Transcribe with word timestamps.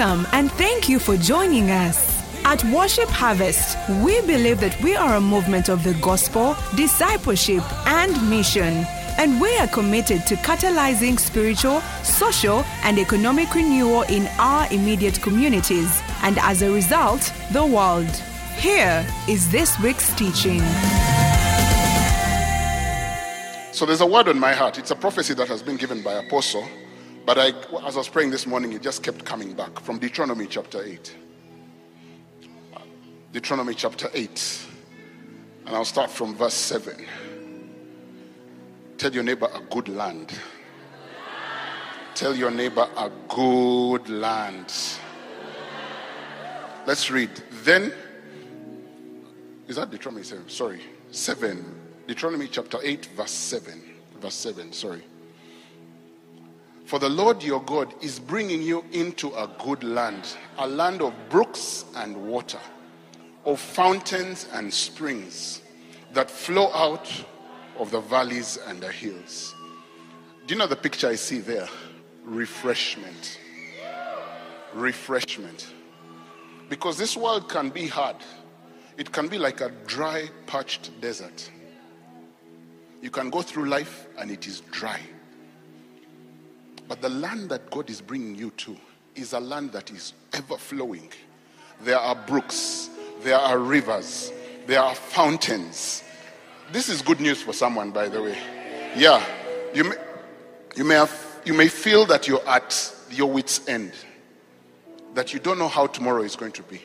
Welcome 0.00 0.26
and 0.32 0.50
thank 0.52 0.88
you 0.88 0.98
for 0.98 1.18
joining 1.18 1.70
us. 1.70 2.24
At 2.46 2.64
Worship 2.72 3.10
Harvest, 3.10 3.76
we 4.02 4.18
believe 4.22 4.58
that 4.60 4.82
we 4.82 4.96
are 4.96 5.16
a 5.16 5.20
movement 5.20 5.68
of 5.68 5.84
the 5.84 5.92
gospel, 6.00 6.56
discipleship, 6.74 7.62
and 7.86 8.30
mission. 8.30 8.86
And 9.18 9.38
we 9.38 9.54
are 9.58 9.66
committed 9.66 10.26
to 10.28 10.36
catalyzing 10.36 11.20
spiritual, 11.20 11.82
social, 12.02 12.64
and 12.82 12.98
economic 12.98 13.54
renewal 13.54 14.04
in 14.04 14.26
our 14.38 14.72
immediate 14.72 15.20
communities, 15.20 16.00
and 16.22 16.38
as 16.38 16.62
a 16.62 16.72
result, 16.72 17.30
the 17.52 17.66
world. 17.66 18.08
Here 18.56 19.06
is 19.28 19.50
this 19.52 19.78
week's 19.80 20.14
teaching. 20.14 20.60
So 23.72 23.84
there's 23.84 24.00
a 24.00 24.06
word 24.06 24.28
on 24.28 24.38
my 24.38 24.54
heart. 24.54 24.78
It's 24.78 24.92
a 24.92 24.96
prophecy 24.96 25.34
that 25.34 25.48
has 25.48 25.62
been 25.62 25.76
given 25.76 26.00
by 26.00 26.14
Apostle, 26.14 26.66
but 27.30 27.38
I, 27.38 27.86
as 27.86 27.94
I 27.94 27.98
was 27.98 28.08
praying 28.08 28.32
this 28.32 28.44
morning, 28.44 28.72
it 28.72 28.82
just 28.82 29.04
kept 29.04 29.24
coming 29.24 29.52
back 29.52 29.78
from 29.78 30.00
Deuteronomy 30.00 30.48
chapter 30.48 30.82
8. 30.82 31.14
Deuteronomy 33.32 33.72
chapter 33.72 34.10
8. 34.12 34.66
And 35.66 35.76
I'll 35.76 35.84
start 35.84 36.10
from 36.10 36.34
verse 36.34 36.54
7. 36.54 37.06
Tell 38.98 39.12
your 39.14 39.22
neighbor 39.22 39.48
a 39.54 39.60
good 39.72 39.86
land. 39.86 40.36
Tell 42.16 42.34
your 42.34 42.50
neighbor 42.50 42.88
a 42.96 43.12
good 43.28 44.08
land. 44.08 44.74
Let's 46.84 47.12
read. 47.12 47.30
Then, 47.62 47.92
is 49.68 49.76
that 49.76 49.92
Deuteronomy 49.92 50.24
7? 50.24 50.48
Sorry, 50.48 50.80
7. 51.12 51.64
Deuteronomy 52.08 52.48
chapter 52.48 52.78
8, 52.82 53.06
verse 53.14 53.30
7. 53.30 53.84
Verse 54.20 54.34
7, 54.34 54.72
sorry. 54.72 55.04
For 56.90 56.98
the 56.98 57.08
Lord 57.08 57.44
your 57.44 57.62
God 57.62 57.94
is 58.02 58.18
bringing 58.18 58.60
you 58.60 58.84
into 58.90 59.28
a 59.36 59.48
good 59.60 59.84
land, 59.84 60.36
a 60.58 60.66
land 60.66 61.02
of 61.02 61.14
brooks 61.28 61.84
and 61.94 62.26
water, 62.26 62.58
of 63.44 63.60
fountains 63.60 64.48
and 64.54 64.74
springs 64.74 65.62
that 66.14 66.28
flow 66.28 66.68
out 66.72 67.08
of 67.78 67.92
the 67.92 68.00
valleys 68.00 68.58
and 68.66 68.80
the 68.80 68.90
hills. 68.90 69.54
Do 70.48 70.54
you 70.54 70.58
know 70.58 70.66
the 70.66 70.74
picture 70.74 71.06
I 71.06 71.14
see 71.14 71.38
there? 71.38 71.68
Refreshment. 72.24 73.38
Refreshment. 74.74 75.72
Because 76.68 76.98
this 76.98 77.16
world 77.16 77.48
can 77.48 77.70
be 77.70 77.86
hard, 77.86 78.16
it 78.96 79.12
can 79.12 79.28
be 79.28 79.38
like 79.38 79.60
a 79.60 79.70
dry, 79.86 80.28
parched 80.46 80.90
desert. 81.00 81.52
You 83.00 83.10
can 83.10 83.30
go 83.30 83.42
through 83.42 83.66
life 83.66 84.08
and 84.18 84.28
it 84.28 84.48
is 84.48 84.62
dry. 84.72 84.98
But 86.90 87.02
the 87.02 87.08
land 87.08 87.50
that 87.50 87.70
God 87.70 87.88
is 87.88 88.00
bringing 88.00 88.34
you 88.34 88.50
to 88.50 88.76
is 89.14 89.32
a 89.32 89.38
land 89.38 89.70
that 89.74 89.92
is 89.92 90.12
ever 90.32 90.56
flowing. 90.56 91.08
There 91.84 91.96
are 91.96 92.16
brooks, 92.16 92.90
there 93.20 93.38
are 93.38 93.60
rivers, 93.60 94.32
there 94.66 94.80
are 94.82 94.96
fountains. 94.96 96.02
This 96.72 96.88
is 96.88 97.00
good 97.00 97.20
news 97.20 97.40
for 97.40 97.52
someone, 97.52 97.92
by 97.92 98.08
the 98.08 98.20
way. 98.20 98.36
Yeah, 98.96 99.24
you 99.72 99.84
may, 99.84 99.94
you 100.74 100.84
may, 100.84 100.96
have, 100.96 101.40
you 101.44 101.54
may 101.54 101.68
feel 101.68 102.06
that 102.06 102.26
you're 102.26 102.44
at 102.48 102.92
your 103.08 103.30
wits' 103.30 103.68
end, 103.68 103.92
that 105.14 105.32
you 105.32 105.38
don't 105.38 105.60
know 105.60 105.68
how 105.68 105.86
tomorrow 105.86 106.22
is 106.22 106.34
going 106.34 106.52
to 106.52 106.62
be. 106.64 106.82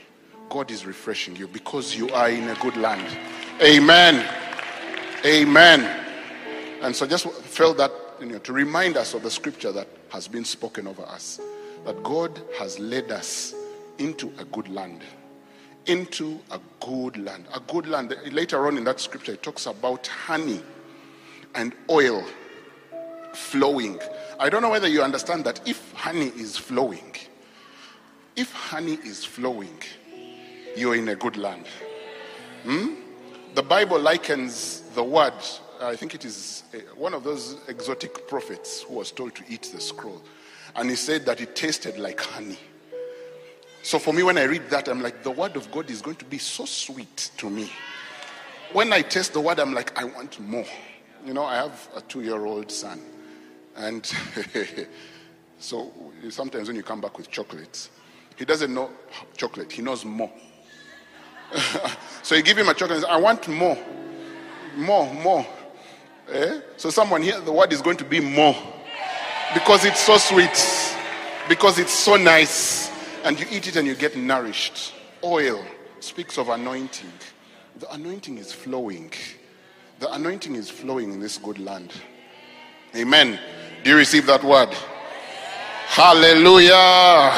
God 0.49 0.69
is 0.69 0.85
refreshing 0.85 1.35
you 1.35 1.47
because 1.47 1.95
you 1.95 2.11
are 2.11 2.29
in 2.29 2.47
a 2.47 2.55
good 2.59 2.77
land. 2.77 3.07
Amen. 3.59 4.23
Amen. 5.25 5.81
And 6.83 6.95
so 6.95 7.07
just 7.07 7.27
felt 7.27 7.77
that 7.77 8.04
you 8.19 8.27
know, 8.27 8.39
to 8.39 8.53
remind 8.53 8.97
us 8.97 9.13
of 9.13 9.23
the 9.23 9.31
scripture 9.31 9.71
that 9.71 9.87
has 10.09 10.27
been 10.27 10.45
spoken 10.45 10.87
over 10.87 11.03
us 11.03 11.39
that 11.85 12.01
God 12.03 12.41
has 12.57 12.79
led 12.79 13.11
us 13.11 13.53
into 13.99 14.31
a 14.39 14.45
good 14.45 14.67
land. 14.69 15.01
Into 15.85 16.39
a 16.51 16.59
good 16.79 17.17
land. 17.17 17.45
A 17.53 17.59
good 17.59 17.87
land. 17.87 18.15
Later 18.31 18.67
on 18.67 18.77
in 18.77 18.83
that 18.85 18.99
scripture, 18.99 19.33
it 19.33 19.43
talks 19.43 19.67
about 19.67 20.07
honey 20.07 20.61
and 21.53 21.73
oil 21.89 22.23
flowing. 23.33 23.99
I 24.39 24.49
don't 24.49 24.61
know 24.61 24.69
whether 24.69 24.87
you 24.87 25.03
understand 25.03 25.43
that 25.45 25.61
if 25.67 25.93
honey 25.93 26.31
is 26.35 26.57
flowing, 26.57 27.15
if 28.35 28.51
honey 28.51 28.97
is 29.03 29.23
flowing, 29.23 29.77
you're 30.75 30.95
in 30.95 31.09
a 31.09 31.15
good 31.15 31.37
land. 31.37 31.65
Hmm? 32.63 32.95
The 33.53 33.63
Bible 33.63 33.99
likens 33.99 34.81
the 34.95 35.03
word 35.03 35.33
I 35.87 35.95
think 35.95 36.15
it 36.15 36.25
is 36.25 36.63
uh, 36.73 36.77
one 36.95 37.13
of 37.13 37.23
those 37.23 37.57
exotic 37.67 38.27
prophets 38.27 38.81
who 38.83 38.95
was 38.95 39.11
told 39.11 39.35
to 39.35 39.43
eat 39.47 39.69
the 39.73 39.81
scroll. 39.81 40.21
And 40.75 40.89
he 40.89 40.95
said 40.95 41.25
that 41.25 41.41
it 41.41 41.55
tasted 41.55 41.97
like 41.97 42.19
honey. 42.19 42.57
So 43.83 43.99
for 43.99 44.13
me, 44.13 44.23
when 44.23 44.37
I 44.37 44.43
read 44.43 44.69
that, 44.71 44.87
I'm 44.87 45.01
like, 45.01 45.23
the 45.23 45.31
word 45.31 45.55
of 45.55 45.71
God 45.71 45.89
is 45.91 46.01
going 46.01 46.15
to 46.17 46.25
be 46.25 46.39
so 46.39 46.65
sweet 46.65 47.29
to 47.37 47.49
me. 47.49 47.71
When 48.73 48.91
I 48.91 49.03
taste 49.03 49.33
the 49.33 49.39
word, 49.39 49.59
I'm 49.59 49.73
like, 49.73 49.97
I 49.97 50.05
want 50.05 50.39
more. 50.39 50.65
You 51.25 51.33
know, 51.33 51.43
I 51.45 51.55
have 51.55 51.87
a 51.95 52.01
two 52.01 52.21
year 52.21 52.45
old 52.45 52.71
son. 52.71 52.99
And 53.75 54.11
so 55.59 55.91
sometimes 56.29 56.67
when 56.67 56.75
you 56.75 56.83
come 56.83 56.99
back 56.99 57.17
with 57.17 57.29
chocolates, 57.29 57.89
he 58.35 58.43
doesn't 58.43 58.73
know 58.73 58.89
chocolate, 59.37 59.71
he 59.71 59.81
knows 59.81 60.03
more. 60.03 60.31
so 62.23 62.35
you 62.35 62.41
give 62.41 62.57
him 62.57 62.69
a 62.69 62.73
chocolate, 62.73 63.03
I 63.05 63.17
want 63.17 63.47
more, 63.47 63.77
more, 64.75 65.13
more. 65.13 65.45
Eh? 66.31 66.59
So 66.77 66.89
someone 66.89 67.21
here, 67.21 67.39
the 67.39 67.51
word 67.51 67.71
is 67.71 67.81
going 67.81 67.97
to 67.97 68.05
be 68.05 68.19
more. 68.19 68.55
Because 69.53 69.85
it's 69.85 69.99
so 69.99 70.17
sweet. 70.17 70.95
Because 71.47 71.79
it's 71.79 71.93
so 71.93 72.15
nice. 72.15 72.91
And 73.23 73.39
you 73.39 73.45
eat 73.49 73.67
it 73.67 73.75
and 73.75 73.87
you 73.87 73.95
get 73.95 74.17
nourished. 74.17 74.93
Oil 75.23 75.63
speaks 75.99 76.37
of 76.37 76.49
anointing. 76.49 77.11
The 77.79 77.91
anointing 77.91 78.37
is 78.37 78.51
flowing. 78.51 79.11
The 79.99 80.11
anointing 80.13 80.55
is 80.55 80.69
flowing 80.69 81.13
in 81.13 81.19
this 81.19 81.37
good 81.37 81.59
land. 81.59 81.93
Amen. 82.95 83.39
Do 83.83 83.91
you 83.91 83.97
receive 83.97 84.25
that 84.25 84.43
word? 84.43 84.69
Hallelujah. 85.87 87.31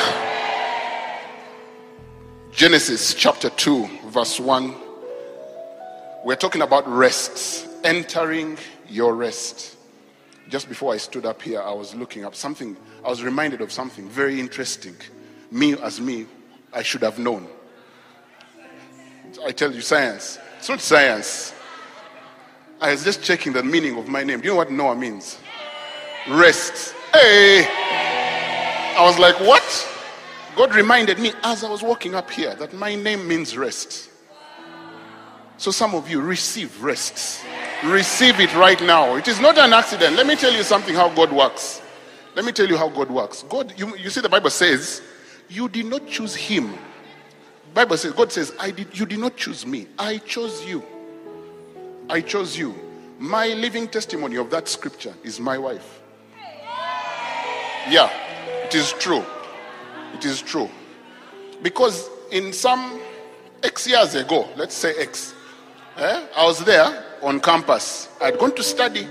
Genesis 2.52 3.14
chapter 3.14 3.50
2, 3.52 3.88
verse 4.08 4.40
1. 4.40 4.76
We're 6.26 6.36
talking 6.36 6.62
about 6.64 6.88
rest, 6.88 7.68
entering 7.84 8.58
your 8.90 9.16
rest. 9.16 9.76
Just 10.50 10.70
before 10.70 10.94
I 10.94 10.98
stood 10.98 11.26
up 11.26 11.42
here, 11.42 11.62
I 11.62 11.74
was 11.74 11.94
looking 11.94 12.24
up 12.24 12.36
something, 12.36 12.78
I 13.04 13.10
was 13.10 13.24
reminded 13.24 13.62
of 13.62 13.72
something 13.72 14.08
very 14.10 14.40
interesting. 14.40 14.96
Me, 15.52 15.74
as 15.82 16.00
me, 16.00 16.26
I 16.74 16.84
should 16.84 17.02
have 17.02 17.20
known. 17.20 17.48
I 19.46 19.52
tell 19.52 19.72
you, 19.72 19.82
science. 19.82 20.40
It's 20.58 20.70
not 20.70 20.80
science. 20.80 21.54
I 22.80 22.92
was 22.92 23.04
just 23.04 23.24
checking 23.24 23.54
the 23.54 23.64
meaning 23.64 23.98
of 23.98 24.08
my 24.08 24.24
name. 24.24 24.40
Do 24.40 24.46
you 24.46 24.52
know 24.52 24.58
what 24.58 24.72
Noah 24.72 24.96
means? 24.96 25.38
Rest. 26.30 26.94
Hey! 27.14 27.66
I 28.98 29.04
was 29.04 29.20
like, 29.20 29.40
what? 29.40 29.64
God 30.56 30.74
reminded 30.74 31.20
me 31.20 31.34
as 31.44 31.64
I 31.64 31.70
was 31.70 31.84
walking 31.84 32.16
up 32.16 32.32
here 32.32 32.56
that 32.56 32.74
my 32.74 32.96
name 32.96 33.28
means 33.28 33.56
rest. 33.58 34.10
So 35.58 35.72
some 35.72 35.94
of 35.94 36.10
you 36.10 36.22
receive 36.22 36.84
rest. 36.84 37.44
Receive 37.86 38.40
it 38.40 38.54
right 38.56 38.82
now. 38.82 39.16
It 39.16 39.28
is 39.28 39.40
not 39.40 39.58
an 39.58 39.74
accident. 39.74 40.16
Let 40.16 40.26
me 40.26 40.36
tell 40.36 40.54
you 40.54 40.64
something 40.64 40.96
how 40.96 41.10
God 41.14 41.32
works. 41.32 41.82
Let 42.36 42.46
me 42.46 42.52
tell 42.52 42.68
you 42.68 42.78
how 42.78 42.90
God 42.90 43.10
works. 43.10 43.44
God, 43.44 43.74
you, 43.78 43.96
you 43.98 44.10
see, 44.10 44.22
the 44.22 44.30
Bible 44.30 44.50
says, 44.50 45.02
you 45.50 45.70
did 45.70 45.86
not 45.86 46.08
choose 46.08 46.36
him. 46.36 46.74
Bible 47.74 47.98
says, 47.98 48.14
God 48.14 48.32
says, 48.32 48.54
I 48.60 48.72
did 48.72 48.98
you 48.98 49.06
did 49.06 49.20
not 49.20 49.38
choose 49.38 49.66
me. 49.66 49.88
I 50.00 50.18
chose 50.18 50.66
you. 50.66 50.84
I 52.10 52.22
chose 52.22 52.58
you. 52.58 52.74
My 53.20 53.48
living 53.50 53.88
testimony 53.88 54.38
of 54.38 54.50
that 54.50 54.68
scripture 54.68 55.14
is 55.24 55.40
my 55.40 55.58
wife. 55.58 56.02
Yeah, 57.90 58.10
it 58.66 58.74
is 58.74 58.94
true. 58.94 59.24
It 60.14 60.26
is 60.26 60.42
true. 60.42 60.70
Because 61.62 62.10
in 62.32 62.52
some 62.52 63.00
X 63.64 63.88
years 63.88 64.16
ago, 64.16 64.48
let's 64.56 64.76
say 64.76 64.96
X, 64.96 65.34
eh, 65.98 66.26
I 66.36 66.46
was 66.46 66.64
there 66.64 67.04
on 67.22 67.40
campus. 67.40 68.10
I'd 68.22 68.38
gone 68.38 68.56
to 68.56 68.64
study. 68.64 69.08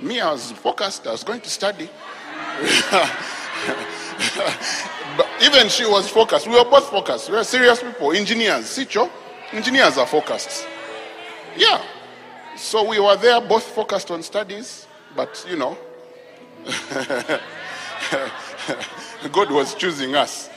Me, 0.00 0.20
I 0.20 0.32
was 0.32 0.52
focused. 0.52 1.06
I 1.06 1.12
was 1.12 1.24
going 1.24 1.40
to 1.40 1.50
study. 1.50 1.88
but 5.16 5.28
even 5.42 5.68
she 5.68 5.86
was 5.86 6.08
focused. 6.08 6.46
We 6.46 6.54
were 6.54 6.64
both 6.64 6.88
focused. 6.88 7.30
We 7.30 7.36
were 7.36 7.44
serious 7.44 7.82
people, 7.82 8.12
engineers. 8.12 8.64
Sicho, 8.64 9.10
engineers 9.52 9.98
are 9.98 10.06
focused. 10.06 10.66
Yeah. 11.56 11.82
So 12.56 12.88
we 12.88 12.98
were 13.00 13.16
there, 13.16 13.40
both 13.40 13.64
focused 13.64 14.10
on 14.10 14.22
studies, 14.22 14.86
but 15.16 15.44
you 15.48 15.56
know, 15.56 15.76
God 19.32 19.50
was 19.50 19.74
choosing 19.74 20.14
us. 20.14 20.50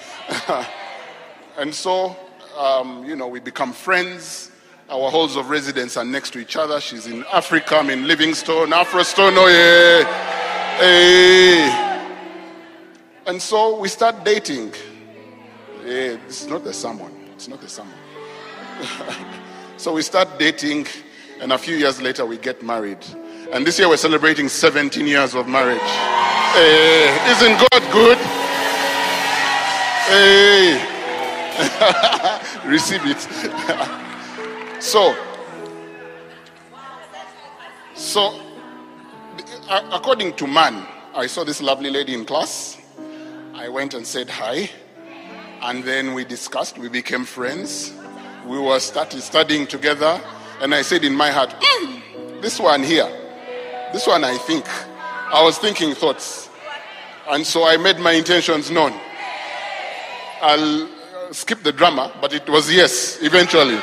and 1.58 1.74
so, 1.74 2.16
um, 2.58 3.06
you 3.06 3.16
know, 3.16 3.28
we 3.28 3.40
become 3.40 3.72
friends. 3.74 4.52
Our 4.88 5.10
halls 5.10 5.36
of 5.36 5.50
residence 5.50 5.98
are 5.98 6.06
next 6.06 6.32
to 6.34 6.40
each 6.40 6.56
other. 6.56 6.80
She's 6.80 7.08
in 7.08 7.26
Africa, 7.34 7.78
I'm 7.78 7.90
in 7.90 8.08
Livingstone, 8.08 8.70
Afrostone, 8.70 9.34
oh 9.36 9.48
yeah. 9.48 10.04
Hey. 10.78 12.06
And 13.26 13.42
so 13.42 13.80
we 13.80 13.88
start 13.88 14.24
dating. 14.24 14.74
Eh, 15.84 16.18
this 16.28 16.44
is 16.44 16.48
not 16.48 16.64
the 16.64 16.72
sermon. 16.72 17.12
It's 17.34 17.48
not 17.48 17.62
the 17.62 17.68
sermon. 17.68 17.96
so 19.78 19.94
we 19.94 20.04
start 20.04 20.38
dating, 20.38 20.86
and 21.42 21.52
a 21.52 21.58
few 21.58 21.76
years 21.76 22.00
later 22.00 22.24
we 22.24 22.38
get 22.38 22.62
married. 22.62 23.04
And 23.52 23.66
this 23.66 23.80
year 23.80 23.90
we're 23.90 23.98
celebrating 23.98 24.48
17 24.48 25.08
years 25.08 25.34
of 25.34 25.48
marriage. 25.48 25.80
Hey, 25.82 27.32
isn't 27.32 27.58
God 27.58 27.92
good? 27.92 28.18
Hey, 30.06 30.80
receive 32.70 33.02
it. 33.06 34.02
so, 34.80 35.16
so 37.94 38.42
according 39.92 40.34
to 40.36 40.48
man, 40.48 40.86
I 41.14 41.28
saw 41.28 41.44
this 41.44 41.62
lovely 41.62 41.90
lady 41.90 42.14
in 42.14 42.26
class. 42.26 42.78
I 43.54 43.70
went 43.70 43.94
and 43.94 44.06
said 44.06 44.30
hi, 44.30 44.70
and 45.62 45.84
then 45.84 46.14
we 46.14 46.26
discussed. 46.26 46.78
We 46.78 46.90
became 46.90 47.26
friends. 47.26 47.94
We 48.46 48.60
were 48.60 48.80
started 48.80 49.22
studying 49.22 49.68
together, 49.68 50.22
and 50.62 50.74
I 50.76 50.82
said 50.82 51.04
in 51.04 51.14
my 51.14 51.32
heart, 51.32 51.56
mm, 51.60 52.42
"This 52.42 52.60
one 52.60 52.84
here." 52.84 53.10
This 53.96 54.08
one, 54.08 54.26
I 54.26 54.38
think. 54.38 54.66
I 55.32 55.42
was 55.42 55.58
thinking 55.58 55.96
thoughts. 55.96 56.50
And 57.30 57.48
so 57.48 57.66
I 57.66 57.78
made 57.78 57.98
my 57.98 58.12
intentions 58.12 58.70
known. 58.70 58.92
I'll 60.42 60.84
uh, 60.84 60.88
skip 61.32 61.64
the 61.64 61.72
drama, 61.72 62.12
but 62.20 62.34
it 62.34 62.50
was 62.50 62.70
yes, 62.70 63.20
eventually. 63.22 63.80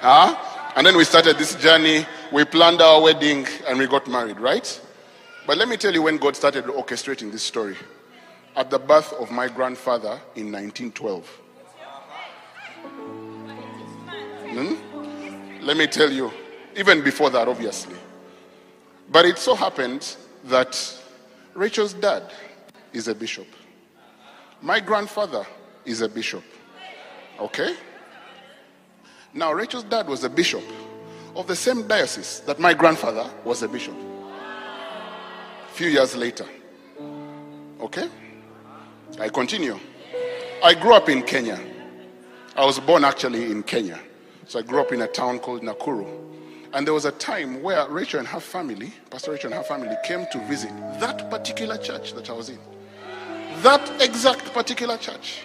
Huh? 0.00 0.36
And 0.76 0.86
then 0.86 0.96
we 0.96 1.04
started 1.04 1.36
this 1.36 1.56
journey. 1.56 2.06
We 2.32 2.44
planned 2.44 2.80
our 2.80 3.02
wedding 3.02 3.46
and 3.66 3.78
we 3.78 3.88
got 3.88 4.06
married, 4.06 4.38
right? 4.38 4.80
But 5.46 5.58
let 5.58 5.68
me 5.68 5.76
tell 5.76 5.92
you 5.92 6.02
when 6.02 6.16
God 6.16 6.36
started 6.36 6.64
orchestrating 6.66 7.32
this 7.32 7.42
story. 7.42 7.76
At 8.54 8.70
the 8.70 8.78
birth 8.78 9.12
of 9.14 9.30
my 9.30 9.48
grandfather 9.48 10.20
in 10.36 10.52
1912. 10.52 11.26
Hmm? 14.52 15.64
Let 15.64 15.76
me 15.76 15.86
tell 15.86 16.10
you, 16.10 16.32
even 16.76 17.02
before 17.02 17.30
that, 17.30 17.48
obviously. 17.48 17.96
But 19.10 19.24
it 19.24 19.38
so 19.38 19.54
happened 19.54 20.16
that 20.44 20.98
Rachel's 21.54 21.94
dad 21.94 22.32
is 22.92 23.08
a 23.08 23.14
bishop. 23.14 23.46
My 24.62 24.78
grandfather 24.78 25.44
is 25.84 26.00
a 26.00 26.08
bishop. 26.08 26.44
Okay? 27.40 27.74
Now, 29.32 29.52
Rachel's 29.52 29.84
dad 29.84 30.08
was 30.08 30.24
a 30.24 30.28
bishop 30.28 30.64
of 31.36 31.46
the 31.46 31.54
same 31.54 31.86
diocese 31.86 32.40
that 32.46 32.58
my 32.58 32.74
grandfather 32.74 33.28
was 33.44 33.62
a 33.62 33.68
bishop. 33.68 33.94
A 33.94 35.72
few 35.72 35.88
years 35.88 36.16
later. 36.16 36.46
Okay? 37.80 38.08
I 39.20 39.28
continue. 39.28 39.78
I 40.62 40.74
grew 40.74 40.94
up 40.94 41.08
in 41.08 41.22
Kenya. 41.22 41.60
I 42.56 42.64
was 42.64 42.80
born 42.80 43.04
actually 43.04 43.50
in 43.50 43.62
Kenya. 43.62 44.00
So 44.46 44.58
I 44.58 44.62
grew 44.62 44.80
up 44.80 44.92
in 44.92 45.02
a 45.02 45.06
town 45.06 45.38
called 45.38 45.62
Nakuru. 45.62 46.08
And 46.72 46.86
there 46.86 46.94
was 46.94 47.04
a 47.04 47.12
time 47.12 47.62
where 47.62 47.88
Rachel 47.88 48.18
and 48.18 48.28
her 48.28 48.40
family, 48.40 48.92
Pastor 49.10 49.32
Rachel 49.32 49.52
and 49.52 49.54
her 49.54 49.64
family, 49.64 49.96
came 50.04 50.26
to 50.32 50.38
visit 50.46 50.70
that 51.00 51.30
particular 51.30 51.76
church 51.78 52.14
that 52.14 52.28
I 52.28 52.32
was 52.32 52.48
in. 52.48 52.58
That 53.62 54.02
exact 54.02 54.52
particular 54.52 54.96
church. 54.96 55.42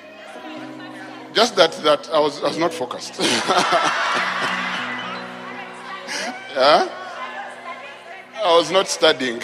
Just 1.36 1.58
that 1.58 1.74
that 1.84 2.10
I 2.14 2.20
was, 2.20 2.42
I 2.42 2.48
was 2.48 2.58
not 2.58 2.74
focused. 2.74 3.20
yeah? 6.56 6.88
I 8.42 8.56
was 8.58 8.72
not 8.72 8.88
studying. 8.88 9.42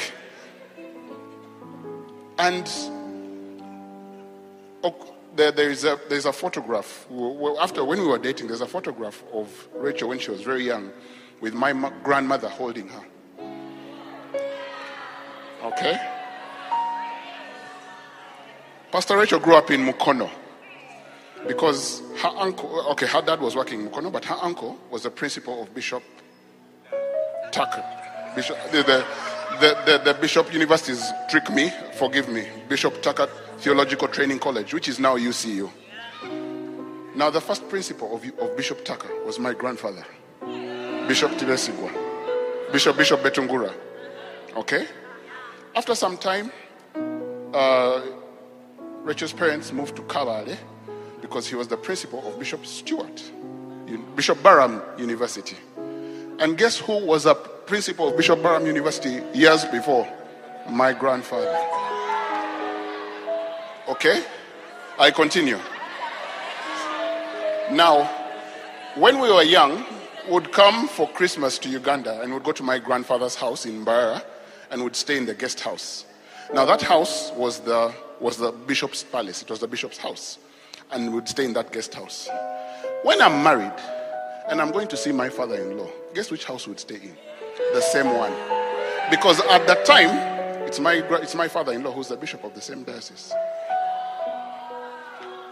And 2.39 2.65
there, 5.35 5.51
there 5.51 5.69
is 5.69 5.83
a, 5.83 5.99
there's 6.09 6.25
a 6.25 6.31
photograph. 6.31 7.07
After 7.59 7.83
when 7.83 7.99
we 7.99 8.07
were 8.07 8.17
dating, 8.17 8.47
there's 8.47 8.61
a 8.61 8.67
photograph 8.67 9.21
of 9.33 9.67
Rachel 9.73 10.09
when 10.09 10.19
she 10.19 10.31
was 10.31 10.41
very 10.41 10.63
young 10.63 10.91
with 11.41 11.53
my 11.53 11.73
grandmother 12.03 12.47
holding 12.47 12.87
her. 12.87 13.03
Okay? 15.63 15.99
Pastor 18.93 19.17
Rachel 19.17 19.39
grew 19.39 19.55
up 19.55 19.69
in 19.71 19.85
Mukono 19.85 20.29
because 21.47 22.01
her 22.21 22.29
uncle, 22.29 22.85
okay, 22.91 23.07
her 23.07 23.21
dad 23.21 23.39
was 23.39 23.55
working 23.55 23.81
in 23.81 23.89
Mukono, 23.89 24.11
but 24.11 24.25
her 24.25 24.37
uncle 24.41 24.77
was 24.89 25.03
the 25.03 25.09
principal 25.09 25.61
of 25.61 25.73
Bishop 25.73 26.03
Tucker. 27.51 27.83
Bishop, 28.35 28.57
the, 28.71 28.83
the, 28.83 29.77
the, 29.85 30.01
the, 30.05 30.13
Bishop 30.13 30.53
Universities 30.53 31.11
trick 31.29 31.49
me, 31.49 31.71
forgive 31.93 32.29
me. 32.29 32.47
Bishop 32.69 33.01
Tucker 33.01 33.27
Theological 33.57 34.07
Training 34.07 34.39
College, 34.39 34.73
which 34.73 34.87
is 34.87 34.99
now 34.99 35.17
UCU. 35.17 35.69
Now, 37.15 37.29
the 37.29 37.41
first 37.41 37.67
principal 37.69 38.15
of, 38.15 38.23
of 38.39 38.55
Bishop 38.55 38.85
Tucker 38.85 39.09
was 39.25 39.37
my 39.37 39.53
grandfather. 39.53 40.05
Bishop 41.07 41.31
Tibesigwa, 41.31 41.91
Bishop 42.71 42.95
Bishop 42.95 43.19
Betungura. 43.21 43.73
Okay? 44.55 44.87
After 45.75 45.93
some 45.93 46.17
time, 46.17 46.51
uh, 47.53 48.01
Rachel's 49.03 49.33
parents 49.33 49.73
moved 49.73 49.95
to 49.97 50.03
Kabale 50.03 50.57
because 51.31 51.47
he 51.47 51.55
was 51.55 51.69
the 51.69 51.77
principal 51.77 52.27
of 52.27 52.37
Bishop 52.37 52.65
Stuart, 52.65 53.23
Bishop 54.17 54.43
Barham 54.43 54.81
University. 54.97 55.55
And 56.39 56.57
guess 56.57 56.77
who 56.77 57.05
was 57.05 57.25
a 57.25 57.33
principal 57.33 58.09
of 58.09 58.17
Bishop 58.17 58.43
Barham 58.43 58.65
University 58.65 59.21
years 59.33 59.63
before? 59.63 60.05
My 60.69 60.91
grandfather. 60.91 61.55
Okay? 63.87 64.25
I 64.99 65.09
continue. 65.09 65.57
Now, 67.71 68.03
when 68.95 69.19
we 69.21 69.31
were 69.31 69.43
young, 69.43 69.85
would 70.27 70.51
come 70.51 70.89
for 70.89 71.07
Christmas 71.07 71.57
to 71.59 71.69
Uganda 71.69 72.19
and 72.21 72.33
would 72.33 72.43
go 72.43 72.51
to 72.51 72.61
my 72.61 72.77
grandfather's 72.77 73.35
house 73.35 73.65
in 73.65 73.85
Mbarara 73.85 74.21
and 74.69 74.83
would 74.83 74.97
stay 74.97 75.15
in 75.15 75.25
the 75.25 75.33
guest 75.33 75.61
house. 75.61 76.05
Now 76.53 76.65
that 76.65 76.81
house 76.81 77.31
was 77.31 77.61
the 77.61 77.93
was 78.19 78.35
the 78.35 78.51
bishop's 78.51 79.03
palace. 79.03 79.41
It 79.41 79.49
was 79.49 79.59
the 79.59 79.67
bishop's 79.67 79.97
house, 79.97 80.37
and 80.91 81.13
would 81.13 81.27
stay 81.27 81.45
in 81.45 81.53
that 81.53 81.71
guest 81.71 81.93
house. 81.93 82.29
When 83.03 83.21
I'm 83.21 83.43
married 83.43 83.73
and 84.49 84.61
I'm 84.61 84.71
going 84.71 84.87
to 84.89 84.97
see 84.97 85.11
my 85.11 85.29
father-in-law, 85.29 85.89
guess 86.13 86.31
which 86.31 86.45
house 86.45 86.67
would 86.67 86.79
stay 86.79 86.95
in? 86.95 87.15
The 87.73 87.81
same 87.81 88.07
one, 88.17 88.33
because 89.09 89.39
at 89.41 89.67
that 89.67 89.85
time 89.85 90.09
it's 90.67 90.79
my 90.79 91.03
it's 91.21 91.35
my 91.35 91.47
father-in-law 91.47 91.91
who's 91.91 92.07
the 92.07 92.17
bishop 92.17 92.43
of 92.43 92.53
the 92.53 92.61
same 92.61 92.83
diocese. 92.83 93.33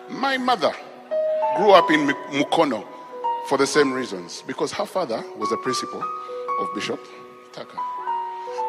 My 0.10 0.38
mother 0.38 0.74
grew 1.58 1.72
up 1.72 1.92
in 1.92 2.08
Mukono 2.32 2.86
for 3.48 3.58
the 3.58 3.68
same 3.68 3.92
reasons. 3.92 4.44
Because 4.46 4.72
her 4.72 4.86
father 4.86 5.24
was 5.38 5.50
the 5.50 5.58
principal 5.58 6.04
of 6.60 6.74
Bishop 6.76 7.00
Tucker. 7.52 7.78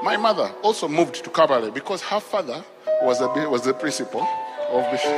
My 0.03 0.17
mother 0.17 0.51
also 0.63 0.89
moved 0.89 1.23
to 1.25 1.31
Kabale 1.31 1.73
because 1.73 2.03
her 2.03 2.21
father 2.21 2.65
was, 3.03 3.21
a, 3.21 3.29
was 3.49 3.63
the 3.63 3.75
principal 3.75 4.23
of 4.71 4.91
Bishop. 4.91 5.13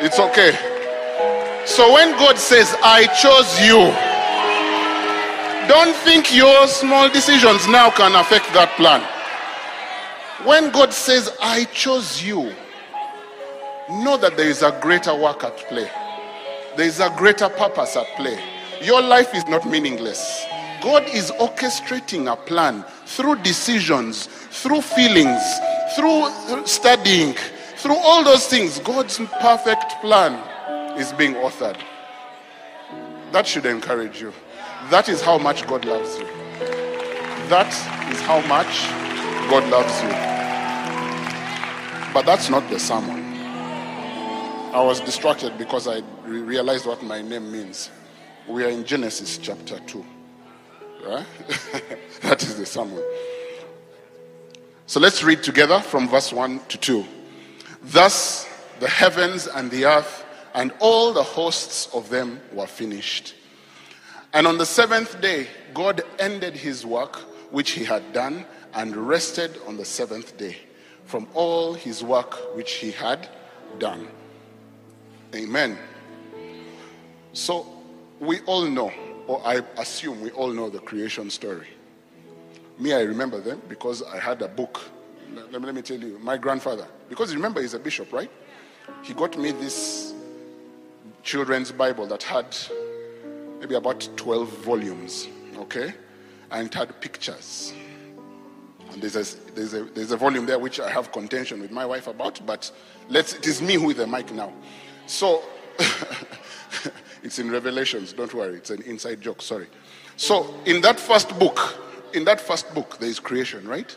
It's 0.00 0.18
okay. 0.18 0.73
So 1.66 1.94
when 1.94 2.10
God 2.18 2.38
says, 2.38 2.76
I 2.82 3.06
chose 3.16 3.58
you, 3.64 3.90
don't 5.66 5.96
think 6.04 6.34
your 6.34 6.68
small 6.68 7.08
decisions 7.08 7.66
now 7.66 7.90
can 7.90 8.14
affect 8.14 8.52
that 8.52 8.68
plan. 8.76 9.00
When 10.46 10.70
God 10.72 10.92
says, 10.92 11.34
I 11.40 11.64
chose 11.64 12.22
you, 12.22 12.52
know 13.88 14.18
that 14.18 14.36
there 14.36 14.48
is 14.48 14.62
a 14.62 14.78
greater 14.82 15.14
work 15.14 15.42
at 15.42 15.56
play. 15.56 15.90
There 16.76 16.86
is 16.86 17.00
a 17.00 17.08
greater 17.16 17.48
purpose 17.48 17.96
at 17.96 18.06
play. 18.16 18.38
Your 18.82 19.00
life 19.00 19.34
is 19.34 19.46
not 19.46 19.66
meaningless. 19.66 20.44
God 20.82 21.04
is 21.14 21.30
orchestrating 21.40 22.30
a 22.30 22.36
plan 22.36 22.84
through 23.06 23.36
decisions, 23.36 24.26
through 24.26 24.82
feelings, 24.82 25.42
through 25.96 26.28
studying, 26.66 27.32
through 27.76 27.96
all 27.96 28.22
those 28.22 28.46
things. 28.48 28.80
God's 28.80 29.18
perfect 29.40 30.02
plan 30.02 30.53
is 30.98 31.12
being 31.12 31.34
authored. 31.34 31.80
That 33.32 33.46
should 33.46 33.66
encourage 33.66 34.20
you. 34.20 34.32
That 34.90 35.08
is 35.08 35.20
how 35.20 35.38
much 35.38 35.66
God 35.66 35.84
loves 35.84 36.18
you. 36.18 36.26
That 37.48 37.72
is 38.12 38.20
how 38.22 38.40
much 38.46 38.88
God 39.50 39.68
loves 39.70 40.02
you. 40.02 40.10
But 42.12 42.26
that's 42.26 42.48
not 42.48 42.68
the 42.70 42.78
sermon. 42.78 43.24
I 44.72 44.82
was 44.82 45.00
distracted 45.00 45.58
because 45.58 45.88
I 45.88 46.02
realized 46.24 46.86
what 46.86 47.02
my 47.02 47.22
name 47.22 47.50
means. 47.50 47.90
We 48.48 48.64
are 48.64 48.68
in 48.68 48.84
Genesis 48.84 49.38
chapter 49.38 49.78
2. 49.80 50.04
Right? 51.06 51.26
that 52.22 52.42
is 52.42 52.56
the 52.56 52.66
sermon. 52.66 53.02
So 54.86 55.00
let's 55.00 55.24
read 55.24 55.42
together 55.42 55.80
from 55.80 56.08
verse 56.08 56.32
1 56.32 56.60
to 56.68 56.78
2. 56.78 57.04
Thus 57.84 58.48
the 58.80 58.88
heavens 58.88 59.46
and 59.46 59.70
the 59.70 59.86
earth 59.86 60.23
and 60.54 60.72
all 60.78 61.12
the 61.12 61.22
hosts 61.22 61.88
of 61.92 62.08
them 62.08 62.40
were 62.52 62.66
finished. 62.66 63.34
And 64.32 64.46
on 64.46 64.58
the 64.58 64.66
seventh 64.66 65.20
day, 65.20 65.48
God 65.74 66.02
ended 66.18 66.54
his 66.54 66.86
work 66.86 67.16
which 67.50 67.72
he 67.72 67.84
had 67.84 68.12
done 68.12 68.46
and 68.72 68.96
rested 68.96 69.58
on 69.66 69.76
the 69.76 69.84
seventh 69.84 70.36
day 70.38 70.56
from 71.04 71.28
all 71.34 71.74
his 71.74 72.02
work 72.02 72.56
which 72.56 72.74
he 72.74 72.90
had 72.90 73.28
done. 73.78 74.08
Amen. 75.34 75.78
So 77.32 77.66
we 78.20 78.40
all 78.42 78.64
know, 78.64 78.92
or 79.26 79.44
I 79.44 79.62
assume 79.76 80.20
we 80.20 80.30
all 80.30 80.52
know 80.52 80.70
the 80.70 80.78
creation 80.78 81.30
story. 81.30 81.68
Me, 82.78 82.92
I 82.92 83.02
remember 83.02 83.40
them 83.40 83.60
because 83.68 84.02
I 84.02 84.18
had 84.18 84.42
a 84.42 84.48
book. 84.48 84.80
Let 85.32 85.52
me, 85.52 85.66
let 85.66 85.74
me 85.74 85.82
tell 85.82 85.98
you, 85.98 86.18
my 86.20 86.36
grandfather, 86.36 86.86
because 87.08 87.34
remember 87.34 87.60
he's 87.60 87.74
a 87.74 87.78
bishop, 87.78 88.12
right? 88.12 88.30
He 89.02 89.14
got 89.14 89.36
me 89.38 89.52
this 89.52 90.13
children's 91.24 91.72
Bible 91.72 92.06
that 92.06 92.22
had 92.22 92.56
maybe 93.58 93.74
about 93.74 94.08
12 94.16 94.48
volumes, 94.58 95.26
okay? 95.56 95.94
And 96.50 96.68
it 96.68 96.74
had 96.74 97.00
pictures. 97.00 97.72
And 98.92 99.02
there's 99.02 99.16
a, 99.16 99.52
there's, 99.52 99.74
a, 99.74 99.84
there's 99.84 100.12
a 100.12 100.16
volume 100.16 100.46
there 100.46 100.58
which 100.58 100.78
I 100.78 100.90
have 100.90 101.10
contention 101.10 101.60
with 101.60 101.70
my 101.70 101.86
wife 101.86 102.06
about, 102.06 102.40
but 102.46 102.70
let's, 103.08 103.34
it 103.34 103.46
is 103.46 103.62
me 103.62 103.76
is 103.76 103.94
the 103.96 104.06
mic 104.06 104.32
now. 104.32 104.52
So, 105.06 105.42
it's 107.22 107.38
in 107.38 107.50
Revelations, 107.50 108.12
don't 108.12 108.32
worry, 108.32 108.56
it's 108.56 108.70
an 108.70 108.82
inside 108.82 109.20
joke, 109.20 109.42
sorry. 109.42 109.66
So, 110.16 110.54
in 110.66 110.82
that 110.82 111.00
first 111.00 111.36
book, 111.38 111.80
in 112.12 112.24
that 112.26 112.40
first 112.40 112.72
book, 112.74 112.98
there 112.98 113.08
is 113.08 113.18
creation, 113.18 113.66
right? 113.66 113.96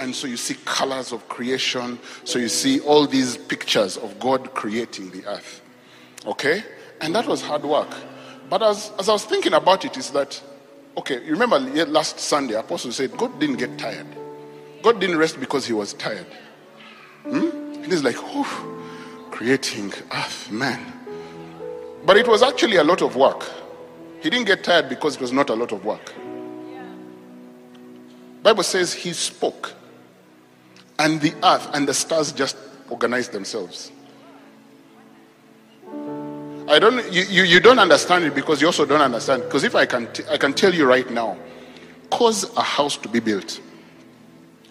And 0.00 0.14
so 0.14 0.26
you 0.26 0.36
see 0.36 0.54
colors 0.64 1.12
of 1.12 1.28
creation. 1.28 1.98
So 2.24 2.38
you 2.38 2.48
see 2.48 2.80
all 2.80 3.06
these 3.06 3.36
pictures 3.36 3.96
of 3.96 4.18
God 4.18 4.52
creating 4.52 5.10
the 5.10 5.24
earth. 5.26 5.62
Okay? 6.26 6.62
And 7.00 7.14
that 7.14 7.26
was 7.26 7.42
hard 7.42 7.62
work. 7.62 7.94
But 8.48 8.62
as, 8.62 8.92
as 8.98 9.08
I 9.08 9.12
was 9.12 9.24
thinking 9.24 9.52
about 9.52 9.84
it, 9.84 9.96
is 9.96 10.10
that, 10.10 10.40
okay, 10.96 11.24
you 11.24 11.32
remember 11.32 11.58
last 11.86 12.18
Sunday, 12.18 12.54
Apostle 12.54 12.92
said 12.92 13.16
God 13.16 13.38
didn't 13.38 13.56
get 13.56 13.78
tired. 13.78 14.06
God 14.82 15.00
didn't 15.00 15.18
rest 15.18 15.38
because 15.38 15.66
he 15.66 15.72
was 15.72 15.92
tired. 15.94 16.26
Hmm? 17.24 17.48
And 17.48 17.86
he's 17.86 18.04
like, 18.04 18.16
oh, 18.18 19.28
creating 19.30 19.92
earth, 20.12 20.50
man. 20.50 20.92
But 22.04 22.16
it 22.16 22.26
was 22.26 22.42
actually 22.42 22.76
a 22.76 22.84
lot 22.84 23.02
of 23.02 23.16
work. 23.16 23.50
He 24.20 24.30
didn't 24.30 24.46
get 24.46 24.64
tired 24.64 24.88
because 24.88 25.16
it 25.16 25.20
was 25.20 25.32
not 25.32 25.50
a 25.50 25.54
lot 25.54 25.72
of 25.72 25.84
work. 25.84 26.12
Bible 28.42 28.62
says 28.62 28.92
he 28.92 29.12
spoke 29.12 29.74
and 30.98 31.20
the 31.20 31.34
earth 31.42 31.68
and 31.74 31.86
the 31.86 31.94
stars 31.94 32.32
just 32.32 32.56
organized 32.88 33.32
themselves. 33.32 33.92
I 36.68 36.78
don't 36.78 37.10
you, 37.10 37.22
you, 37.22 37.42
you 37.44 37.60
don't 37.60 37.78
understand 37.78 38.24
it 38.24 38.34
because 38.34 38.60
you 38.60 38.66
also 38.66 38.84
don't 38.84 39.00
understand. 39.00 39.44
Because 39.44 39.64
if 39.64 39.74
I 39.74 39.86
can 39.86 40.12
t- 40.12 40.24
I 40.30 40.36
can 40.36 40.52
tell 40.52 40.74
you 40.74 40.84
right 40.84 41.10
now, 41.10 41.38
cause 42.10 42.54
a 42.56 42.62
house 42.62 42.98
to 42.98 43.08
be 43.08 43.20
built. 43.20 43.58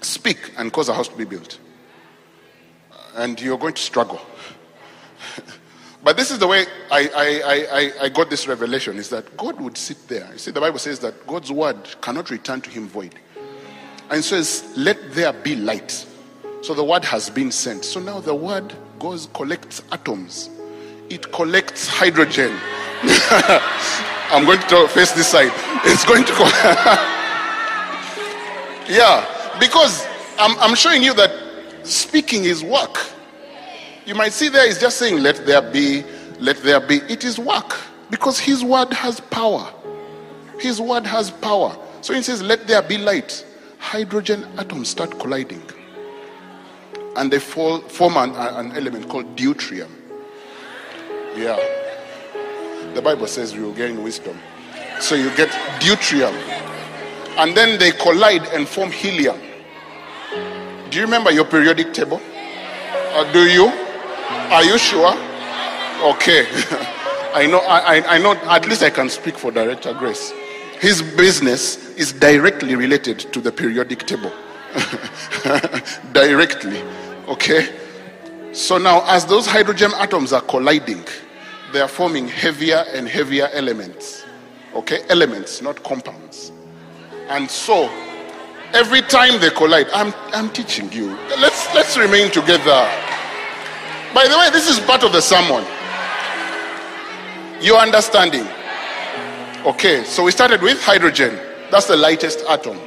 Speak 0.02 0.54
and 0.58 0.72
cause 0.72 0.90
a 0.90 0.94
house 0.94 1.08
to 1.08 1.18
be 1.18 1.26
built. 1.26 1.58
And 3.16 3.42
you're 3.42 3.58
going 3.58 3.74
to 3.74 3.82
struggle. 3.82 4.22
but 6.04 6.16
this 6.18 6.30
is 6.30 6.38
the 6.38 6.46
way 6.46 6.68
I, 6.92 7.10
I, 7.16 7.72
I, 7.74 7.92
I 8.04 8.10
got 8.10 8.30
this 8.30 8.48
revelation 8.48 8.98
is 8.98 9.10
that 9.10 9.36
God 9.36 9.60
would 9.60 9.76
sit 9.76 10.08
there. 10.08 10.30
You 10.32 10.38
see, 10.38 10.52
the 10.52 10.62
Bible 10.62 10.78
says 10.78 11.00
that 11.00 11.26
God's 11.26 11.52
word 11.52 11.78
cannot 12.02 12.30
return 12.30 12.62
to 12.62 12.70
him 12.70 12.88
void. 12.88 13.16
And 14.12 14.24
says, 14.24 14.72
Let 14.78 15.14
there 15.14 15.34
be 15.34 15.56
light. 15.56 16.06
So 16.62 16.76
the 16.76 16.84
word 16.84 17.06
has 17.06 17.32
been 17.32 17.52
sent. 17.52 17.86
So 17.86 18.00
now 18.00 18.20
the 18.20 18.36
word 18.36 18.72
goes, 19.00 19.30
collects 19.34 19.82
atoms 19.92 20.52
it 21.10 21.32
collects 21.32 21.88
hydrogen. 21.88 22.58
I'm 24.30 24.46
going 24.46 24.60
to 24.60 24.88
face 24.90 25.12
this 25.14 25.28
side. 25.28 25.52
It's 25.86 26.04
going 26.06 26.26
to. 26.26 26.34
yeah, 28.92 29.26
because 29.60 30.06
I'm, 30.38 30.58
I'm 30.60 30.76
showing 30.76 31.04
you 31.04 31.14
that 31.14 31.32
speaking 31.84 32.44
is 32.44 32.64
work. 32.64 32.98
You 34.06 34.16
might 34.16 34.34
see 34.34 34.50
there 34.50 34.68
is 34.68 34.80
just 34.80 34.98
saying, 34.98 35.22
let 35.22 35.46
there 35.46 35.62
be, 35.62 36.04
let 36.40 36.58
there 36.58 36.80
be. 36.80 36.98
It 37.10 37.24
is 37.24 37.40
work 37.40 37.78
because 38.10 38.40
his 38.40 38.64
word 38.64 38.92
has 38.94 39.20
power. 39.20 39.72
His 40.60 40.82
word 40.82 41.06
has 41.06 41.30
power. 41.30 41.78
So 42.02 42.14
he 42.14 42.22
says, 42.22 42.42
let 42.42 42.68
there 42.68 42.82
be 42.82 42.98
light. 42.98 43.46
Hydrogen 43.80 44.46
atoms 44.58 44.90
start 44.90 45.20
colliding. 45.20 45.62
And 47.16 47.32
they 47.32 47.40
fall, 47.40 47.80
form 47.80 48.18
an, 48.18 48.32
an 48.36 48.72
element 48.74 49.10
called 49.10 49.36
deuterium. 49.36 49.90
Yeah. 51.38 51.58
The 52.96 53.02
Bible 53.02 53.28
says 53.28 53.54
you 53.54 53.72
gain 53.74 54.02
wisdom. 54.02 54.40
So 55.00 55.14
you 55.14 55.30
get 55.36 55.50
deuterium. 55.80 56.34
And 57.38 57.56
then 57.56 57.78
they 57.78 57.92
collide 57.92 58.48
and 58.48 58.68
form 58.68 58.90
helium. 58.90 59.40
Do 60.90 60.98
you 60.98 61.06
remember 61.06 61.32
your 61.32 61.46
periodic 61.46 61.94
table? 61.94 62.20
Uh, 63.14 63.32
do 63.32 63.46
you? 63.46 63.68
Are 63.68 64.64
you 64.64 64.80
sure? 64.80 65.14
Okay. 66.14 66.48
I 67.34 67.46
know 67.46 67.60
I, 67.60 68.16
I 68.16 68.18
know 68.18 68.34
at 68.34 68.68
least 68.68 68.82
I 68.82 68.90
can 68.90 69.08
speak 69.10 69.38
for 69.38 69.52
Director 69.52 69.94
Grace. 69.94 70.34
His 70.80 71.04
business 71.04 71.78
is 71.98 72.14
directly 72.14 72.76
related 72.76 73.20
to 73.20 73.42
the 73.42 73.52
periodic 73.52 74.08
table. 74.08 74.32
directly. 76.14 76.82
Okay? 77.28 77.76
So 78.54 78.80
now 78.80 79.04
as 79.06 79.26
those 79.26 79.46
hydrogen 79.46 79.92
atoms 80.00 80.34
are 80.34 80.42
colliding, 80.42 81.06
they 81.74 81.82
are 81.82 81.88
forming 81.88 82.28
heavier 82.28 82.86
and 82.94 83.08
heavier 83.08 83.50
elements. 83.54 84.26
Okay, 84.76 85.04
elements, 85.10 85.62
not 85.62 85.84
compounds. 85.84 86.52
And 87.30 87.50
so, 87.50 87.90
every 88.74 89.02
time 89.02 89.40
they 89.42 89.50
collide, 89.50 89.88
I'm, 89.94 90.14
I'm 90.34 90.50
teaching 90.52 90.92
you. 90.92 91.10
Let's, 91.40 91.74
let's 91.74 91.98
remain 91.98 92.32
together. 92.32 92.90
By 94.14 94.28
the 94.28 94.38
way, 94.38 94.50
this 94.52 94.70
is 94.70 94.80
part 94.80 95.04
of 95.04 95.12
the 95.12 95.22
sermon. 95.22 95.66
You 97.62 97.76
understanding? 97.76 98.48
Okay, 99.66 100.04
so 100.06 100.24
we 100.24 100.32
started 100.32 100.62
with 100.62 100.82
hydrogen. 100.82 101.38
That's 101.72 101.88
the 101.88 101.98
lightest 101.98 102.40
atom. 102.48 102.80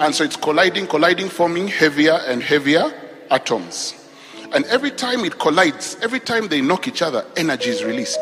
And 0.00 0.14
so 0.14 0.24
it's 0.24 0.36
colliding, 0.36 0.86
colliding, 0.86 1.28
forming 1.28 1.68
heavier 1.68 2.20
and 2.26 2.42
heavier 2.42 2.92
atoms. 3.30 3.97
And 4.54 4.64
every 4.66 4.90
time 4.90 5.24
it 5.26 5.38
collides, 5.38 5.96
every 6.00 6.20
time 6.20 6.48
they 6.48 6.62
knock 6.62 6.88
each 6.88 7.02
other, 7.02 7.24
energy 7.36 7.68
is 7.68 7.84
released. 7.84 8.20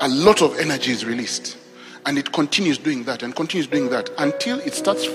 A 0.00 0.08
lot 0.08 0.42
of 0.42 0.56
energy 0.58 0.92
is 0.92 1.04
released. 1.04 1.56
And 2.06 2.18
it 2.18 2.32
continues 2.32 2.78
doing 2.78 3.04
that 3.04 3.22
and 3.22 3.34
continues 3.34 3.66
doing 3.66 3.90
that 3.90 4.10
until 4.18 4.60
it 4.60 4.74
starts. 4.74 5.06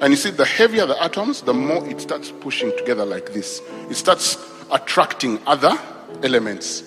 And 0.00 0.12
you 0.12 0.16
see, 0.16 0.30
the 0.30 0.46
heavier 0.46 0.86
the 0.86 1.02
atoms, 1.02 1.42
the 1.42 1.52
more 1.52 1.86
it 1.88 2.00
starts 2.00 2.32
pushing 2.40 2.74
together 2.78 3.04
like 3.04 3.32
this. 3.34 3.60
It 3.90 3.96
starts 3.96 4.38
attracting 4.70 5.40
other 5.46 5.76
elements 6.22 6.82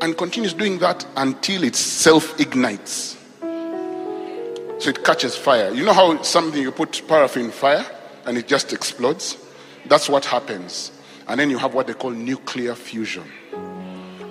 and 0.00 0.16
continues 0.16 0.54
doing 0.54 0.78
that 0.78 1.04
until 1.16 1.64
it 1.64 1.74
self 1.74 2.38
ignites. 2.38 3.16
So 4.78 4.90
it 4.90 5.04
catches 5.04 5.36
fire. 5.36 5.72
You 5.72 5.84
know 5.84 5.92
how 5.92 6.22
something 6.22 6.60
you 6.60 6.70
put 6.70 7.02
paraffin 7.08 7.50
fire 7.50 7.86
and 8.26 8.36
it 8.36 8.46
just 8.46 8.72
explodes? 8.72 9.38
That's 9.86 10.08
what 10.08 10.24
happens. 10.24 10.92
And 11.26 11.40
then 11.40 11.50
you 11.50 11.58
have 11.58 11.74
what 11.74 11.86
they 11.86 11.94
call 11.94 12.10
nuclear 12.10 12.74
fusion. 12.74 13.24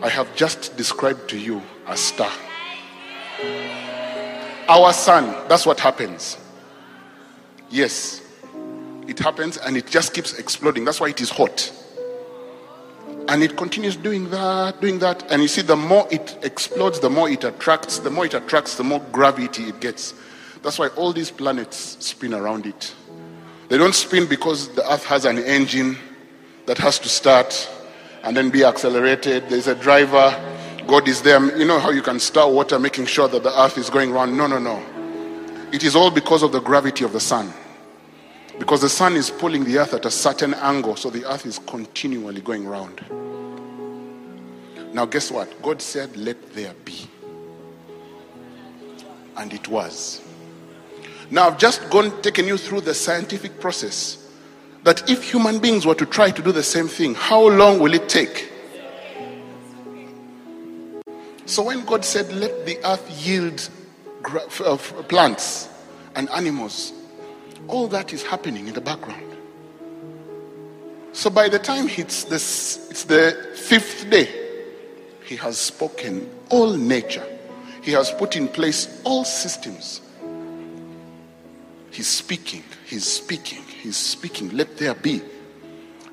I 0.02 0.10
have 0.10 0.36
just 0.36 0.76
described 0.78 1.30
to 1.30 1.38
you 1.38 1.62
a 1.88 1.98
star. 1.98 2.32
Our 4.68 4.94
sun, 4.94 5.48
that's 5.48 5.66
what 5.66 5.80
happens. 5.80 6.38
Yes, 7.70 8.22
it 9.08 9.20
happens 9.20 9.58
and 9.58 9.76
it 9.76 9.88
just 9.88 10.14
keeps 10.14 10.38
exploding. 10.38 10.86
That's 10.86 11.00
why 11.00 11.10
it 11.10 11.22
is 11.22 11.30
hot. 11.30 11.72
And 13.28 13.42
it 13.42 13.58
continues 13.58 13.96
doing 13.96 14.30
that, 14.32 14.82
doing 14.82 15.00
that. 15.00 15.30
And 15.32 15.42
you 15.42 15.48
see, 15.48 15.62
the 15.62 15.76
more 15.76 16.08
it 16.12 16.38
explodes, 16.44 17.00
the 17.00 17.10
more 17.10 17.30
it 17.30 17.44
attracts, 17.44 18.00
the 18.00 18.10
more 18.10 18.26
it 18.26 18.34
attracts, 18.34 18.76
the 18.76 18.84
more 18.84 19.00
gravity 19.12 19.64
it 19.64 19.80
gets. 19.80 20.14
That's 20.62 20.78
why 20.78 20.88
all 20.90 21.14
these 21.14 21.32
planets 21.32 21.98
spin 22.06 22.34
around 22.34 22.66
it. 22.66 22.94
They 23.70 23.78
don't 23.78 23.96
spin 23.96 24.28
because 24.28 24.70
the 24.76 24.90
earth 24.92 25.06
has 25.06 25.26
an 25.26 25.40
engine 25.40 25.98
that 26.66 26.78
has 26.78 27.00
to 27.00 27.10
start 27.10 27.70
and 28.24 28.36
then 28.36 28.50
be 28.50 28.64
accelerated. 28.64 29.50
There's 29.50 29.68
a 29.68 29.76
driver. 29.76 30.34
God 30.88 31.08
is 31.08 31.22
there. 31.22 31.58
You 31.58 31.66
know 31.66 31.80
how 31.80 31.92
you 31.92 32.02
can 32.02 32.20
start 32.20 32.52
water 32.54 32.80
making 32.80 33.06
sure 33.06 33.28
that 33.28 33.44
the 33.44 33.62
earth 33.62 33.78
is 33.78 33.90
going 33.90 34.12
round? 34.12 34.38
No, 34.38 34.48
no, 34.48 34.60
no. 34.60 34.82
It 35.72 35.84
is 35.84 35.96
all 35.96 36.12
because 36.12 36.44
of 36.44 36.52
the 36.52 36.62
gravity 36.62 37.04
of 37.04 37.14
the 37.14 37.20
sun. 37.20 37.52
Because 38.60 38.82
the 38.82 38.90
sun 38.90 39.16
is 39.16 39.30
pulling 39.30 39.64
the 39.64 39.80
earth 39.80 39.94
at 39.94 40.06
a 40.06 40.12
certain 40.12 40.54
angle, 40.54 40.96
so 40.96 41.10
the 41.10 41.26
earth 41.30 41.46
is 41.46 41.60
continually 41.60 42.42
going 42.42 42.66
round. 42.68 43.02
Now, 44.94 45.06
guess 45.06 45.32
what? 45.32 45.62
God 45.62 45.82
said, 45.82 46.16
Let 46.16 46.54
there 46.54 46.74
be. 46.86 47.10
And 49.36 49.52
it 49.52 49.68
was. 49.68 50.22
Now, 51.32 51.48
I've 51.48 51.58
just 51.58 51.90
gone, 51.90 52.22
taken 52.22 52.46
you 52.46 52.58
through 52.58 52.82
the 52.82 52.94
scientific 52.94 53.60
process 53.60 54.23
that 54.84 55.10
if 55.10 55.24
human 55.24 55.60
beings 55.60 55.86
were 55.86 55.96
to 55.96 56.06
try 56.06 56.32
to 56.32 56.42
do 56.42 56.52
the 56.52 56.64
same 56.64 56.88
thing, 56.88 57.16
how 57.16 57.48
long 57.48 57.80
will 57.80 57.94
it 57.94 58.10
take? 58.10 58.52
So 61.46 61.64
when 61.64 61.86
God 61.86 62.04
said, 62.06 62.32
Let 62.34 62.66
the 62.66 62.78
earth 62.86 63.26
yield 63.26 63.70
uh, 64.26 64.78
plants 65.08 65.70
and 66.16 66.30
animals, 66.30 66.94
all 67.68 67.88
that 67.88 68.14
is 68.14 68.24
happening 68.24 68.68
in 68.68 68.74
the 68.74 68.82
background. 68.82 69.24
So 71.14 71.30
by 71.30 71.48
the 71.48 71.60
time 71.60 71.88
it's, 71.90 72.24
this, 72.26 72.90
it's 72.90 73.04
the 73.04 73.52
fifth 73.56 74.10
day, 74.10 74.30
He 75.24 75.36
has 75.38 75.58
spoken 75.58 76.30
all 76.50 76.74
nature. 76.74 77.26
He 77.82 77.92
has 77.92 78.12
put 78.12 78.36
in 78.36 78.48
place 78.48 79.02
all 79.04 79.26
systems. 79.26 80.02
He's 81.92 82.08
speaking, 82.08 82.64
he's 82.86 83.06
speaking, 83.06 83.63
he's 83.84 83.98
speaking. 83.98 84.50
Let 84.56 84.78
there 84.78 84.96
be. 84.96 85.22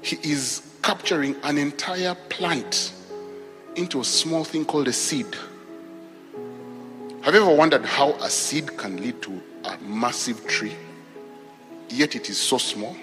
He 0.02 0.16
is 0.22 0.62
capturing 0.82 1.36
an 1.44 1.56
entire 1.56 2.16
plant 2.28 2.92
into 3.76 4.00
a 4.00 4.04
small 4.04 4.44
thing 4.44 4.64
called 4.64 4.88
a 4.88 4.92
seed. 4.92 5.26
Have 7.22 7.34
you 7.34 7.42
ever 7.42 7.54
wondered 7.54 7.84
how 7.84 8.12
a 8.14 8.28
seed 8.28 8.76
can 8.76 8.96
lead 8.96 9.22
to 9.22 9.40
a 9.64 9.78
massive 9.78 10.46
tree? 10.48 10.74
Yet 11.88 12.16
it 12.16 12.28
is 12.28 12.38
so 12.38 12.58
small. 12.58 12.96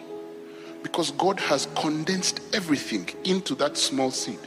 Because 0.84 1.12
God 1.12 1.40
has 1.40 1.68
condensed 1.76 2.42
everything 2.54 3.10
into 3.24 3.56
that 3.56 3.78
small 3.78 4.12
seed. 4.12 4.40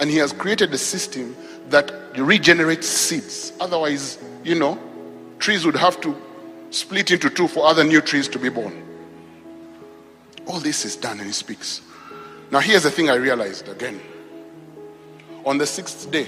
And 0.00 0.10
He 0.10 0.16
has 0.16 0.32
created 0.32 0.72
a 0.74 0.78
system 0.78 1.36
that 1.68 1.92
regenerates 2.16 2.88
seeds. 2.88 3.52
Otherwise, 3.60 4.18
you 4.42 4.58
know, 4.58 4.78
trees 5.38 5.64
would 5.64 5.76
have 5.76 6.00
to 6.00 6.16
split 6.70 7.10
into 7.10 7.30
two 7.30 7.46
for 7.46 7.66
other 7.66 7.84
new 7.84 8.00
trees 8.00 8.26
to 8.28 8.38
be 8.38 8.48
born. 8.48 8.89
All 10.46 10.60
this 10.60 10.84
is 10.84 10.96
done 10.96 11.18
and 11.18 11.26
He 11.26 11.32
speaks. 11.32 11.82
Now, 12.50 12.58
here's 12.58 12.82
the 12.82 12.90
thing 12.90 13.08
I 13.10 13.14
realized 13.14 13.68
again. 13.68 14.00
On 15.46 15.56
the 15.56 15.66
sixth 15.66 16.10
day, 16.10 16.26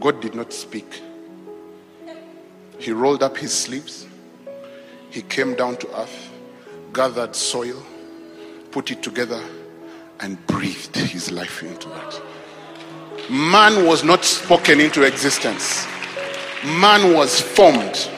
God 0.00 0.20
did 0.20 0.34
not 0.34 0.52
speak. 0.52 1.02
He 2.78 2.92
rolled 2.92 3.22
up 3.22 3.36
his 3.36 3.52
sleeves. 3.52 4.06
He 5.10 5.22
came 5.22 5.54
down 5.54 5.76
to 5.78 6.00
earth, 6.00 6.30
gathered 6.92 7.34
soil, 7.34 7.82
put 8.70 8.90
it 8.90 9.02
together, 9.02 9.42
and 10.20 10.44
breathed 10.46 10.96
his 10.96 11.30
life 11.30 11.62
into 11.62 11.88
that. 11.90 12.22
Man 13.30 13.84
was 13.84 14.04
not 14.04 14.24
spoken 14.24 14.80
into 14.80 15.02
existence, 15.02 15.86
man 16.64 17.14
was 17.14 17.40
formed. 17.40 18.08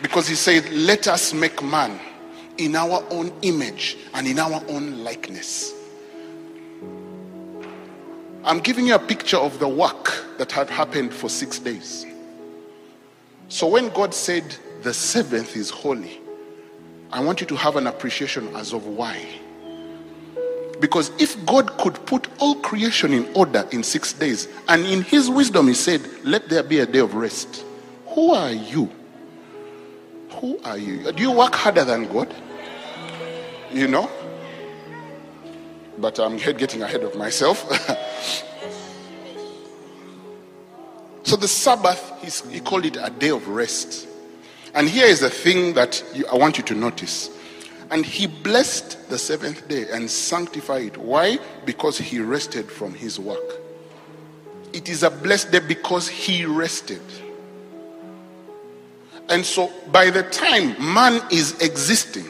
Because 0.00 0.28
he 0.28 0.34
said, 0.34 0.68
Let 0.70 1.08
us 1.08 1.32
make 1.32 1.62
man 1.62 1.98
in 2.58 2.76
our 2.76 3.04
own 3.10 3.32
image 3.42 3.96
and 4.14 4.26
in 4.26 4.38
our 4.38 4.62
own 4.68 5.04
likeness. 5.04 5.74
I'm 8.44 8.60
giving 8.60 8.86
you 8.86 8.94
a 8.94 8.98
picture 8.98 9.38
of 9.38 9.58
the 9.58 9.68
work 9.68 10.24
that 10.38 10.52
had 10.52 10.70
happened 10.70 11.12
for 11.12 11.28
six 11.28 11.58
days. 11.58 12.06
So 13.48 13.66
when 13.66 13.88
God 13.90 14.14
said 14.14 14.44
the 14.82 14.94
seventh 14.94 15.56
is 15.56 15.70
holy, 15.70 16.20
I 17.10 17.20
want 17.20 17.40
you 17.40 17.46
to 17.48 17.56
have 17.56 17.76
an 17.76 17.86
appreciation 17.86 18.54
as 18.54 18.72
of 18.72 18.86
why. 18.86 19.24
Because 20.80 21.10
if 21.18 21.44
God 21.46 21.76
could 21.78 21.94
put 22.06 22.28
all 22.38 22.56
creation 22.56 23.12
in 23.12 23.32
order 23.34 23.66
in 23.72 23.82
six 23.82 24.12
days, 24.12 24.46
and 24.68 24.84
in 24.84 25.02
His 25.02 25.30
wisdom 25.30 25.68
He 25.68 25.74
said, 25.74 26.02
Let 26.22 26.48
there 26.48 26.62
be 26.62 26.80
a 26.80 26.86
day 26.86 26.98
of 26.98 27.14
rest, 27.14 27.64
who 28.08 28.32
are 28.32 28.52
you? 28.52 28.90
Who 30.40 30.60
are 30.64 30.76
you? 30.76 31.10
Do 31.12 31.22
you 31.22 31.32
work 31.32 31.54
harder 31.54 31.84
than 31.84 32.12
God? 32.12 32.34
You 33.72 33.88
know? 33.88 34.10
But 35.98 36.18
I'm 36.18 36.36
getting 36.36 36.82
ahead 36.82 37.02
of 37.02 37.16
myself. 37.16 37.60
so 41.22 41.36
the 41.36 41.48
Sabbath, 41.48 42.46
he 42.50 42.60
called 42.60 42.84
it 42.84 42.96
a 43.00 43.10
day 43.10 43.30
of 43.30 43.48
rest. 43.48 44.06
And 44.74 44.88
here 44.88 45.06
is 45.06 45.20
the 45.20 45.30
thing 45.30 45.72
that 45.74 46.04
you, 46.14 46.26
I 46.26 46.36
want 46.36 46.58
you 46.58 46.64
to 46.64 46.74
notice. 46.74 47.30
And 47.90 48.04
he 48.04 48.26
blessed 48.26 49.08
the 49.08 49.18
seventh 49.18 49.68
day 49.68 49.86
and 49.90 50.10
sanctified 50.10 50.82
it. 50.82 50.96
Why? 50.98 51.38
Because 51.64 51.96
he 51.98 52.18
rested 52.20 52.70
from 52.70 52.92
his 52.92 53.18
work. 53.18 53.60
It 54.72 54.88
is 54.88 55.02
a 55.02 55.10
blessed 55.10 55.52
day 55.52 55.60
because 55.60 56.08
he 56.08 56.44
rested. 56.44 57.00
And 59.28 59.44
so 59.44 59.72
by 59.90 60.10
the 60.10 60.24
time 60.24 60.76
man 60.92 61.22
is 61.30 61.60
existing, 61.62 62.26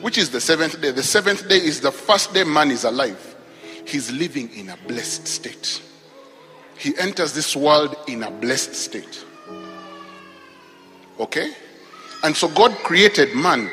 which 0.00 0.18
is 0.18 0.30
the 0.30 0.40
seventh 0.40 0.80
day, 0.80 0.90
the 0.90 1.02
seventh 1.02 1.48
day 1.48 1.56
is 1.56 1.80
the 1.80 1.92
first 1.92 2.32
day 2.32 2.44
man 2.44 2.70
is 2.70 2.84
alive. 2.84 3.36
He's 3.86 4.10
living 4.10 4.50
in 4.54 4.68
a 4.68 4.76
blessed 4.86 5.26
state. 5.26 5.82
He 6.76 6.96
enters 6.98 7.32
this 7.34 7.54
world 7.54 7.94
in 8.08 8.22
a 8.22 8.30
blessed 8.30 8.74
state. 8.74 9.24
Okay? 11.18 11.52
And 12.22 12.34
so 12.34 12.48
God 12.48 12.72
created 12.78 13.34
man 13.34 13.70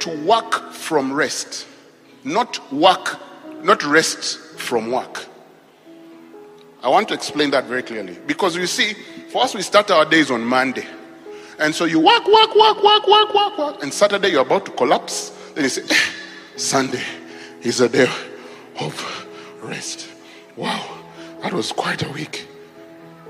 to 0.00 0.24
work 0.24 0.72
from 0.72 1.12
rest, 1.12 1.66
not 2.24 2.72
work, 2.72 3.18
not 3.62 3.84
rest 3.84 4.38
from 4.58 4.90
work. 4.90 5.26
I 6.82 6.88
want 6.88 7.08
to 7.08 7.14
explain 7.14 7.50
that 7.50 7.64
very 7.64 7.82
clearly. 7.82 8.16
Because 8.26 8.56
you 8.56 8.66
see, 8.66 8.94
for 9.30 9.42
us, 9.42 9.54
we 9.54 9.62
start 9.62 9.90
our 9.90 10.04
days 10.04 10.30
on 10.30 10.42
Monday. 10.44 10.86
And 11.58 11.74
so 11.74 11.84
you 11.84 11.98
work, 11.98 12.26
work, 12.26 12.54
work, 12.54 12.82
work, 12.82 13.06
work, 13.06 13.34
work, 13.34 13.58
work. 13.58 13.82
And 13.82 13.92
Saturday 13.92 14.28
you're 14.28 14.42
about 14.42 14.64
to 14.66 14.72
collapse. 14.72 15.32
Say, 15.66 15.82
eh, 15.90 15.96
Sunday 16.56 17.02
is 17.62 17.80
a 17.80 17.88
day 17.88 18.08
of 18.78 19.26
rest. 19.60 20.08
Wow, 20.54 21.02
that 21.42 21.52
was 21.52 21.72
quite 21.72 22.08
a 22.08 22.12
week. 22.12 22.46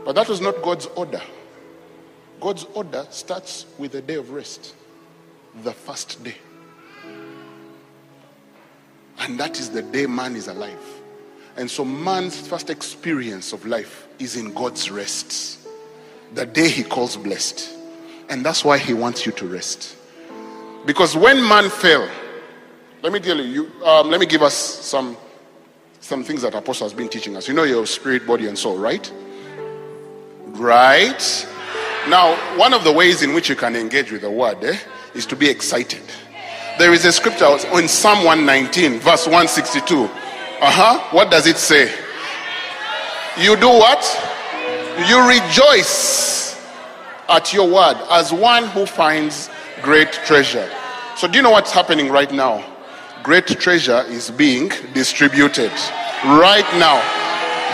But 0.05 0.15
that 0.15 0.29
was 0.29 0.41
not 0.41 0.61
God's 0.61 0.87
order. 0.87 1.23
God's 2.39 2.65
order 2.75 3.07
starts 3.09 3.65
with 3.79 3.95
a 3.95 4.03
day 4.03 4.17
of 4.17 4.31
rest, 4.31 4.75
the 5.65 5.73
first 5.73 6.23
day. 6.23 6.37
And 9.21 9.41
that 9.41 9.59
is 9.59 9.71
the 9.71 9.83
day 9.83 10.07
man 10.07 10.37
is 10.37 10.49
alive. 10.49 11.01
And 11.57 11.71
so 11.71 11.83
man's 11.83 12.47
first 12.47 12.69
experience 12.69 13.55
of 13.55 13.65
life 13.65 14.07
is 14.19 14.37
in 14.37 14.53
God's 14.53 14.91
rest, 14.91 15.67
the 16.35 16.45
day 16.45 16.69
he 16.69 16.85
calls 16.85 17.17
blessed. 17.17 17.71
And 18.29 18.45
that's 18.45 18.67
why 18.67 18.77
he 18.77 18.93
wants 18.93 19.25
you 19.25 19.33
to 19.33 19.47
rest. 19.47 19.98
Because 20.89 21.15
when 21.15 21.47
man 21.47 21.69
fell, 21.69 22.09
let 23.03 23.13
me 23.13 23.21
tell 23.21 23.37
you, 23.37 23.45
you 23.45 23.85
um, 23.85 24.09
let 24.09 24.19
me 24.19 24.25
give 24.25 24.41
us 24.41 24.55
some, 24.55 25.19
some 26.01 26.25
things 26.25 26.41
that 26.41 26.55
Apostle 26.55 26.87
has 26.89 26.95
been 26.95 27.11
teaching 27.11 27.37
us. 27.37 27.47
You 27.47 27.53
know 27.53 27.65
your 27.65 27.85
spirit, 27.85 28.27
body, 28.27 28.47
and 28.47 28.59
soul, 28.59 28.79
right? 28.79 29.13
Right? 30.47 31.47
Now, 32.09 32.35
one 32.57 32.73
of 32.73 32.85
the 32.85 32.93
ways 32.93 33.21
in 33.21 33.35
which 33.35 33.51
you 33.51 33.55
can 33.55 33.77
engage 33.77 34.11
with 34.11 34.23
the 34.23 34.31
word 34.31 34.65
eh, 34.65 34.79
is 35.15 35.27
to 35.27 35.37
be 35.37 35.47
excited. 35.47 36.01
There 36.79 36.95
is 36.95 37.05
a 37.05 37.13
scripture 37.13 37.59
in 37.75 37.87
Psalm 37.87 38.25
119, 38.25 38.99
verse 39.01 39.27
162. 39.27 40.05
Uh 40.05 40.09
huh. 40.63 41.07
What 41.11 41.31
does 41.31 41.47
it 41.47 41.59
say? 41.59 41.95
You 43.37 43.57
do 43.57 43.69
what? 43.69 44.03
You 45.07 45.29
rejoice 45.29 46.59
at 47.29 47.53
your 47.53 47.69
word 47.69 47.99
as 48.11 48.33
one 48.33 48.67
who 48.69 48.87
finds 48.87 49.51
great 49.83 50.13
treasure. 50.13 50.69
So, 51.17 51.27
do 51.27 51.37
you 51.37 51.43
know 51.43 51.51
what's 51.51 51.73
happening 51.73 52.11
right 52.11 52.31
now? 52.33 52.65
Great 53.23 53.47
treasure 53.47 54.05
is 54.09 54.31
being 54.31 54.69
distributed 54.95 55.73
right 56.25 56.69
now. 56.79 57.03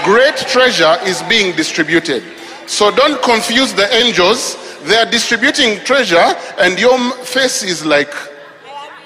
Great 0.04 0.36
treasure 0.36 0.96
is 1.04 1.22
being 1.24 1.54
distributed. 1.56 2.22
So, 2.66 2.90
don't 2.90 3.22
confuse 3.22 3.72
the 3.74 3.92
angels. 3.94 4.56
They 4.84 4.96
are 4.96 5.10
distributing 5.10 5.78
treasure, 5.84 6.34
and 6.58 6.78
your 6.78 6.98
face 7.24 7.62
is 7.62 7.84
like, 7.84 8.12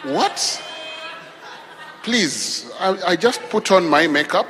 What? 0.04 0.62
Please, 2.02 2.70
I, 2.78 2.96
I 3.08 3.16
just 3.16 3.40
put 3.50 3.70
on 3.70 3.88
my 3.88 4.06
makeup. 4.06 4.46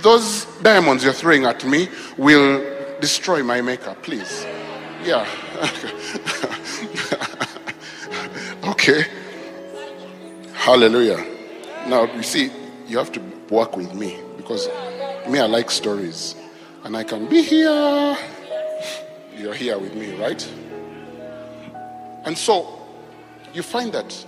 Those 0.00 0.44
diamonds 0.62 1.02
you're 1.02 1.12
throwing 1.12 1.44
at 1.44 1.64
me 1.64 1.88
will 2.16 2.62
destroy 3.00 3.42
my 3.42 3.60
makeup, 3.60 4.02
please. 4.02 4.44
Yeah. 5.04 5.26
okay. 8.68 9.04
Hallelujah. 10.52 11.24
Now, 11.86 12.04
you 12.14 12.22
see, 12.22 12.50
you 12.86 12.98
have 12.98 13.12
to 13.12 13.20
work 13.50 13.76
with 13.76 13.94
me 13.94 14.18
because 14.36 14.68
me, 15.28 15.38
I 15.38 15.46
like 15.46 15.70
stories. 15.70 16.34
And 16.84 16.96
I 16.96 17.04
can 17.04 17.26
be 17.26 17.42
here. 17.42 18.16
You're 19.36 19.54
here 19.54 19.78
with 19.78 19.94
me, 19.94 20.14
right? 20.16 20.46
And 22.24 22.36
so, 22.36 22.80
you 23.52 23.62
find 23.62 23.92
that 23.92 24.24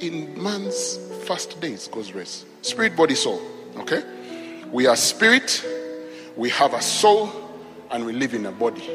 in 0.00 0.40
man's 0.40 0.98
first 1.24 1.60
days 1.60 1.88
goes 1.88 2.12
rest. 2.12 2.46
Spirit, 2.62 2.96
body, 2.96 3.14
soul. 3.14 3.40
Okay? 3.76 4.02
We 4.70 4.86
are 4.86 4.96
spirit, 4.96 5.64
we 6.36 6.48
have 6.50 6.74
a 6.74 6.82
soul, 6.82 7.30
and 7.90 8.04
we 8.04 8.12
live 8.12 8.34
in 8.34 8.46
a 8.46 8.52
body. 8.52 8.88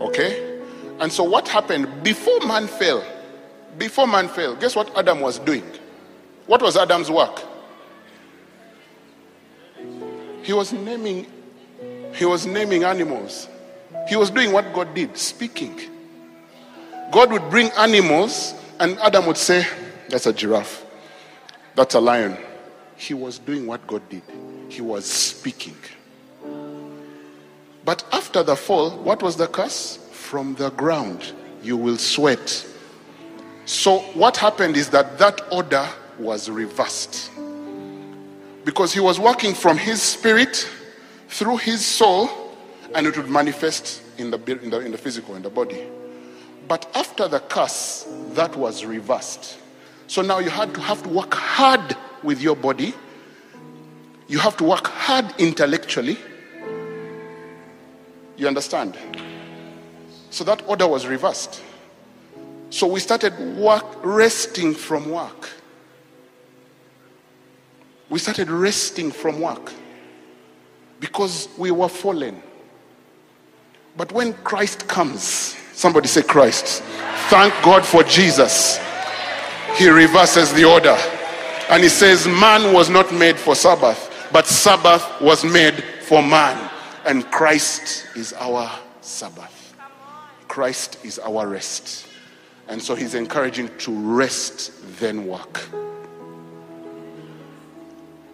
Okay? 0.00 0.60
And 1.00 1.12
so, 1.12 1.24
what 1.24 1.48
happened 1.48 2.02
before 2.02 2.40
man 2.40 2.66
fell? 2.66 3.04
Before 3.78 4.06
man 4.06 4.28
fell, 4.28 4.56
guess 4.56 4.74
what 4.76 4.96
Adam 4.96 5.20
was 5.20 5.38
doing? 5.38 5.64
What 6.46 6.60
was 6.62 6.76
Adam's 6.76 7.10
work? 7.10 7.42
He 10.42 10.52
was 10.52 10.72
naming 10.72 11.26
he 12.14 12.24
was 12.24 12.46
naming 12.46 12.84
animals. 12.84 13.48
He 14.08 14.16
was 14.16 14.30
doing 14.30 14.52
what 14.52 14.72
God 14.72 14.94
did, 14.94 15.16
speaking. 15.16 15.78
God 17.12 17.30
would 17.30 17.48
bring 17.50 17.70
animals 17.72 18.54
and 18.80 18.98
Adam 18.98 19.26
would 19.26 19.36
say, 19.36 19.66
That's 20.08 20.26
a 20.26 20.32
giraffe. 20.32 20.84
That's 21.74 21.94
a 21.94 22.00
lion. 22.00 22.36
He 22.96 23.14
was 23.14 23.38
doing 23.38 23.66
what 23.66 23.86
God 23.86 24.08
did. 24.08 24.22
He 24.68 24.80
was 24.80 25.04
speaking. 25.04 25.76
But 27.84 28.04
after 28.12 28.42
the 28.42 28.56
fall, 28.56 28.90
what 28.90 29.22
was 29.22 29.36
the 29.36 29.46
curse? 29.46 29.98
From 30.10 30.54
the 30.56 30.70
ground 30.70 31.32
you 31.62 31.76
will 31.76 31.96
sweat. 31.96 32.66
So 33.68 33.98
what 34.14 34.38
happened 34.38 34.78
is 34.78 34.88
that 34.88 35.18
that 35.18 35.42
order 35.52 35.86
was 36.18 36.48
reversed. 36.48 37.30
Because 38.64 38.94
he 38.94 39.00
was 39.00 39.20
working 39.20 39.52
from 39.52 39.76
his 39.76 40.00
spirit 40.00 40.66
through 41.28 41.58
his 41.58 41.84
soul, 41.84 42.30
and 42.94 43.06
it 43.06 43.14
would 43.18 43.28
manifest 43.28 44.00
in 44.16 44.30
the, 44.30 44.38
in 44.62 44.70
the, 44.70 44.80
in 44.80 44.90
the 44.90 44.96
physical, 44.96 45.36
in 45.36 45.42
the 45.42 45.50
body. 45.50 45.86
But 46.66 46.90
after 46.94 47.28
the 47.28 47.40
curse, 47.40 48.06
that 48.30 48.56
was 48.56 48.86
reversed. 48.86 49.58
So 50.06 50.22
now 50.22 50.38
you 50.38 50.48
had 50.48 50.72
to 50.72 50.80
have 50.80 51.02
to 51.02 51.10
work 51.10 51.34
hard 51.34 51.94
with 52.22 52.40
your 52.40 52.56
body. 52.56 52.94
You 54.28 54.38
have 54.38 54.56
to 54.56 54.64
work 54.64 54.86
hard 54.86 55.26
intellectually. 55.36 56.16
You 58.38 58.48
understand? 58.48 58.96
So 60.30 60.42
that 60.44 60.66
order 60.66 60.88
was 60.88 61.06
reversed. 61.06 61.62
So 62.70 62.86
we 62.86 63.00
started 63.00 63.38
work 63.56 63.84
resting 64.02 64.74
from 64.74 65.10
work. 65.10 65.48
We 68.10 68.18
started 68.18 68.50
resting 68.50 69.10
from 69.10 69.40
work 69.40 69.72
because 71.00 71.48
we 71.58 71.70
were 71.70 71.88
fallen. 71.88 72.42
But 73.96 74.12
when 74.12 74.32
Christ 74.44 74.86
comes, 74.88 75.56
somebody 75.72 76.08
say 76.08 76.22
Christ. 76.22 76.82
Thank 77.28 77.52
God 77.62 77.84
for 77.84 78.02
Jesus. 78.04 78.78
He 79.76 79.88
reverses 79.88 80.52
the 80.52 80.64
order. 80.64 80.96
And 81.70 81.82
he 81.82 81.88
says, 81.88 82.26
Man 82.26 82.72
was 82.72 82.88
not 82.88 83.12
made 83.12 83.36
for 83.36 83.54
Sabbath, 83.54 84.28
but 84.32 84.46
Sabbath 84.46 85.20
was 85.20 85.44
made 85.44 85.84
for 86.02 86.22
man. 86.22 86.70
And 87.04 87.30
Christ 87.30 88.06
is 88.16 88.32
our 88.34 88.70
Sabbath. 89.00 89.74
Christ 90.48 91.04
is 91.04 91.18
our 91.18 91.46
rest. 91.46 92.07
And 92.68 92.82
so 92.82 92.94
he's 92.94 93.14
encouraging 93.14 93.70
to 93.78 93.92
rest, 93.92 94.72
then 95.00 95.26
work. 95.26 95.68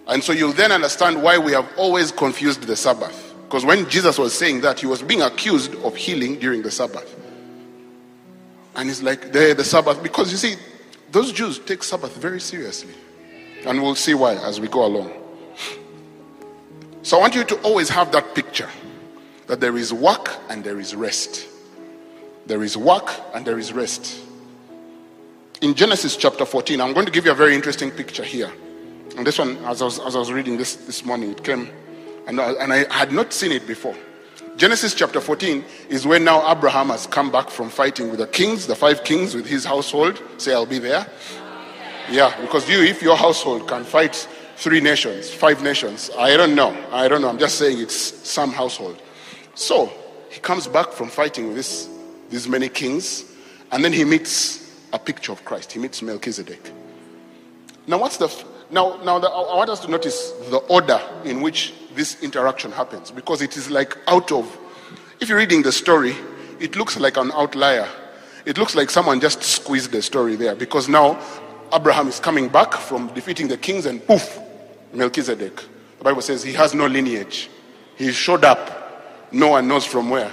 And 0.06 0.22
so 0.22 0.32
you'll 0.32 0.52
then 0.52 0.72
understand 0.72 1.22
why 1.22 1.38
we 1.38 1.52
have 1.52 1.70
always 1.76 2.12
confused 2.12 2.62
the 2.62 2.76
Sabbath. 2.76 3.34
Because 3.44 3.64
when 3.64 3.88
Jesus 3.88 4.18
was 4.18 4.34
saying 4.34 4.62
that, 4.62 4.80
he 4.80 4.86
was 4.86 5.02
being 5.02 5.22
accused 5.22 5.74
of 5.76 5.96
healing 5.96 6.38
during 6.38 6.62
the 6.62 6.70
Sabbath. 6.70 7.14
And 8.74 8.90
it's 8.90 9.02
like 9.02 9.32
the, 9.32 9.54
the 9.56 9.64
Sabbath, 9.64 10.02
because 10.02 10.30
you 10.30 10.36
see, 10.36 10.56
those 11.12 11.32
Jews 11.32 11.60
take 11.60 11.82
Sabbath 11.82 12.16
very 12.16 12.40
seriously. 12.40 12.94
And 13.64 13.80
we'll 13.80 13.94
see 13.94 14.14
why 14.14 14.34
as 14.34 14.60
we 14.60 14.68
go 14.68 14.84
along. 14.84 15.12
So 17.02 17.18
I 17.18 17.20
want 17.20 17.34
you 17.34 17.44
to 17.44 17.56
always 17.60 17.88
have 17.90 18.12
that 18.12 18.34
picture 18.34 18.68
that 19.46 19.60
there 19.60 19.76
is 19.76 19.92
work 19.92 20.30
and 20.48 20.64
there 20.64 20.80
is 20.80 20.94
rest. 20.94 21.46
There 22.46 22.62
is 22.62 22.76
work 22.76 23.10
and 23.34 23.46
there 23.46 23.58
is 23.58 23.72
rest. 23.72 24.23
In 25.64 25.72
Genesis 25.74 26.14
chapter 26.14 26.44
14, 26.44 26.78
I'm 26.78 26.92
going 26.92 27.06
to 27.06 27.10
give 27.10 27.24
you 27.24 27.32
a 27.32 27.34
very 27.34 27.54
interesting 27.54 27.90
picture 27.90 28.22
here. 28.22 28.52
And 29.16 29.26
this 29.26 29.38
one, 29.38 29.56
as 29.64 29.80
I 29.80 29.86
was, 29.86 29.98
as 29.98 30.14
I 30.14 30.18
was 30.18 30.30
reading 30.30 30.58
this 30.58 30.76
this 30.76 31.06
morning, 31.06 31.30
it 31.30 31.42
came, 31.42 31.70
and 32.26 32.38
I, 32.38 32.52
and 32.52 32.70
I 32.70 32.92
had 32.92 33.12
not 33.12 33.32
seen 33.32 33.50
it 33.50 33.66
before. 33.66 33.96
Genesis 34.58 34.92
chapter 34.92 35.22
14 35.22 35.64
is 35.88 36.06
when 36.06 36.22
now 36.22 36.52
Abraham 36.52 36.88
has 36.88 37.06
come 37.06 37.32
back 37.32 37.48
from 37.48 37.70
fighting 37.70 38.10
with 38.10 38.18
the 38.18 38.26
kings, 38.26 38.66
the 38.66 38.76
five 38.76 39.04
kings 39.04 39.34
with 39.34 39.46
his 39.46 39.64
household. 39.64 40.20
Say, 40.36 40.52
I'll 40.52 40.66
be 40.66 40.78
there. 40.78 41.06
Yeah, 42.10 42.38
because 42.42 42.68
you, 42.68 42.82
if 42.82 43.00
your 43.00 43.16
household 43.16 43.66
can 43.66 43.84
fight 43.84 44.28
three 44.56 44.82
nations, 44.82 45.32
five 45.32 45.62
nations, 45.62 46.10
I 46.18 46.36
don't 46.36 46.54
know. 46.54 46.76
I 46.92 47.08
don't 47.08 47.22
know. 47.22 47.30
I'm 47.30 47.38
just 47.38 47.56
saying 47.56 47.80
it's 47.80 47.96
some 47.96 48.52
household. 48.52 49.00
So 49.54 49.90
he 50.28 50.40
comes 50.40 50.66
back 50.68 50.92
from 50.92 51.08
fighting 51.08 51.46
with 51.46 51.56
this, 51.56 51.88
these 52.28 52.46
many 52.46 52.68
kings, 52.68 53.24
and 53.72 53.82
then 53.82 53.94
he 53.94 54.04
meets 54.04 54.63
a 54.94 54.98
picture 54.98 55.32
of 55.32 55.44
Christ. 55.44 55.72
He 55.72 55.80
meets 55.80 56.00
Melchizedek. 56.00 56.72
Now, 57.86 57.98
what's 57.98 58.16
the 58.16 58.28
now, 58.70 58.98
now 59.04 59.18
the, 59.18 59.28
I 59.28 59.56
want 59.56 59.68
us 59.68 59.80
to 59.80 59.90
notice 59.90 60.30
the 60.48 60.58
order 60.68 61.00
in 61.24 61.42
which 61.42 61.74
this 61.94 62.22
interaction 62.22 62.72
happens 62.72 63.10
because 63.10 63.42
it 63.42 63.56
is 63.56 63.70
like 63.70 63.96
out 64.08 64.32
of, 64.32 64.58
if 65.20 65.28
you're 65.28 65.38
reading 65.38 65.62
the 65.62 65.72
story, 65.72 66.16
it 66.60 66.76
looks 66.76 66.98
like 66.98 67.16
an 67.16 67.30
outlier. 67.32 67.88
It 68.46 68.56
looks 68.56 68.74
like 68.74 68.88
someone 68.88 69.20
just 69.20 69.42
squeezed 69.42 69.90
the 69.92 70.00
story 70.00 70.36
there 70.36 70.54
because 70.54 70.88
now 70.88 71.20
Abraham 71.72 72.08
is 72.08 72.20
coming 72.20 72.48
back 72.48 72.72
from 72.72 73.08
defeating 73.08 73.48
the 73.48 73.56
kings 73.56 73.86
and 73.86 74.04
poof, 74.06 74.38
Melchizedek. 74.92 75.56
The 75.98 76.04
Bible 76.04 76.22
says 76.22 76.42
he 76.42 76.52
has 76.54 76.74
no 76.74 76.86
lineage. 76.86 77.50
He 77.96 78.12
showed 78.12 78.44
up. 78.44 79.30
No 79.32 79.48
one 79.48 79.68
knows 79.68 79.84
from 79.84 80.10
where. 80.10 80.32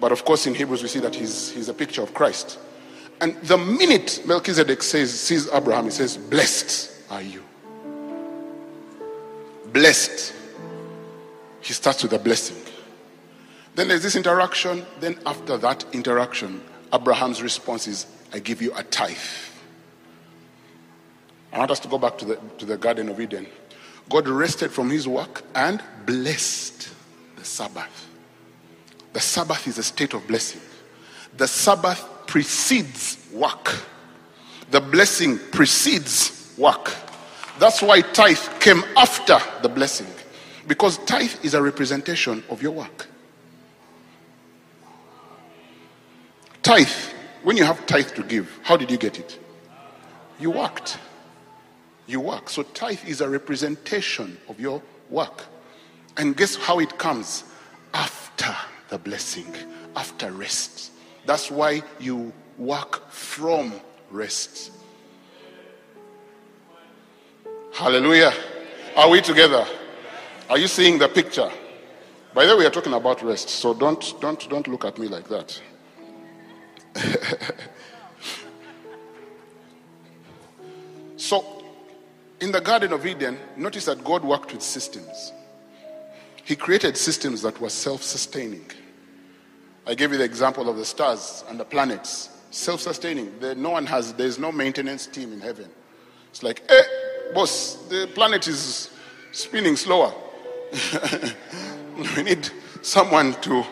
But 0.00 0.12
of 0.12 0.24
course, 0.24 0.46
in 0.46 0.54
Hebrews, 0.54 0.82
we 0.82 0.88
see 0.88 1.00
that 1.00 1.14
he's, 1.14 1.50
he's 1.50 1.68
a 1.68 1.74
picture 1.74 2.02
of 2.02 2.14
Christ. 2.14 2.58
And 3.20 3.36
the 3.42 3.58
minute 3.58 4.22
Melchizedek 4.26 4.82
says, 4.82 5.18
sees 5.18 5.48
Abraham, 5.48 5.84
he 5.84 5.90
says, 5.90 6.16
Blessed 6.16 6.90
are 7.10 7.22
you. 7.22 7.42
Blessed. 9.72 10.32
He 11.60 11.72
starts 11.74 12.02
with 12.02 12.12
a 12.14 12.18
blessing. 12.18 12.56
Then 13.74 13.88
there's 13.88 14.02
this 14.02 14.16
interaction. 14.16 14.84
Then, 15.00 15.18
after 15.26 15.56
that 15.58 15.84
interaction, 15.92 16.62
Abraham's 16.92 17.42
response 17.42 17.86
is, 17.86 18.06
I 18.32 18.38
give 18.38 18.62
you 18.62 18.72
a 18.74 18.82
tithe. 18.82 19.16
I 21.52 21.58
want 21.58 21.70
us 21.70 21.80
to 21.80 21.88
go 21.88 21.98
back 21.98 22.16
to 22.18 22.24
the, 22.24 22.38
to 22.58 22.64
the 22.64 22.76
Garden 22.76 23.08
of 23.08 23.20
Eden. 23.20 23.46
God 24.08 24.28
rested 24.28 24.72
from 24.72 24.90
his 24.90 25.06
work 25.06 25.42
and 25.54 25.82
blessed 26.06 26.88
the 27.36 27.44
Sabbath. 27.44 28.08
The 29.12 29.20
Sabbath 29.20 29.66
is 29.66 29.78
a 29.78 29.82
state 29.82 30.14
of 30.14 30.26
blessing. 30.26 30.60
The 31.36 31.46
Sabbath 31.46 32.08
precedes 32.30 33.18
work, 33.32 33.76
the 34.70 34.80
blessing 34.80 35.36
precedes 35.50 36.54
work. 36.56 36.94
That's 37.58 37.82
why 37.82 38.02
tithe 38.02 38.38
came 38.60 38.84
after 38.96 39.36
the 39.62 39.68
blessing. 39.68 40.06
Because 40.68 40.98
tithe 40.98 41.34
is 41.42 41.54
a 41.54 41.60
representation 41.60 42.44
of 42.48 42.62
your 42.62 42.70
work. 42.70 43.08
Tithe, 46.62 46.86
when 47.42 47.56
you 47.56 47.64
have 47.64 47.84
tithe 47.86 48.14
to 48.14 48.22
give, 48.22 48.60
how 48.62 48.76
did 48.76 48.92
you 48.92 48.96
get 48.96 49.18
it? 49.18 49.36
You 50.38 50.52
worked. 50.52 50.98
You 52.06 52.20
work. 52.20 52.48
So 52.48 52.62
tithe 52.62 53.04
is 53.08 53.20
a 53.22 53.28
representation 53.28 54.38
of 54.48 54.60
your 54.60 54.80
work. 55.08 55.46
And 56.16 56.36
guess 56.36 56.54
how 56.54 56.78
it 56.78 56.96
comes? 56.96 57.42
After 57.92 58.54
the 58.88 58.98
blessing, 58.98 59.52
after 59.96 60.30
rest. 60.30 60.89
That's 61.26 61.50
why 61.50 61.82
you 61.98 62.32
work 62.58 63.10
from 63.10 63.72
rest. 64.10 64.72
Hallelujah. 67.72 68.32
Are 68.96 69.08
we 69.08 69.20
together? 69.20 69.66
Are 70.48 70.58
you 70.58 70.66
seeing 70.66 70.98
the 70.98 71.08
picture? 71.08 71.50
By 72.34 72.44
the 72.44 72.52
way, 72.52 72.60
we 72.60 72.66
are 72.66 72.70
talking 72.70 72.92
about 72.92 73.22
rest, 73.22 73.48
so 73.48 73.72
don't 73.74 74.14
don't 74.20 74.48
don't 74.48 74.68
look 74.68 74.84
at 74.84 74.98
me 74.98 75.08
like 75.08 75.28
that. 75.28 75.60
so, 81.16 81.64
in 82.40 82.52
the 82.52 82.60
Garden 82.60 82.92
of 82.92 83.06
Eden, 83.06 83.38
notice 83.56 83.84
that 83.86 84.04
God 84.04 84.24
worked 84.24 84.52
with 84.52 84.62
systems. 84.62 85.32
He 86.44 86.56
created 86.56 86.96
systems 86.96 87.42
that 87.42 87.60
were 87.60 87.70
self-sustaining. 87.70 88.66
I 89.86 89.94
gave 89.94 90.12
you 90.12 90.18
the 90.18 90.24
example 90.24 90.68
of 90.68 90.76
the 90.76 90.84
stars 90.84 91.44
and 91.48 91.58
the 91.58 91.64
planets, 91.64 92.28
self-sustaining. 92.50 93.32
No 93.56 93.70
one 93.70 93.86
has. 93.86 94.12
There 94.12 94.26
is 94.26 94.38
no 94.38 94.52
maintenance 94.52 95.06
team 95.06 95.32
in 95.32 95.40
heaven. 95.40 95.68
It's 96.30 96.42
like, 96.42 96.62
eh, 96.68 96.82
boss, 97.34 97.76
the 97.88 98.08
planet 98.14 98.46
is 98.46 98.90
spinning 99.32 99.76
slower. 99.76 100.12
we 102.16 102.22
need 102.22 102.48
someone 102.82 103.32
to 103.40 103.64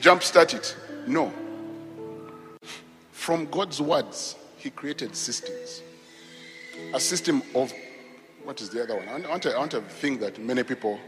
jumpstart 0.00 0.54
it. 0.54 0.76
No. 1.06 1.32
From 3.12 3.46
God's 3.46 3.80
words, 3.80 4.36
He 4.58 4.70
created 4.70 5.16
systems. 5.16 5.82
A 6.92 7.00
system 7.00 7.42
of, 7.54 7.72
what 8.44 8.60
is 8.60 8.68
the 8.68 8.82
other 8.82 8.96
one? 8.96 9.08
I 9.08 9.28
want, 9.28 9.42
to, 9.44 9.54
I 9.54 9.58
want 9.58 9.70
to 9.72 9.80
think 9.80 10.20
that 10.20 10.38
many 10.38 10.62
people 10.62 10.98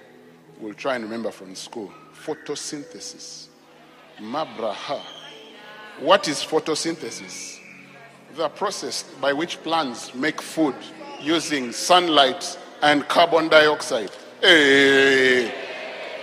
will 0.61 0.75
try 0.75 0.95
and 0.95 1.05
remember 1.05 1.31
from 1.31 1.55
school 1.55 1.93
photosynthesis. 2.15 3.49
Mabraha. 4.21 5.01
What 5.99 6.29
is 6.29 6.39
photosynthesis? 6.45 7.61
The 8.35 8.49
process 8.51 9.03
by 9.21 9.33
which 9.33 9.63
plants 9.63 10.15
make 10.15 10.43
food 10.43 10.75
using 11.21 11.73
sunlight 11.73 12.59
and 12.83 13.07
carbon 13.09 13.49
dioxide. 13.49 14.11
Hey, 14.41 15.53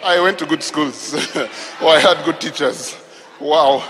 I 0.03 0.19
went 0.19 0.37
to 0.39 0.45
good 0.45 0.61
schools, 0.61 1.13
or 1.35 1.89
I 1.89 1.99
had 1.99 2.23
good 2.25 2.39
teachers. 2.39 2.95
Wow. 3.39 3.83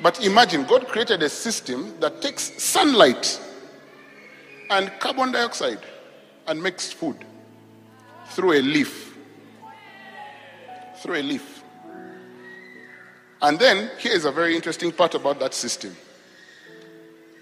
But 0.00 0.24
imagine 0.24 0.64
God 0.64 0.86
created 0.86 1.22
a 1.22 1.28
system 1.28 1.98
that 1.98 2.22
takes 2.22 2.62
sunlight 2.62 3.40
and 4.70 4.92
carbon 5.00 5.32
dioxide 5.32 5.80
and 6.46 6.62
makes 6.62 6.92
food 6.92 7.24
through 8.30 8.52
a 8.52 8.62
leaf. 8.62 9.16
Through 11.02 11.16
a 11.16 11.22
leaf. 11.22 11.57
And 13.40 13.58
then, 13.58 13.90
here 13.98 14.12
is 14.12 14.24
a 14.24 14.32
very 14.32 14.56
interesting 14.56 14.92
part 14.92 15.14
about 15.14 15.38
that 15.40 15.54
system 15.54 15.96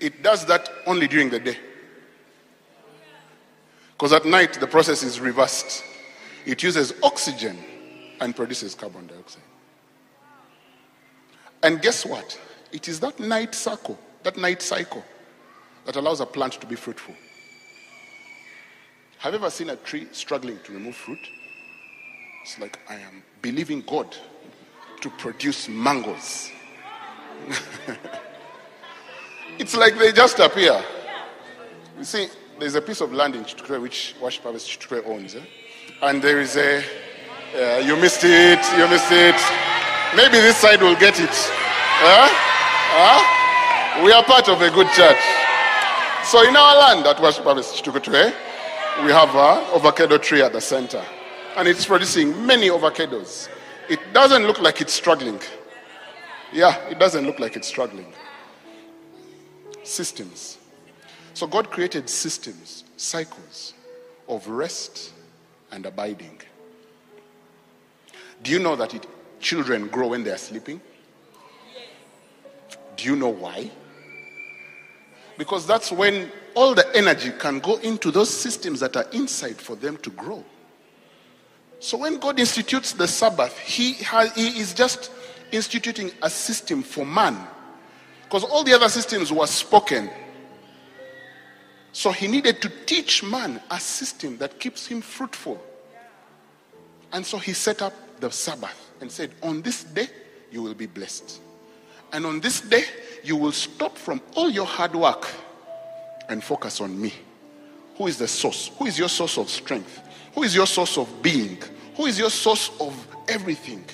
it 0.00 0.22
does 0.22 0.44
that 0.46 0.68
only 0.86 1.08
during 1.08 1.30
the 1.30 1.40
day. 1.40 1.56
Because 3.92 4.12
at 4.12 4.24
night, 4.24 4.54
the 4.54 4.66
process 4.66 5.02
is 5.02 5.20
reversed. 5.20 5.82
It 6.44 6.62
uses 6.62 6.92
oxygen 7.02 7.58
and 8.20 8.36
produces 8.36 8.74
carbon 8.74 9.06
dioxide. 9.06 9.42
And 11.62 11.80
guess 11.80 12.04
what? 12.04 12.38
It 12.72 12.88
is 12.88 13.00
that 13.00 13.18
night 13.18 13.54
cycle, 13.54 13.98
that 14.22 14.36
night 14.36 14.60
cycle, 14.60 15.02
that 15.86 15.96
allows 15.96 16.20
a 16.20 16.26
plant 16.26 16.54
to 16.54 16.66
be 16.66 16.76
fruitful. 16.76 17.14
Have 19.18 19.32
you 19.32 19.38
ever 19.38 19.50
seen 19.50 19.70
a 19.70 19.76
tree 19.76 20.06
struggling 20.12 20.58
to 20.64 20.72
remove 20.72 20.94
fruit? 20.94 21.26
It's 22.42 22.58
like, 22.58 22.78
I 22.88 22.96
am 22.96 23.22
believing 23.40 23.80
God 23.80 24.14
to 25.00 25.10
produce 25.10 25.68
mangoes. 25.68 26.50
it's 29.58 29.76
like 29.76 29.98
they 29.98 30.12
just 30.12 30.38
appear. 30.38 30.82
You 31.98 32.04
see, 32.04 32.28
there's 32.58 32.74
a 32.74 32.82
piece 32.82 33.00
of 33.00 33.12
land 33.12 33.34
in 33.34 33.44
Chitukure 33.44 33.80
which 33.80 34.14
Worship 34.20 34.42
Harvest 34.42 34.68
Chitukure 34.68 35.06
owns. 35.06 35.34
Eh? 35.34 35.40
And 36.02 36.22
there 36.22 36.40
is 36.40 36.56
a, 36.56 36.82
uh, 37.54 37.78
you 37.78 37.96
missed 37.96 38.24
it, 38.24 38.60
you 38.76 38.88
missed 38.88 39.12
it. 39.12 39.36
Maybe 40.16 40.38
this 40.38 40.56
side 40.56 40.80
will 40.80 40.96
get 40.96 41.18
it. 41.20 41.30
Huh? 41.32 42.28
Huh? 42.92 44.04
We 44.04 44.12
are 44.12 44.22
part 44.24 44.48
of 44.48 44.60
a 44.60 44.70
good 44.70 44.88
church. 44.92 45.20
So 46.24 46.46
in 46.46 46.56
our 46.56 46.76
land 46.76 47.06
at 47.06 47.20
Worship 47.20 47.44
Harvest 47.44 47.82
Chitukure, 47.82 48.32
we 49.04 49.12
have 49.12 49.30
an 49.30 49.74
avocado 49.74 50.18
tree 50.18 50.42
at 50.42 50.52
the 50.52 50.60
center. 50.60 51.02
And 51.56 51.68
it's 51.68 51.86
producing 51.86 52.44
many 52.44 52.68
avocados. 52.68 53.48
It 53.88 54.00
doesn't 54.12 54.46
look 54.46 54.60
like 54.60 54.80
it's 54.80 54.92
struggling. 54.92 55.40
Yeah, 56.52 56.76
it 56.88 56.98
doesn't 56.98 57.24
look 57.24 57.38
like 57.38 57.56
it's 57.56 57.68
struggling. 57.68 58.12
Systems. 59.82 60.58
So 61.34 61.46
God 61.46 61.70
created 61.70 62.08
systems, 62.08 62.84
cycles 62.96 63.74
of 64.28 64.48
rest 64.48 65.12
and 65.70 65.86
abiding. 65.86 66.40
Do 68.42 68.50
you 68.50 68.58
know 68.58 68.74
that 68.76 68.94
it, 68.94 69.06
children 69.40 69.88
grow 69.88 70.08
when 70.08 70.24
they 70.24 70.30
are 70.30 70.38
sleeping? 70.38 70.80
Do 72.96 73.04
you 73.04 73.16
know 73.16 73.28
why? 73.28 73.70
Because 75.38 75.66
that's 75.66 75.92
when 75.92 76.32
all 76.54 76.74
the 76.74 76.96
energy 76.96 77.30
can 77.38 77.60
go 77.60 77.76
into 77.76 78.10
those 78.10 78.30
systems 78.30 78.80
that 78.80 78.96
are 78.96 79.06
inside 79.12 79.56
for 79.56 79.76
them 79.76 79.98
to 79.98 80.10
grow. 80.10 80.42
So 81.78 81.98
when 81.98 82.18
God 82.18 82.40
institutes 82.40 82.92
the 82.92 83.06
Sabbath, 83.06 83.58
he, 83.58 83.94
has, 83.94 84.32
he 84.34 84.58
is 84.58 84.72
just 84.72 85.10
instituting 85.52 86.10
a 86.22 86.30
system 86.30 86.82
for 86.82 87.04
man. 87.04 87.36
Because 88.24 88.44
all 88.44 88.64
the 88.64 88.72
other 88.72 88.88
systems 88.88 89.32
were 89.32 89.46
spoken. 89.46 90.10
So 91.92 92.10
he 92.10 92.26
needed 92.26 92.60
to 92.62 92.72
teach 92.86 93.22
man 93.22 93.60
a 93.70 93.78
system 93.78 94.36
that 94.38 94.58
keeps 94.58 94.86
him 94.86 95.00
fruitful. 95.00 95.62
And 97.12 97.24
so 97.24 97.38
he 97.38 97.52
set 97.52 97.82
up 97.82 97.92
the 98.20 98.30
Sabbath 98.30 98.90
and 99.00 99.10
said, 99.10 99.30
On 99.42 99.62
this 99.62 99.84
day, 99.84 100.08
you 100.50 100.62
will 100.62 100.74
be 100.74 100.86
blessed. 100.86 101.40
And 102.12 102.26
on 102.26 102.40
this 102.40 102.60
day, 102.60 102.84
you 103.22 103.36
will 103.36 103.52
stop 103.52 103.96
from 103.96 104.20
all 104.34 104.50
your 104.50 104.66
hard 104.66 104.94
work 104.94 105.28
and 106.28 106.42
focus 106.42 106.80
on 106.80 107.00
me. 107.00 107.12
Who 107.96 108.06
is 108.06 108.18
the 108.18 108.28
source? 108.28 108.70
Who 108.78 108.86
is 108.86 108.98
your 108.98 109.08
source 109.08 109.38
of 109.38 109.48
strength? 109.48 110.00
Who 110.36 110.42
is 110.42 110.54
your 110.54 110.66
source 110.66 110.98
of 110.98 111.22
being? 111.22 111.58
Who 111.96 112.04
is 112.04 112.18
your 112.18 112.28
source 112.28 112.70
of 112.78 112.94
everything? 113.26 113.84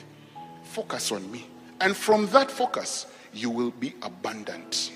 Focus 0.64 1.12
on 1.12 1.30
me. 1.30 1.46
And 1.80 1.96
from 1.96 2.26
that 2.30 2.50
focus, 2.50 3.06
you 3.32 3.48
will 3.48 3.70
be 3.70 3.94
abundant. 4.02 4.90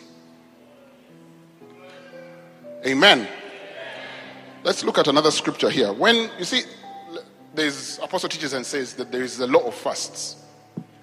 Amen. 2.84 3.28
Let's 4.64 4.82
look 4.82 4.98
at 4.98 5.06
another 5.06 5.30
scripture 5.30 5.70
here. 5.70 5.92
When 5.92 6.28
you 6.36 6.44
see, 6.44 6.62
there's 7.54 8.00
apostle 8.00 8.28
teaches 8.28 8.52
and 8.52 8.66
says 8.66 8.94
that 8.94 9.12
there 9.12 9.22
is 9.22 9.38
a 9.38 9.46
law 9.46 9.60
of 9.60 9.74
fasts. 9.74 10.42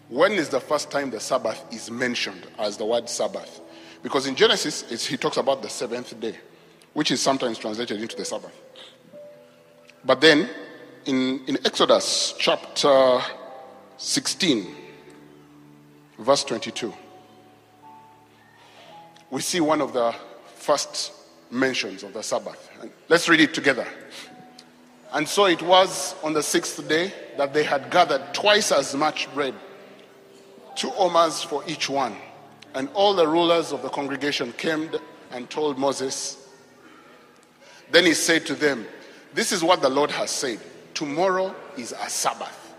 When 0.10 0.34
is 0.34 0.50
the 0.50 0.60
first 0.60 0.92
time 0.92 1.10
the 1.10 1.22
Sabbath 1.22 1.64
is 1.72 1.90
mentioned 1.90 2.48
as 2.60 2.76
the 2.76 2.86
word 2.86 3.08
Sabbath? 3.08 3.62
Because 4.04 4.28
in 4.28 4.36
Genesis, 4.36 5.08
he 5.08 5.16
talks 5.16 5.38
about 5.38 5.62
the 5.62 5.70
seventh 5.70 6.20
day, 6.20 6.38
which 6.92 7.12
is 7.12 7.22
sometimes 7.22 7.58
translated 7.58 8.02
into 8.02 8.18
the 8.18 8.26
Sabbath. 8.26 8.54
But 10.06 10.20
then 10.20 10.50
in, 11.06 11.46
in 11.48 11.58
Exodus 11.66 12.34
chapter 12.38 13.22
16, 13.98 14.76
verse 16.20 16.44
22, 16.44 16.94
we 19.30 19.42
see 19.42 19.62
one 19.62 19.80
of 19.80 19.94
the 19.94 20.13
first 20.56 21.13
mentions 21.50 22.04
of 22.04 22.13
the 22.13 22.22
Sabbath. 22.22 22.70
And 22.82 22.92
let's 23.08 23.30
read 23.30 23.39
it 23.39 23.54
together. 23.54 23.88
And 25.13 25.28
so 25.28 25.46
it 25.46 25.62
was 25.62 26.16
on 26.24 26.34
the 26.34 26.44
sixth 26.44 26.86
day 26.89 27.13
that 27.38 27.54
they 27.54 27.63
had 27.63 27.89
gathered 27.89 28.34
twice 28.34 28.72
as 28.72 28.96
much 28.96 29.34
bread, 29.34 29.54
two 30.76 30.92
omers 30.98 31.44
for 31.44 31.63
each 31.68 31.89
one. 31.89 32.16
And 32.76 32.89
all 32.94 33.13
the 33.13 33.28
rulers 33.28 33.72
of 33.72 33.84
the 33.84 33.89
congregation 33.89 34.52
came 34.54 34.89
and 35.32 35.50
told 35.50 35.78
Moses. 35.78 36.50
Then 37.92 38.06
he 38.06 38.13
said 38.13 38.46
to 38.48 38.56
them, 38.56 38.86
This 39.34 39.52
is 39.52 39.63
what 39.63 39.82
the 39.82 39.89
Lord 39.89 40.12
has 40.12 40.30
said. 40.30 40.60
Tomorrow 40.93 41.56
is 41.78 41.91
a 41.91 42.10
Sabbath, 42.10 42.76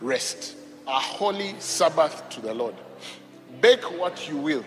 rest, 0.00 0.56
a 0.86 0.98
holy 0.98 1.54
Sabbath 1.60 2.28
to 2.30 2.40
the 2.40 2.52
Lord. 2.52 2.74
Bake 3.60 3.82
what 3.98 4.28
you 4.28 4.36
will 4.36 4.64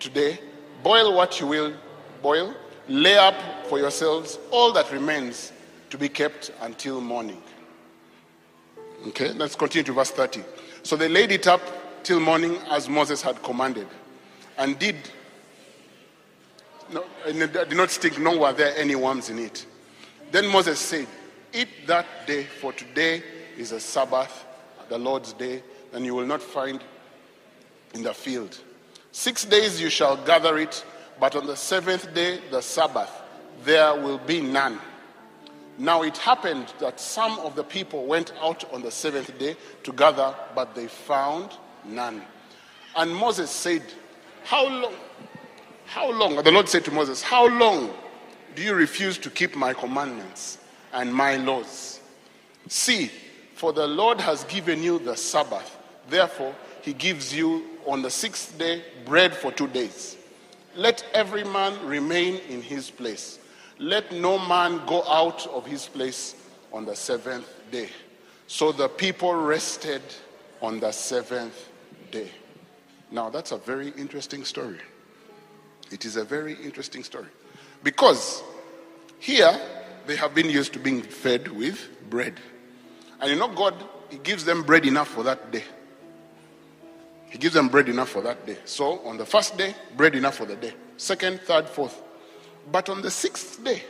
today, 0.00 0.38
boil 0.82 1.14
what 1.14 1.38
you 1.40 1.46
will 1.46 1.74
boil, 2.22 2.54
lay 2.88 3.16
up 3.18 3.34
for 3.66 3.78
yourselves 3.78 4.38
all 4.50 4.72
that 4.72 4.90
remains 4.90 5.52
to 5.90 5.98
be 5.98 6.08
kept 6.08 6.50
until 6.62 7.00
morning. 7.00 7.42
Okay, 9.08 9.32
let's 9.32 9.54
continue 9.54 9.84
to 9.84 9.92
verse 9.92 10.10
30. 10.10 10.42
So 10.82 10.96
they 10.96 11.08
laid 11.08 11.30
it 11.30 11.46
up 11.46 11.60
till 12.02 12.20
morning 12.20 12.56
as 12.70 12.88
Moses 12.88 13.20
had 13.20 13.42
commanded, 13.42 13.86
and 14.56 14.78
did 14.78 14.96
no, 16.92 17.04
did 17.26 17.76
not 17.76 17.90
stink, 17.90 18.18
nor 18.18 18.38
were 18.38 18.52
there 18.52 18.76
any 18.76 18.94
worms 18.94 19.30
in 19.30 19.38
it. 19.38 19.66
Then 20.34 20.48
Moses 20.48 20.80
said, 20.80 21.06
Eat 21.52 21.86
that 21.86 22.26
day, 22.26 22.42
for 22.42 22.72
today 22.72 23.22
is 23.56 23.70
a 23.70 23.78
Sabbath, 23.78 24.44
the 24.88 24.98
Lord's 24.98 25.32
day, 25.32 25.62
and 25.92 26.04
you 26.04 26.12
will 26.12 26.26
not 26.26 26.42
find 26.42 26.82
in 27.94 28.02
the 28.02 28.12
field. 28.12 28.58
Six 29.12 29.44
days 29.44 29.80
you 29.80 29.88
shall 29.88 30.16
gather 30.16 30.58
it, 30.58 30.84
but 31.20 31.36
on 31.36 31.46
the 31.46 31.54
seventh 31.54 32.12
day, 32.14 32.40
the 32.50 32.60
Sabbath, 32.62 33.12
there 33.62 33.94
will 33.94 34.18
be 34.18 34.40
none. 34.40 34.80
Now 35.78 36.02
it 36.02 36.18
happened 36.18 36.74
that 36.80 36.98
some 36.98 37.38
of 37.38 37.54
the 37.54 37.62
people 37.62 38.04
went 38.04 38.32
out 38.42 38.64
on 38.74 38.82
the 38.82 38.90
seventh 38.90 39.38
day 39.38 39.56
to 39.84 39.92
gather, 39.92 40.34
but 40.52 40.74
they 40.74 40.88
found 40.88 41.52
none. 41.84 42.22
And 42.96 43.14
Moses 43.14 43.52
said, 43.52 43.84
How 44.42 44.66
long? 44.66 44.94
How 45.86 46.10
long? 46.10 46.42
The 46.42 46.50
Lord 46.50 46.68
said 46.68 46.84
to 46.86 46.90
Moses, 46.90 47.22
How 47.22 47.46
long 47.46 47.94
do 48.54 48.62
you 48.62 48.74
refuse 48.74 49.18
to 49.18 49.30
keep 49.30 49.56
my 49.56 49.72
commandments 49.74 50.58
and 50.92 51.12
my 51.12 51.36
laws? 51.36 52.00
See, 52.68 53.10
for 53.54 53.72
the 53.72 53.86
Lord 53.86 54.20
has 54.20 54.44
given 54.44 54.82
you 54.82 54.98
the 54.98 55.16
Sabbath. 55.16 55.78
Therefore, 56.08 56.54
he 56.82 56.92
gives 56.92 57.34
you 57.34 57.64
on 57.86 58.02
the 58.02 58.10
sixth 58.10 58.58
day 58.58 58.82
bread 59.04 59.34
for 59.34 59.50
two 59.52 59.68
days. 59.68 60.16
Let 60.76 61.04
every 61.14 61.44
man 61.44 61.86
remain 61.86 62.40
in 62.48 62.62
his 62.62 62.90
place. 62.90 63.38
Let 63.78 64.12
no 64.12 64.38
man 64.38 64.84
go 64.86 65.04
out 65.04 65.46
of 65.48 65.66
his 65.66 65.86
place 65.86 66.34
on 66.72 66.84
the 66.84 66.94
seventh 66.94 67.48
day. 67.70 67.88
So 68.46 68.72
the 68.72 68.88
people 68.88 69.34
rested 69.34 70.02
on 70.60 70.80
the 70.80 70.92
seventh 70.92 71.68
day. 72.10 72.30
Now, 73.10 73.30
that's 73.30 73.52
a 73.52 73.58
very 73.58 73.90
interesting 73.96 74.44
story. 74.44 74.78
It 75.90 76.04
is 76.04 76.16
a 76.16 76.24
very 76.24 76.54
interesting 76.54 77.04
story. 77.04 77.28
Because 77.84 78.42
here, 79.20 79.60
they 80.06 80.16
have 80.16 80.34
been 80.34 80.50
used 80.50 80.72
to 80.72 80.78
being 80.80 81.02
fed 81.02 81.48
with 81.48 81.88
bread. 82.10 82.34
And 83.20 83.30
you 83.30 83.36
know, 83.36 83.48
God, 83.48 83.74
He 84.10 84.16
gives 84.16 84.44
them 84.44 84.62
bread 84.62 84.84
enough 84.84 85.08
for 85.08 85.22
that 85.22 85.52
day. 85.52 85.62
He 87.30 87.38
gives 87.38 87.54
them 87.54 87.68
bread 87.68 87.88
enough 87.88 88.08
for 88.08 88.22
that 88.22 88.46
day. 88.46 88.56
So 88.64 89.00
on 89.00 89.18
the 89.18 89.26
first 89.26 89.56
day, 89.56 89.74
bread 89.96 90.14
enough 90.14 90.36
for 90.36 90.46
the 90.46 90.56
day. 90.56 90.72
Second, 90.96 91.40
third, 91.40 91.68
fourth. 91.68 92.02
But 92.70 92.88
on 92.88 93.02
the 93.02 93.10
sixth 93.10 93.62
day, 93.62 93.82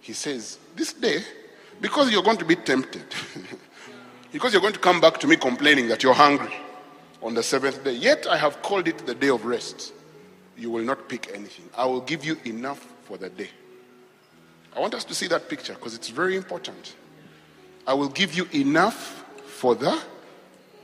he 0.00 0.12
says, 0.12 0.58
This 0.76 0.92
day, 0.92 1.22
because 1.80 2.10
you're 2.12 2.22
going 2.22 2.36
to 2.36 2.44
be 2.44 2.56
tempted, 2.56 3.04
because 4.32 4.52
you're 4.52 4.62
going 4.62 4.74
to 4.74 4.78
come 4.78 5.00
back 5.00 5.18
to 5.18 5.26
me 5.26 5.36
complaining 5.36 5.88
that 5.88 6.02
you're 6.02 6.14
hungry 6.14 6.54
on 7.22 7.34
the 7.34 7.42
seventh 7.42 7.82
day, 7.82 7.94
yet 7.94 8.26
I 8.28 8.36
have 8.36 8.62
called 8.62 8.86
it 8.86 8.98
the 9.06 9.14
day 9.14 9.30
of 9.30 9.44
rest. 9.44 9.92
You 10.56 10.70
will 10.70 10.84
not 10.84 11.08
pick 11.08 11.30
anything. 11.34 11.68
I 11.76 11.86
will 11.86 12.00
give 12.00 12.24
you 12.24 12.38
enough 12.44 12.86
for 13.04 13.16
the 13.16 13.28
day. 13.28 13.50
I 14.76 14.80
want 14.80 14.94
us 14.94 15.04
to 15.04 15.14
see 15.14 15.26
that 15.28 15.48
picture 15.48 15.74
because 15.74 15.94
it's 15.94 16.08
very 16.08 16.36
important. 16.36 16.96
I 17.86 17.94
will 17.94 18.08
give 18.08 18.34
you 18.34 18.48
enough 18.52 19.24
for 19.46 19.74
the 19.74 20.00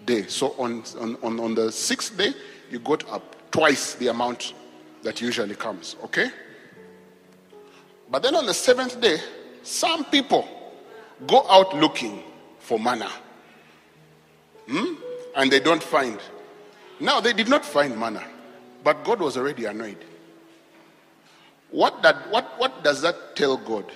day. 0.07 0.27
So 0.27 0.55
on, 0.59 0.85
on, 1.23 1.41
on, 1.41 1.55
the 1.55 1.73
sixth 1.73 2.17
day, 2.17 2.33
you 2.71 2.79
got 2.79 3.09
up 3.11 3.51
twice 3.51 3.95
the 3.95 4.09
amount 4.09 4.55
that 5.03 5.21
usually 5.21 5.55
comes. 5.55 5.97
Okay? 6.05 6.31
But 8.11 8.23
then 8.23 8.35
on 8.35 8.47
the 8.47 8.55
seventh 8.55 9.01
day, 9.01 9.19
some 9.63 10.05
people 10.05 10.49
go 11.27 11.47
out 11.49 11.77
looking 11.77 12.23
for 12.59 12.79
manna. 12.79 13.11
Hmm? 14.69 14.95
And 15.37 15.51
they 15.51 15.61
don't 15.61 15.83
find. 15.83 16.19
Now, 16.99 17.21
they 17.21 17.33
did 17.33 17.49
not 17.49 17.65
find 17.65 17.99
manna, 17.99 18.25
but 18.83 19.05
God 19.05 19.21
was 19.21 19.37
already 19.37 19.65
annoyed. 19.67 20.05
What, 21.71 22.03
that, 22.03 22.31
what, 22.31 22.59
what 22.59 22.83
does 22.83 23.03
that 23.03 23.37
tell 23.37 23.57
God? 23.57 23.91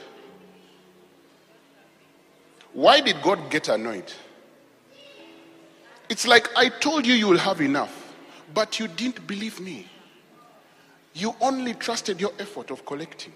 Why 2.73 3.01
did 3.01 3.21
God 3.23 3.51
get 3.51 3.69
annoyed? 3.69 4.13
It's 6.09 6.27
like 6.27 6.49
I 6.57 6.69
told 6.69 7.07
you 7.07 7.15
you 7.15 7.29
will 7.29 7.39
have 7.39 7.61
enough, 7.61 8.15
but 8.53 8.79
you 8.79 8.89
didn't 8.89 9.27
believe 9.27 9.61
me. 9.61 9.89
You 11.15 11.35
only 11.41 11.75
trusted 11.75 12.21
your 12.21 12.33
effort 12.39 12.71
of 12.71 12.85
collecting. 12.85 13.33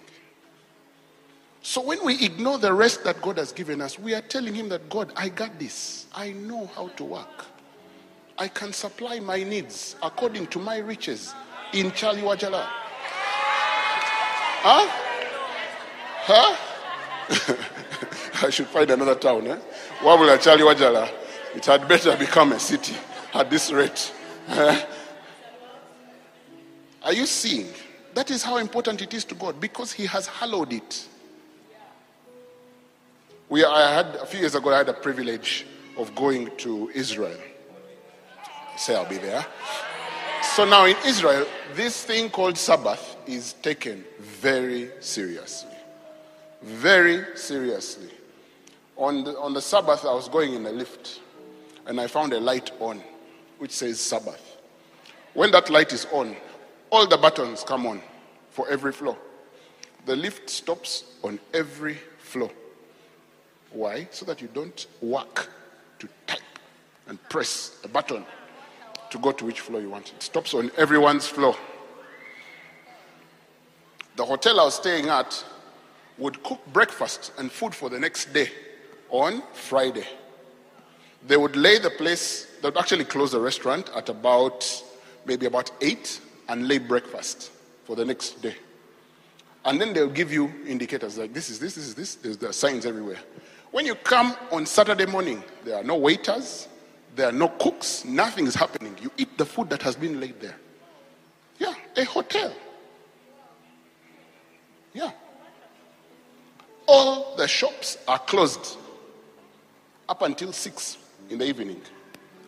So 1.61 1.81
when 1.81 2.03
we 2.05 2.23
ignore 2.23 2.57
the 2.57 2.73
rest 2.73 3.03
that 3.05 3.21
God 3.21 3.37
has 3.37 3.51
given 3.51 3.81
us, 3.81 3.97
we 3.97 4.13
are 4.13 4.21
telling 4.21 4.53
Him 4.53 4.69
that 4.69 4.89
God, 4.89 5.11
I 5.15 5.29
got 5.29 5.59
this. 5.59 6.05
I 6.13 6.31
know 6.31 6.67
how 6.75 6.89
to 6.89 7.03
work. 7.03 7.45
I 8.41 8.47
can 8.47 8.71
supply 8.71 9.19
my 9.19 9.43
needs 9.43 9.97
according 10.01 10.47
to 10.47 10.59
my 10.59 10.77
riches 10.77 11.33
in 11.73 11.91
Kyaliwajjala. 11.91 12.65
Huh? 14.61 14.87
Huh? 16.21 17.55
I 18.47 18.49
should 18.49 18.67
find 18.67 18.89
another 18.91 19.15
town. 19.15 19.45
Eh? 19.45 19.57
Wabula 19.99 20.37
Kyaliwajjala. 20.37 21.11
It 21.53 21.65
had 21.65 21.85
better 21.89 22.15
become 22.15 22.53
a 22.53 22.59
city 22.59 22.95
at 23.33 23.49
this 23.49 23.71
rate. 23.71 24.13
Eh? 24.47 24.85
Are 27.03 27.13
you 27.13 27.25
seeing? 27.25 27.67
That 28.13 28.31
is 28.31 28.41
how 28.41 28.55
important 28.55 29.01
it 29.01 29.13
is 29.13 29.25
to 29.25 29.35
God 29.35 29.59
because 29.59 29.91
He 29.91 30.05
has 30.05 30.27
hallowed 30.27 30.71
it. 30.71 31.07
We, 33.49 33.65
I 33.65 33.93
had 33.93 34.15
a 34.15 34.25
few 34.25 34.39
years 34.39 34.55
ago. 34.55 34.73
I 34.73 34.77
had 34.77 34.87
a 34.87 34.93
privilege 34.93 35.65
of 35.97 36.15
going 36.15 36.55
to 36.57 36.89
Israel. 36.95 37.37
Say 38.79 38.95
I'll 38.95 39.05
be 39.05 39.17
there. 39.17 39.45
So 40.55 40.63
now 40.63 40.85
in 40.85 40.95
Israel, 41.05 41.45
this 41.73 42.05
thing 42.05 42.29
called 42.29 42.57
Sabbath 42.57 43.17
is 43.27 43.51
taken 43.61 44.05
very 44.19 44.89
seriously. 45.01 45.75
Very 46.63 47.35
seriously. 47.35 48.09
On 48.95 49.25
the, 49.25 49.37
on 49.37 49.53
the 49.53 49.61
Sabbath, 49.61 50.05
I 50.05 50.13
was 50.13 50.29
going 50.29 50.53
in 50.53 50.65
a 50.65 50.71
lift 50.71 51.19
and 51.87 51.99
I 51.99 52.07
found 52.07 52.31
a 52.31 52.39
light 52.39 52.71
on 52.79 53.03
which 53.57 53.71
says 53.71 53.99
Sabbath. 53.99 54.55
When 55.33 55.51
that 55.51 55.69
light 55.69 55.91
is 55.91 56.07
on, 56.13 56.37
all 56.89 57.05
the 57.05 57.17
buttons 57.17 57.65
come 57.65 57.85
on 57.85 58.01
for 58.49 58.65
every 58.69 58.93
floor. 58.93 59.17
The 60.05 60.15
lift 60.15 60.49
stops 60.49 61.03
on 61.21 61.37
every 61.53 61.97
floor. 62.19 62.49
Why? 63.71 64.07
So 64.11 64.25
that 64.25 64.41
you 64.41 64.47
don't 64.53 64.87
work 65.01 65.49
to 65.99 66.07
type 66.27 66.39
and 67.07 67.21
press 67.27 67.77
a 67.83 67.89
button 67.89 68.25
to 69.11 69.17
go 69.19 69.31
to 69.31 69.45
which 69.45 69.61
floor 69.61 69.81
you 69.81 69.89
want. 69.89 70.13
It 70.13 70.23
stops 70.23 70.53
on 70.53 70.71
everyone's 70.77 71.27
floor. 71.27 71.55
The 74.15 74.25
hotel 74.25 74.59
I 74.59 74.65
was 74.65 74.75
staying 74.75 75.07
at 75.07 75.43
would 76.17 76.43
cook 76.43 76.59
breakfast 76.73 77.31
and 77.37 77.51
food 77.51 77.73
for 77.73 77.89
the 77.89 77.99
next 77.99 78.33
day 78.33 78.49
on 79.09 79.41
Friday. 79.53 80.05
They 81.25 81.37
would 81.37 81.55
lay 81.55 81.79
the 81.79 81.89
place, 81.89 82.47
they 82.61 82.67
would 82.67 82.77
actually 82.77 83.05
close 83.05 83.31
the 83.31 83.39
restaurant 83.39 83.89
at 83.95 84.09
about 84.09 84.83
maybe 85.25 85.45
about 85.45 85.71
8 85.81 86.21
and 86.49 86.67
lay 86.67 86.77
breakfast 86.77 87.51
for 87.85 87.95
the 87.95 88.05
next 88.05 88.41
day. 88.41 88.55
And 89.65 89.79
then 89.79 89.93
they'll 89.93 90.09
give 90.09 90.31
you 90.31 90.51
indicators 90.65 91.17
like 91.17 91.33
this 91.33 91.49
is 91.49 91.59
this, 91.59 91.75
this 91.75 91.87
is 91.87 91.95
this. 91.95 92.15
There's 92.15 92.37
the 92.37 92.53
signs 92.53 92.85
everywhere. 92.85 93.19
When 93.71 93.85
you 93.85 93.95
come 93.95 94.35
on 94.51 94.65
Saturday 94.65 95.05
morning, 95.05 95.43
there 95.63 95.75
are 95.75 95.83
no 95.83 95.95
waiters, 95.95 96.67
there 97.15 97.29
are 97.29 97.33
no 97.33 97.49
cooks, 97.49 98.05
nothing 98.05 98.47
is 98.47 98.55
happening. 98.55 98.95
You 99.01 99.11
eat 99.17 99.37
the 99.37 99.45
food 99.45 99.69
that 99.69 99.81
has 99.81 99.95
been 99.95 100.19
laid 100.19 100.39
there. 100.39 100.55
Yeah, 101.57 101.73
a 101.97 102.03
hotel. 102.05 102.53
Yeah. 104.93 105.11
All 106.87 107.35
the 107.35 107.47
shops 107.47 107.97
are 108.07 108.19
closed 108.19 108.77
up 110.07 110.21
until 110.21 110.51
6 110.51 110.97
in 111.29 111.37
the 111.37 111.45
evening. 111.45 111.81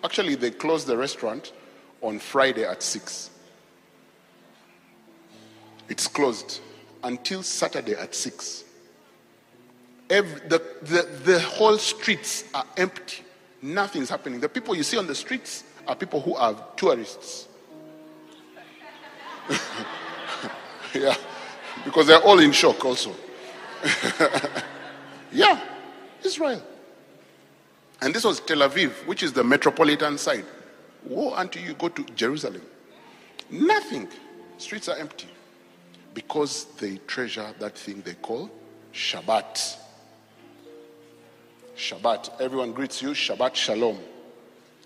Actually, 0.04 0.36
they 0.36 0.52
close 0.52 0.86
the 0.86 0.98
restaurant 0.98 1.54
on 2.02 2.18
Friday 2.18 2.66
at 2.66 2.82
6. 2.82 3.30
It's 5.90 6.08
closed 6.08 6.62
until 7.04 7.44
Saturday 7.44 7.94
at 7.94 8.16
6. 8.16 8.64
Every, 10.10 10.48
the, 10.48 10.62
the, 10.82 11.08
the 11.24 11.40
whole 11.40 11.78
streets 11.78 12.46
are 12.54 12.66
empty. 12.78 13.24
Nothing's 13.62 14.10
happening. 14.10 14.40
The 14.40 14.50
people 14.50 14.76
you 14.76 14.84
see 14.84 14.98
on 14.98 15.08
the 15.08 15.16
streets 15.16 15.64
are 15.88 15.96
people 15.96 16.22
who 16.22 16.36
are 16.36 16.56
tourists. 16.76 17.48
yeah, 20.94 21.16
because 21.86 22.08
they're 22.08 22.22
all 22.22 22.40
in 22.40 22.52
shock 22.52 22.84
also. 22.84 23.14
yeah, 25.32 25.62
Israel. 26.24 26.62
And 28.02 28.14
this 28.14 28.24
was 28.24 28.40
Tel 28.40 28.60
Aviv, 28.60 29.06
which 29.06 29.22
is 29.22 29.32
the 29.34 29.44
metropolitan 29.44 30.18
side. 30.18 30.46
Woe 31.04 31.34
unto 31.34 31.60
you, 31.60 31.74
go 31.74 31.90
to 31.90 32.04
Jerusalem. 32.16 32.62
Nothing. 33.50 34.08
Streets 34.58 34.90
are 34.90 34.98
empty 34.98 35.28
because 36.14 36.66
they 36.80 36.98
treasure 37.08 37.54
that 37.60 37.78
thing 37.78 38.02
they 38.02 38.14
call 38.16 38.50
Shabbat. 38.94 39.78
Shabbat. 41.82 42.40
Everyone 42.40 42.72
greets 42.72 43.02
you. 43.02 43.10
Shabbat 43.10 43.56
Shalom. 43.56 43.98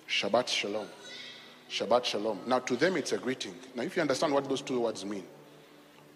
Shabbat 0.08 0.48
Shalom. 0.48 0.88
Shabbat 1.70 2.06
Shalom. 2.06 2.40
Now, 2.48 2.60
to 2.60 2.76
them, 2.78 2.96
it's 2.96 3.12
a 3.12 3.18
greeting. 3.18 3.54
Now, 3.76 3.84
if 3.84 3.96
you 3.98 4.02
understand 4.02 4.34
what 4.34 4.48
those 4.48 4.62
two 4.62 4.80
words 4.80 5.04
mean 5.06 5.26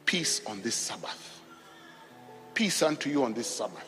peace 0.06 0.42
on 0.48 0.60
this 0.62 0.74
Sabbath. 0.74 1.42
Peace 2.56 2.82
unto 2.82 3.12
you 3.12 3.24
on 3.24 3.34
this 3.34 3.48
Sabbath. 3.48 3.86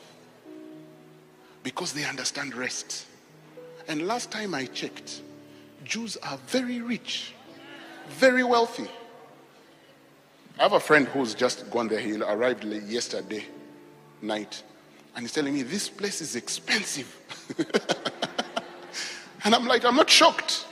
Because 1.64 1.94
they 1.94 2.04
understand 2.06 2.54
rest. 2.54 3.08
And 3.88 4.06
last 4.06 4.30
time 4.30 4.54
I 4.54 4.66
checked, 4.66 5.22
Jews 5.84 6.18
are 6.18 6.38
very 6.46 6.80
rich, 6.80 7.34
very 8.10 8.44
wealthy. 8.44 8.88
I 10.60 10.64
have 10.64 10.74
a 10.74 10.80
friend 10.80 11.08
who's 11.08 11.34
just 11.34 11.72
gone 11.72 11.88
there. 11.88 12.00
He 12.00 12.16
arrived 12.22 12.66
yesterday 12.66 13.46
night. 14.22 14.62
And 15.16 15.24
he's 15.24 15.34
telling 15.34 15.54
me, 15.54 15.64
this 15.64 15.90
place 15.90 16.22
is 16.22 16.36
expensive. 16.36 17.16
and 19.44 19.54
I'm 19.54 19.68
like, 19.68 19.84
I'm 19.86 19.96
not 19.96 20.10
shocked. 20.10 20.66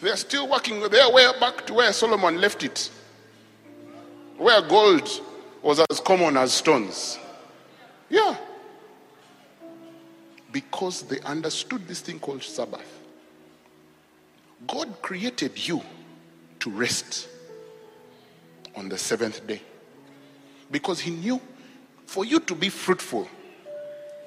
They're 0.00 0.16
still 0.16 0.48
working. 0.48 0.80
They're 0.88 1.10
way 1.10 1.26
back 1.40 1.66
to 1.66 1.74
where 1.74 1.92
Solomon 1.92 2.40
left 2.40 2.62
it, 2.62 2.90
where 4.36 4.60
gold 4.62 5.08
was 5.62 5.80
as 5.90 6.00
common 6.00 6.36
as 6.36 6.52
stones. 6.52 7.18
Yeah. 8.08 8.36
Because 10.52 11.02
they 11.02 11.20
understood 11.20 11.86
this 11.88 12.00
thing 12.00 12.20
called 12.20 12.42
Sabbath. 12.42 13.00
God 14.66 15.02
created 15.02 15.68
you 15.68 15.82
to 16.60 16.70
rest 16.70 17.28
on 18.74 18.88
the 18.88 18.98
seventh 18.98 19.46
day 19.46 19.60
because 20.70 21.00
He 21.00 21.10
knew 21.10 21.40
for 22.08 22.24
you 22.24 22.40
to 22.40 22.54
be 22.54 22.70
fruitful, 22.70 23.28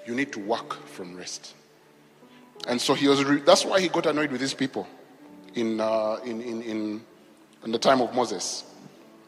you 0.06 0.14
need 0.14 0.32
to 0.32 0.40
work 0.40 0.86
from 0.86 1.18
rest. 1.18 1.56
And 2.68 2.80
so 2.80 2.94
he 2.94 3.08
was, 3.08 3.24
re- 3.24 3.42
that's 3.42 3.66
why 3.66 3.82
he 3.82 3.90
got 3.90 4.06
annoyed 4.06 4.32
with 4.32 4.40
these 4.40 4.54
people 4.54 4.88
in, 5.56 5.82
uh, 5.82 6.20
in, 6.24 6.42
in, 6.42 6.62
in, 6.62 7.02
in 7.66 7.72
the 7.72 7.80
time 7.80 8.00
of 8.00 8.14
Moses. 8.14 8.66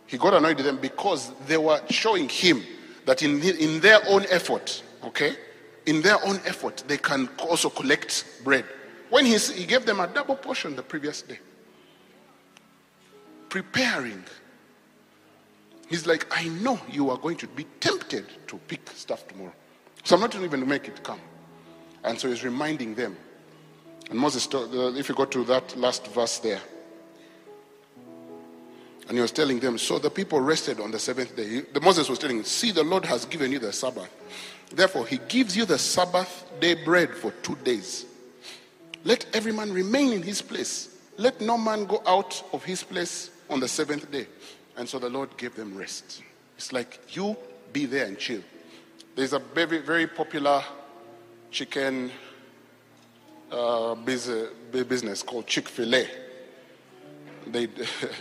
He 0.06 0.20
got 0.20 0.36
annoyed 0.36 0.58
with 0.58 0.68
them 0.68 0.78
because 0.78 1.32
they 1.48 1.58
were 1.58 1.82
showing 1.90 2.30
him 2.30 2.62
that 3.06 3.24
in, 3.24 3.42
in 3.42 3.80
their 3.80 4.00
own 4.08 4.28
effort, 4.30 4.84
okay, 5.04 5.36
in 5.88 6.04
their 6.04 6.24
own 6.24 6.40
effort, 6.46 6.84
they 6.88 6.98
can 6.98 7.30
also 7.40 7.72
collect 7.72 8.24
bread. 8.44 8.66
When 9.10 9.26
he, 9.26 9.36
he 9.36 9.66
gave 9.66 9.88
them 9.88 10.00
a 10.00 10.06
double 10.06 10.36
portion 10.36 10.76
the 10.76 10.84
previous 10.84 11.24
day, 11.24 11.40
preparing 13.50 14.24
He's 15.90 16.08
like, 16.08 16.26
I 16.32 16.48
know 16.48 16.80
you 16.90 17.10
are 17.10 17.18
going 17.18 17.38
to 17.38 17.48
be 17.48 17.66
tempted 17.80 18.26
to 18.48 18.58
pick 18.68 18.90
stuff 18.96 19.28
tomorrow. 19.28 19.54
So 20.04 20.16
I'm 20.16 20.22
not 20.22 20.34
even 20.36 20.50
going 20.50 20.62
to 20.62 20.68
make 20.68 20.88
it 20.88 21.04
come. 21.04 21.20
And 22.04 22.20
so 22.20 22.28
he's 22.28 22.44
reminding 22.44 22.96
them. 22.96 23.16
And 24.10 24.20
Moses, 24.20 24.48
uh, 24.54 24.94
if 24.96 25.08
you 25.10 25.16
go 25.16 25.26
to 25.26 25.44
that 25.46 25.78
last 25.78 26.08
verse 26.08 26.40
there, 26.40 26.62
and 29.08 29.18
he 29.18 29.22
was 29.22 29.32
telling 29.32 29.60
them, 29.60 29.78
so 29.78 30.00
the 30.00 30.10
people 30.10 30.40
rested 30.40 30.80
on 30.80 30.92
the 30.92 31.00
seventh 31.00 31.36
day. 31.36 31.62
The 31.62 31.82
Moses 31.82 32.10
was 32.10 32.20
telling, 32.20 32.44
see, 32.44 32.72
the 32.72 32.84
Lord 32.84 33.06
has 33.06 33.26
given 33.26 33.52
you 33.52 33.60
the 33.60 33.74
Sabbath. 33.74 34.10
Therefore, 34.74 35.06
he 35.06 35.20
gives 35.28 35.58
you 35.58 35.66
the 35.66 35.78
Sabbath 35.78 36.50
day 36.60 36.74
bread 36.74 37.12
for 37.12 37.32
two 37.44 37.56
days. 37.64 38.06
Let 39.04 39.26
every 39.34 39.52
man 39.52 39.74
remain 39.74 40.14
in 40.14 40.24
his 40.24 40.42
place. 40.42 40.98
Let 41.18 41.42
no 41.42 41.58
man 41.58 41.86
go 41.86 42.02
out 42.08 42.42
of 42.54 42.64
his 42.64 42.82
place 42.84 43.30
on 43.50 43.60
the 43.60 43.68
seventh 43.68 44.10
day. 44.10 44.28
And 44.78 44.88
so 44.88 45.00
the 45.00 45.10
Lord 45.10 45.36
gave 45.38 45.56
them 45.56 45.78
rest. 45.78 46.24
It's 46.58 46.74
like 46.74 47.00
you 47.10 47.36
be 47.72 47.86
there 47.86 48.06
and 48.06 48.18
chill. 48.18 48.42
There's 49.16 49.34
a 49.34 49.40
very, 49.40 49.80
very 49.80 50.08
popular 50.08 50.64
chicken 51.52 52.12
uh, 53.52 53.96
business 53.96 55.22
called 55.22 55.46
Chick 55.46 55.70
fil 55.70 55.94
A. 55.94 56.08
They, 57.48 57.68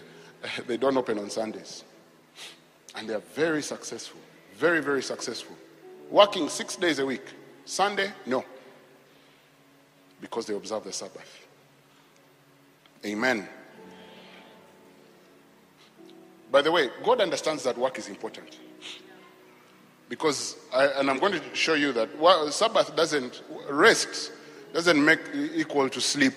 they 0.67 0.77
don't 0.77 0.97
open 0.97 1.19
on 1.19 1.31
Sundays. 1.31 1.85
And 2.95 3.09
they 3.09 3.15
are 3.15 3.23
very 3.35 3.63
successful. 3.63 4.21
Very, 4.57 4.81
very 4.81 5.03
successful. 5.03 5.57
Working 6.11 6.49
six 6.49 6.77
days 6.77 6.99
a 6.99 7.07
week. 7.07 7.25
Sunday, 7.65 8.13
no. 8.27 8.45
Because 10.21 10.47
they 10.47 10.55
observe 10.55 10.85
the 10.85 10.93
Sabbath. 10.93 11.47
Amen. 13.05 13.49
By 16.53 16.61
the 16.61 16.71
way, 16.71 16.91
God 17.03 17.23
understands 17.23 17.65
that 17.65 17.79
work 17.79 17.99
is 17.99 18.09
important. 18.09 18.59
Because, 20.11 20.57
I, 20.71 20.85
and 20.99 21.11
I'm 21.11 21.19
going 21.19 21.33
to 21.33 21.41
show 21.55 21.73
you 21.73 21.93
that 21.95 22.17
well, 22.19 22.51
Sabbath 22.53 22.95
doesn't, 22.95 23.43
rest 23.71 24.31
doesn't 24.75 25.03
make 25.03 25.21
equal 25.35 25.89
to 25.89 26.01
sleep. 26.01 26.35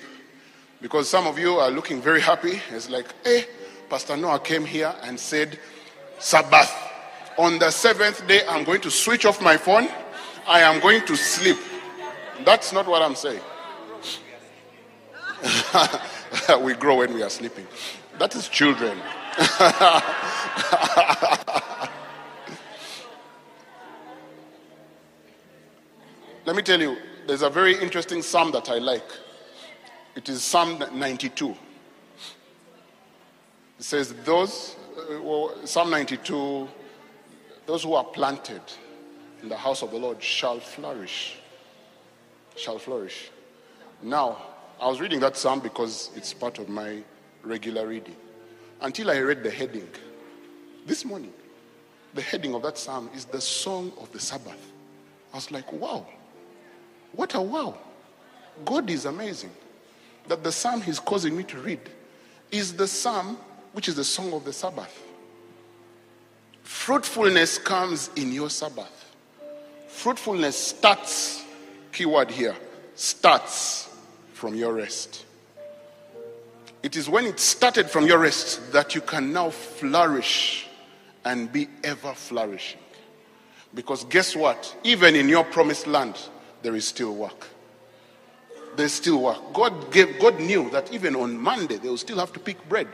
Because 0.81 1.09
some 1.09 1.27
of 1.27 1.37
you 1.37 1.55
are 1.55 1.69
looking 1.69 2.01
very 2.01 2.21
happy. 2.21 2.61
It's 2.71 2.89
like, 2.89 3.07
hey, 3.25 3.45
Pastor 3.89 4.15
Noah 4.15 4.39
came 4.39 4.63
here 4.65 4.95
and 5.03 5.19
said, 5.19 5.59
Sabbath. 6.17 6.73
On 7.37 7.59
the 7.59 7.69
seventh 7.69 8.25
day, 8.25 8.41
I'm 8.47 8.63
going 8.63 8.79
to 8.81 8.91
switch 8.91 9.25
off 9.25 9.41
my 9.41 9.57
phone. 9.57 9.89
I 10.47 10.61
am 10.61 10.79
going 10.79 11.05
to 11.07 11.17
sleep. 11.17 11.57
That's 12.45 12.71
not 12.71 12.87
what 12.87 13.01
I'm 13.01 13.15
saying. 13.15 13.41
we 16.61 16.73
grow 16.75 16.99
when 16.99 17.13
we 17.13 17.21
are 17.21 17.29
sleeping. 17.29 17.67
That 18.17 18.33
is 18.35 18.47
children. 18.47 18.97
Let 26.45 26.55
me 26.55 26.61
tell 26.61 26.79
you, 26.79 26.95
there's 27.27 27.41
a 27.41 27.49
very 27.49 27.77
interesting 27.81 28.21
psalm 28.21 28.51
that 28.53 28.69
I 28.69 28.77
like. 28.77 29.11
It 30.15 30.29
is 30.29 30.41
Psalm 30.41 30.81
92. 30.93 31.49
It 31.49 31.57
says, 33.79 34.13
Those, 34.23 34.77
uh, 34.97 35.21
well, 35.21 35.53
Psalm 35.65 35.89
92, 35.89 36.69
those 37.65 37.83
who 37.83 37.93
are 37.95 38.05
planted 38.05 38.61
in 39.41 39.49
the 39.49 39.57
house 39.57 39.81
of 39.81 39.91
the 39.91 39.97
Lord 39.97 40.23
shall 40.23 40.61
flourish. 40.61 41.39
Shall 42.55 42.79
flourish. 42.79 43.31
Now, 44.01 44.37
I 44.79 44.87
was 44.87 45.01
reading 45.01 45.19
that 45.19 45.35
psalm 45.35 45.59
because 45.59 46.11
it's 46.15 46.33
part 46.33 46.57
of 46.57 46.69
my 46.69 47.03
regular 47.43 47.85
reading. 47.85 48.15
Until 48.81 49.11
I 49.11 49.19
read 49.19 49.43
the 49.43 49.49
heading 49.49 49.87
this 50.85 51.05
morning. 51.05 51.33
The 52.13 52.21
heading 52.21 52.55
of 52.55 52.61
that 52.63 52.77
psalm 52.77 53.09
is 53.13 53.25
the 53.25 53.41
song 53.41 53.91
of 53.99 54.11
the 54.11 54.19
Sabbath. 54.19 54.71
I 55.33 55.35
was 55.35 55.51
like, 55.51 55.71
wow, 55.73 56.05
what 57.11 57.35
a 57.35 57.41
wow. 57.41 57.77
God 58.63 58.89
is 58.89 59.05
amazing. 59.05 59.51
That 60.29 60.43
the 60.43 60.51
psalm 60.51 60.81
he's 60.81 60.99
causing 60.99 61.35
me 61.35 61.43
to 61.43 61.57
read 61.57 61.81
is 62.51 62.73
the 62.73 62.87
psalm 62.87 63.37
which 63.73 63.89
is 63.89 63.95
the 63.95 64.03
song 64.03 64.31
of 64.33 64.45
the 64.45 64.53
Sabbath. 64.53 65.03
Fruitfulness 66.63 67.57
comes 67.57 68.09
in 68.15 68.31
your 68.31 68.49
Sabbath. 68.49 69.13
Fruitfulness 69.87 70.57
starts, 70.57 71.43
keyword 71.91 72.31
here, 72.31 72.55
starts 72.95 73.89
from 74.33 74.55
your 74.55 74.73
rest. 74.73 75.24
It 76.85 76.95
is 76.95 77.09
when 77.09 77.25
it 77.25 77.39
started 77.39 77.89
from 77.89 78.05
your 78.05 78.19
rest 78.19 78.71
that 78.71 78.93
you 78.93 79.01
can 79.01 79.33
now 79.33 79.49
flourish 79.49 80.67
and 81.25 81.51
be 81.51 81.67
ever 81.83 82.13
flourishing. 82.13 82.79
Because 83.73 84.03
guess 84.03 84.35
what? 84.35 84.77
Even 84.83 85.15
in 85.15 85.27
your 85.27 85.45
promised 85.45 85.87
land, 85.87 86.15
there 86.61 86.75
is 86.75 86.85
still 86.85 87.15
work. 87.15 87.47
There's 88.75 88.91
still 88.91 89.19
work. 89.19 89.39
God 89.51 89.91
gave 89.91 90.19
God 90.19 90.39
knew 90.39 90.69
that 90.69 90.93
even 90.93 91.15
on 91.15 91.35
Monday 91.35 91.77
they 91.77 91.89
will 91.89 91.97
still 91.97 92.19
have 92.19 92.31
to 92.33 92.39
pick 92.39 92.69
bread. 92.69 92.87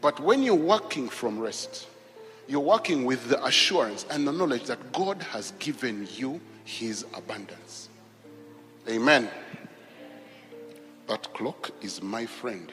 But 0.00 0.20
when 0.20 0.44
you're 0.44 0.54
working 0.54 1.08
from 1.08 1.40
rest, 1.40 1.88
you're 2.46 2.60
working 2.60 3.04
with 3.04 3.28
the 3.28 3.44
assurance 3.44 4.06
and 4.10 4.24
the 4.28 4.32
knowledge 4.32 4.66
that 4.66 4.92
God 4.92 5.20
has 5.22 5.54
given 5.58 6.06
you 6.14 6.40
his 6.62 7.04
abundance. 7.14 7.88
Amen. 8.88 9.28
That 11.08 11.32
clock 11.34 11.70
is 11.82 12.02
my 12.02 12.26
friend. 12.26 12.70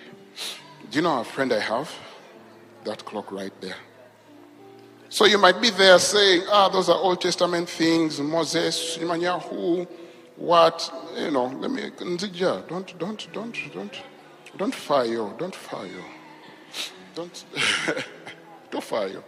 Do 0.89 0.97
you 0.97 1.01
know 1.03 1.19
a 1.19 1.23
friend 1.23 1.53
I 1.53 1.59
have? 1.59 1.91
That 2.83 3.05
clock 3.05 3.31
right 3.31 3.53
there. 3.61 3.75
So 5.09 5.25
you 5.25 5.37
might 5.37 5.61
be 5.61 5.69
there 5.69 5.99
saying, 5.99 6.43
ah, 6.49 6.69
those 6.69 6.89
are 6.89 6.97
Old 6.97 7.21
Testament 7.21 7.69
things, 7.69 8.19
Moses, 8.19 8.95
who, 8.95 9.87
what, 10.37 10.91
you 11.15 11.29
know, 11.29 11.45
let 11.45 11.69
me, 11.69 11.91
don't, 11.99 12.17
don't, 12.67 12.97
don't, 12.97 13.27
don't, 13.71 14.01
don't 14.57 14.73
fire, 14.73 15.05
you. 15.05 15.33
don't 15.37 15.55
fire. 15.55 15.85
You. 15.85 16.03
Don't, 17.13 17.45
don't 18.71 18.83
fire. 18.83 19.07
You. 19.07 19.23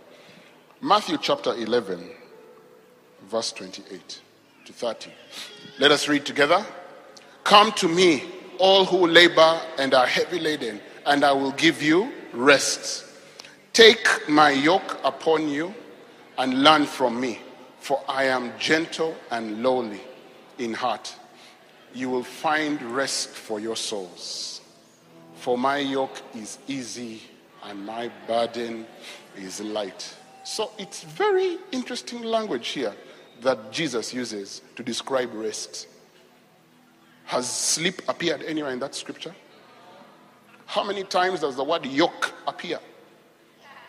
Matthew 0.81 1.17
chapter 1.21 1.53
11, 1.53 2.09
verse 3.27 3.51
28 3.51 4.21
to 4.65 4.73
30. 4.73 5.11
Let 5.79 5.91
us 5.91 6.07
read 6.07 6.25
together. 6.25 6.65
Come 7.43 7.71
to 7.73 7.87
me, 7.87 8.23
all 8.59 8.85
who 8.85 9.07
labor 9.07 9.61
and 9.77 9.93
are 9.93 10.05
heavy 10.05 10.39
laden, 10.39 10.79
and 11.05 11.23
I 11.23 11.31
will 11.31 11.51
give 11.53 11.81
you 11.81 12.11
rest. 12.33 13.05
Take 13.73 14.07
my 14.29 14.51
yoke 14.51 14.99
upon 15.03 15.49
you 15.49 15.73
and 16.37 16.63
learn 16.63 16.85
from 16.85 17.19
me, 17.19 17.39
for 17.79 18.01
I 18.07 18.25
am 18.25 18.51
gentle 18.59 19.15
and 19.31 19.61
lowly 19.61 20.01
in 20.57 20.73
heart. 20.73 21.15
You 21.93 22.09
will 22.09 22.23
find 22.23 22.81
rest 22.81 23.29
for 23.29 23.59
your 23.59 23.75
souls. 23.75 24.61
For 25.35 25.57
my 25.57 25.77
yoke 25.77 26.21
is 26.35 26.57
easy 26.67 27.21
and 27.63 27.85
my 27.85 28.09
burden 28.27 28.85
is 29.37 29.61
light. 29.61 30.13
So 30.43 30.71
it's 30.77 31.03
very 31.03 31.57
interesting 31.71 32.23
language 32.23 32.69
here 32.69 32.93
that 33.41 33.71
Jesus 33.71 34.13
uses 34.13 34.61
to 34.75 34.83
describe 34.83 35.33
rest. 35.33 35.87
Has 37.25 37.49
sleep 37.49 38.01
appeared 38.07 38.43
anywhere 38.43 38.71
in 38.71 38.79
that 38.79 38.95
scripture? 38.95 39.35
How 40.65 40.83
many 40.83 41.03
times 41.03 41.41
does 41.41 41.55
the 41.55 41.63
word 41.63 41.85
yoke 41.85 42.33
appear? 42.47 42.79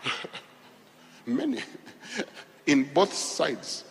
Many. 1.26 1.60
In 2.66 2.84
both 2.92 3.12
sides. 3.12 3.84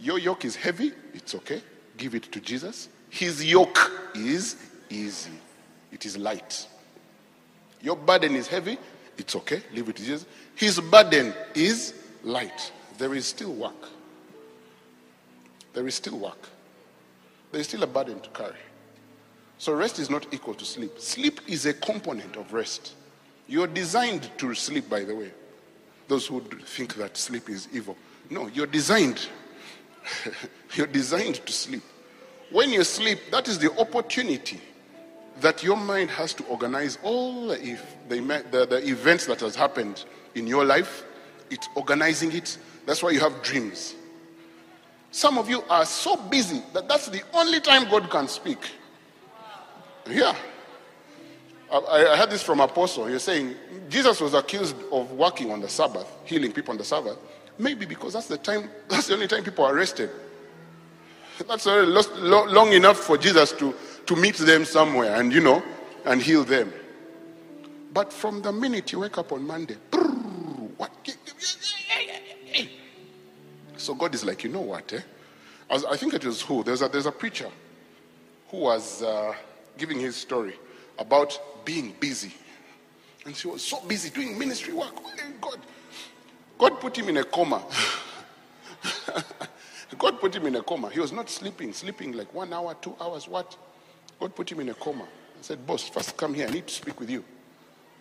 Your 0.00 0.18
yoke 0.18 0.44
is 0.44 0.56
heavy, 0.56 0.92
it's 1.14 1.34
okay. 1.34 1.62
Give 1.96 2.14
it 2.14 2.24
to 2.32 2.40
Jesus. 2.40 2.88
His 3.08 3.44
yoke 3.44 4.10
is 4.14 4.56
easy, 4.90 5.32
it 5.92 6.04
is 6.04 6.16
light. 6.16 6.66
Your 7.80 7.96
burden 7.96 8.34
is 8.34 8.46
heavy, 8.46 8.78
it's 9.16 9.36
okay. 9.36 9.62
Leave 9.72 9.88
it 9.88 9.96
to 9.96 10.02
Jesus. 10.02 10.26
His 10.54 10.80
burden 10.80 11.32
is 11.54 11.94
light. 12.22 12.72
There 12.98 13.14
is 13.14 13.26
still 13.26 13.52
work. 13.52 13.88
There 15.72 15.86
is 15.86 15.94
still 15.94 16.18
work. 16.18 16.48
There 17.54 17.60
is 17.60 17.68
still 17.68 17.84
a 17.84 17.86
burden 17.86 18.18
to 18.18 18.28
carry. 18.30 18.56
So 19.58 19.74
rest 19.74 20.00
is 20.00 20.10
not 20.10 20.26
equal 20.34 20.54
to 20.54 20.64
sleep. 20.64 20.98
Sleep 20.98 21.40
is 21.46 21.66
a 21.66 21.72
component 21.72 22.34
of 22.34 22.52
rest. 22.52 22.94
You're 23.46 23.68
designed 23.68 24.28
to 24.38 24.56
sleep, 24.56 24.90
by 24.90 25.04
the 25.04 25.14
way. 25.14 25.30
Those 26.08 26.26
who 26.26 26.40
think 26.40 26.96
that 26.96 27.16
sleep 27.16 27.48
is 27.48 27.68
evil. 27.72 27.96
No, 28.28 28.48
you're 28.48 28.66
designed. 28.66 29.28
you're 30.74 30.88
designed 30.88 31.46
to 31.46 31.52
sleep. 31.52 31.84
When 32.50 32.70
you 32.70 32.82
sleep, 32.82 33.20
that 33.30 33.46
is 33.46 33.60
the 33.60 33.70
opportunity 33.78 34.60
that 35.40 35.62
your 35.62 35.76
mind 35.76 36.10
has 36.10 36.34
to 36.34 36.44
organize 36.46 36.98
all 37.04 37.46
the, 37.46 37.78
the, 38.08 38.18
the, 38.50 38.66
the 38.66 38.88
events 38.88 39.26
that 39.26 39.38
has 39.38 39.54
happened 39.54 40.06
in 40.34 40.48
your 40.48 40.64
life. 40.64 41.04
It's 41.50 41.68
organizing 41.76 42.32
it. 42.32 42.58
That's 42.84 43.00
why 43.00 43.10
you 43.10 43.20
have 43.20 43.44
dreams. 43.44 43.94
Some 45.14 45.38
of 45.38 45.48
you 45.48 45.62
are 45.70 45.86
so 45.86 46.16
busy 46.16 46.60
that 46.72 46.88
that's 46.88 47.06
the 47.08 47.22
only 47.34 47.60
time 47.60 47.88
God 47.88 48.10
can 48.10 48.26
speak. 48.26 48.58
Yeah. 50.10 50.34
I, 51.70 51.76
I 51.78 52.16
heard 52.16 52.30
this 52.30 52.42
from 52.42 52.58
Apostle. 52.58 53.08
You're 53.08 53.20
saying 53.20 53.54
Jesus 53.88 54.20
was 54.20 54.34
accused 54.34 54.74
of 54.90 55.12
working 55.12 55.52
on 55.52 55.60
the 55.60 55.68
Sabbath, 55.68 56.12
healing 56.24 56.50
people 56.50 56.72
on 56.72 56.78
the 56.78 56.84
Sabbath. 56.84 57.16
Maybe 57.58 57.86
because 57.86 58.14
that's 58.14 58.26
the 58.26 58.38
time, 58.38 58.68
that's 58.88 59.06
the 59.06 59.14
only 59.14 59.28
time 59.28 59.44
people 59.44 59.64
are 59.64 59.72
rested. 59.72 60.10
That's 61.46 61.66
long 61.66 62.72
enough 62.72 62.96
for 62.96 63.16
Jesus 63.16 63.52
to, 63.52 63.72
to 64.06 64.16
meet 64.16 64.34
them 64.38 64.64
somewhere 64.64 65.14
and, 65.14 65.32
you 65.32 65.40
know, 65.40 65.62
and 66.06 66.20
heal 66.20 66.42
them. 66.42 66.72
But 67.92 68.12
from 68.12 68.42
the 68.42 68.50
minute 68.50 68.90
you 68.90 68.98
wake 68.98 69.16
up 69.16 69.30
on 69.30 69.46
Monday, 69.46 69.76
what? 70.76 70.90
So 73.84 73.94
God 73.94 74.14
is 74.14 74.24
like, 74.24 74.42
you 74.44 74.50
know 74.50 74.62
what? 74.62 74.90
Eh? 74.94 75.00
I 75.68 75.96
think 75.98 76.14
it 76.14 76.24
was 76.24 76.40
who? 76.40 76.64
There's 76.64 76.80
a, 76.80 76.88
there's 76.88 77.04
a 77.04 77.12
preacher 77.12 77.50
who 78.48 78.56
was 78.60 79.02
uh, 79.02 79.34
giving 79.76 80.00
his 80.00 80.16
story 80.16 80.54
about 80.98 81.38
being 81.66 81.94
busy. 82.00 82.32
And 83.26 83.36
he 83.36 83.46
was 83.46 83.62
so 83.62 83.82
busy 83.82 84.08
doing 84.08 84.38
ministry 84.38 84.72
work. 84.72 84.94
God, 85.38 85.60
God 86.56 86.80
put 86.80 86.96
him 86.96 87.10
in 87.10 87.18
a 87.18 87.24
coma. 87.24 87.62
God 89.98 90.18
put 90.18 90.34
him 90.34 90.46
in 90.46 90.56
a 90.56 90.62
coma. 90.62 90.88
He 90.88 91.00
was 91.00 91.12
not 91.12 91.28
sleeping, 91.28 91.74
sleeping 91.74 92.12
like 92.12 92.32
one 92.32 92.54
hour, 92.54 92.74
two 92.80 92.96
hours, 92.98 93.28
what? 93.28 93.54
God 94.18 94.34
put 94.34 94.50
him 94.50 94.60
in 94.60 94.70
a 94.70 94.74
coma. 94.74 95.04
I 95.04 95.42
said, 95.42 95.66
Boss, 95.66 95.90
first 95.90 96.16
come 96.16 96.32
here. 96.32 96.48
I 96.48 96.50
need 96.50 96.66
to 96.66 96.74
speak 96.74 96.98
with 96.98 97.10
you. 97.10 97.22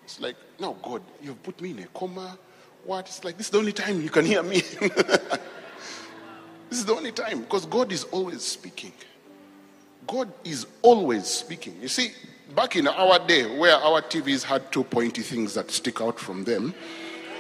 It's 0.06 0.22
like, 0.22 0.38
no, 0.62 0.78
God, 0.82 1.02
you've 1.22 1.44
put 1.44 1.60
me 1.60 1.72
in 1.72 1.80
a 1.80 1.88
coma. 1.88 2.38
What? 2.86 3.08
It's 3.08 3.26
like, 3.26 3.38
this 3.38 3.48
is 3.48 3.52
the 3.52 3.58
only 3.58 3.74
time 3.74 4.02
you 4.02 4.10
can 4.10 4.24
hear 4.24 4.44
me. 4.44 4.62
this 6.74 6.80
is 6.80 6.86
the 6.88 6.96
only 6.96 7.12
time 7.12 7.42
because 7.42 7.68
God 7.68 7.92
is 7.92 8.06
always 8.06 8.42
speaking. 8.42 8.94
God 10.08 10.34
is 10.44 10.66
always 10.82 11.28
speaking. 11.28 11.78
You 11.80 11.88
see, 11.88 12.14
back 12.56 12.76
in 12.76 12.88
our 12.88 13.20
day 13.28 13.44
where 13.60 13.76
our 13.76 14.02
TVs 14.02 14.42
had 14.42 14.72
two 14.72 14.84
pointy 14.84 15.22
things 15.22 15.54
that 15.54 15.70
stick 15.70 16.02
out 16.02 16.20
from 16.20 16.44
them, 16.46 16.74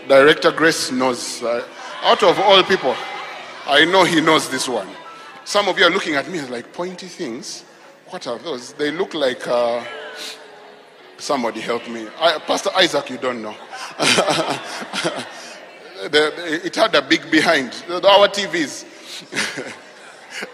Director 0.07 0.51
Grace 0.51 0.91
knows, 0.91 1.41
uh, 1.41 1.65
out 2.03 2.21
of 2.21 2.37
all 2.41 2.61
people, 2.61 2.95
I 3.65 3.85
know 3.85 4.03
he 4.03 4.21
knows 4.21 4.51
this 4.51 4.69
one. 4.69 4.87
Some 5.45 5.67
of 5.67 5.79
you 5.79 5.85
are 5.85 5.89
looking 5.89 6.13
at 6.13 6.29
me 6.29 6.39
like 6.41 6.71
pointy 6.71 7.07
things. 7.07 7.65
What 8.09 8.27
are 8.27 8.37
those? 8.37 8.73
They 8.73 8.91
look 8.91 9.15
like. 9.15 9.47
Uh, 9.47 9.83
somebody 11.17 11.59
help 11.59 11.89
me. 11.89 12.05
I, 12.19 12.37
Pastor 12.37 12.69
Isaac, 12.75 13.09
you 13.09 13.17
don't 13.17 13.41
know. 13.41 13.55
the, 16.09 16.61
it 16.63 16.75
had 16.75 16.93
a 16.93 17.01
big 17.01 17.31
behind. 17.31 17.69
Our 17.89 18.27
TVs. 18.27 18.92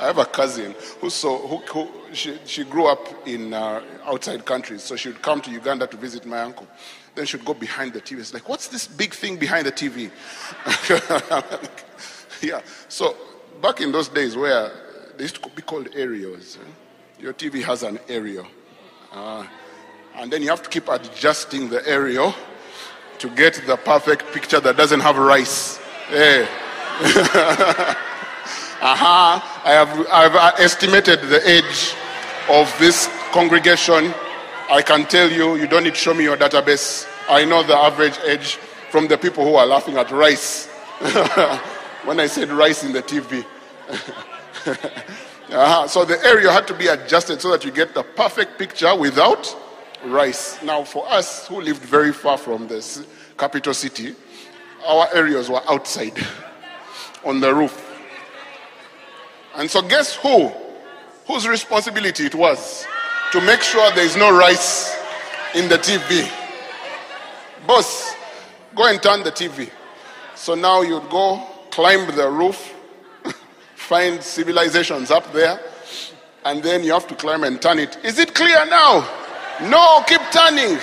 I 0.00 0.06
have 0.06 0.18
a 0.18 0.24
cousin 0.24 0.74
who 1.00 1.10
saw 1.10 1.38
who, 1.38 1.56
who 1.58 1.88
she, 2.12 2.38
she 2.44 2.64
grew 2.64 2.86
up 2.86 3.26
in 3.26 3.52
uh, 3.52 3.82
outside 4.04 4.44
countries, 4.44 4.82
so 4.82 4.96
she 4.96 5.08
would 5.08 5.22
come 5.22 5.40
to 5.42 5.50
Uganda 5.50 5.86
to 5.86 5.96
visit 5.96 6.24
my 6.26 6.40
uncle. 6.40 6.66
Then 7.14 7.26
she'd 7.26 7.44
go 7.44 7.54
behind 7.54 7.92
the 7.94 8.00
TV. 8.00 8.20
It's 8.20 8.32
like, 8.32 8.48
what's 8.48 8.68
this 8.68 8.86
big 8.86 9.12
thing 9.12 9.36
behind 9.36 9.66
the 9.66 9.72
TV? 9.72 10.10
yeah. 12.42 12.60
So 12.88 13.16
back 13.60 13.80
in 13.80 13.90
those 13.90 14.08
days 14.08 14.36
where 14.36 14.70
they 15.16 15.24
used 15.24 15.42
to 15.42 15.48
be 15.50 15.62
called 15.62 15.88
aerials, 15.94 16.56
eh? 16.56 17.20
your 17.20 17.32
TV 17.32 17.62
has 17.62 17.82
an 17.82 17.98
aerial, 18.08 18.46
uh, 19.12 19.44
and 20.16 20.32
then 20.32 20.42
you 20.42 20.48
have 20.48 20.62
to 20.62 20.70
keep 20.70 20.88
adjusting 20.88 21.68
the 21.68 21.86
aerial 21.88 22.34
to 23.18 23.28
get 23.30 23.54
the 23.66 23.76
perfect 23.76 24.24
picture 24.32 24.60
that 24.60 24.76
doesn't 24.76 25.00
have 25.00 25.16
rice. 25.16 25.80
Hey. 26.08 26.48
Uh-huh. 28.80 29.40
I 29.64 29.72
have 29.72 30.06
I've 30.08 30.60
estimated 30.60 31.20
the 31.22 31.42
age 31.50 31.94
of 32.48 32.72
this 32.78 33.10
congregation. 33.32 34.14
I 34.70 34.82
can 34.82 35.04
tell 35.06 35.28
you, 35.28 35.56
you 35.56 35.66
don't 35.66 35.82
need 35.82 35.94
to 35.94 36.00
show 36.00 36.14
me 36.14 36.22
your 36.22 36.36
database. 36.36 37.08
I 37.28 37.44
know 37.44 37.64
the 37.64 37.76
average 37.76 38.16
age 38.24 38.54
from 38.90 39.08
the 39.08 39.18
people 39.18 39.44
who 39.44 39.56
are 39.56 39.66
laughing 39.66 39.96
at 39.96 40.12
rice. 40.12 40.68
when 42.04 42.20
I 42.20 42.28
said 42.28 42.50
rice 42.50 42.84
in 42.84 42.92
the 42.92 43.02
TV. 43.02 43.44
uh-huh. 45.50 45.88
So 45.88 46.04
the 46.04 46.24
area 46.24 46.52
had 46.52 46.68
to 46.68 46.74
be 46.74 46.86
adjusted 46.86 47.40
so 47.40 47.50
that 47.50 47.64
you 47.64 47.72
get 47.72 47.94
the 47.94 48.04
perfect 48.04 48.58
picture 48.58 48.94
without 48.94 49.56
rice. 50.04 50.62
Now, 50.62 50.84
for 50.84 51.08
us 51.10 51.48
who 51.48 51.60
lived 51.60 51.82
very 51.82 52.12
far 52.12 52.38
from 52.38 52.68
the 52.68 53.06
capital 53.36 53.74
city, 53.74 54.14
our 54.86 55.08
areas 55.14 55.48
were 55.48 55.62
outside 55.68 56.18
on 57.24 57.40
the 57.40 57.54
roof. 57.54 57.84
And 59.56 59.70
so, 59.70 59.82
guess 59.82 60.14
who? 60.16 60.52
Whose 61.26 61.46
responsibility 61.46 62.26
it 62.26 62.34
was 62.34 62.86
to 63.32 63.40
make 63.40 63.60
sure 63.60 63.90
there 63.92 64.04
is 64.04 64.16
no 64.16 64.36
rice 64.36 64.96
in 65.54 65.68
the 65.68 65.76
TV? 65.76 66.30
Boss, 67.66 68.14
go 68.74 68.86
and 68.88 69.02
turn 69.02 69.22
the 69.24 69.32
TV. 69.32 69.70
So 70.34 70.54
now 70.54 70.82
you'd 70.82 71.10
go 71.10 71.44
climb 71.70 72.14
the 72.14 72.30
roof, 72.30 72.74
find 73.74 74.22
civilizations 74.22 75.10
up 75.10 75.30
there, 75.32 75.60
and 76.44 76.62
then 76.62 76.84
you 76.84 76.92
have 76.92 77.06
to 77.08 77.14
climb 77.14 77.44
and 77.44 77.60
turn 77.60 77.78
it. 77.78 77.98
Is 78.04 78.18
it 78.18 78.34
clear 78.34 78.64
now? 78.66 79.06
No, 79.62 80.02
keep 80.06 80.20
turning. 80.30 80.78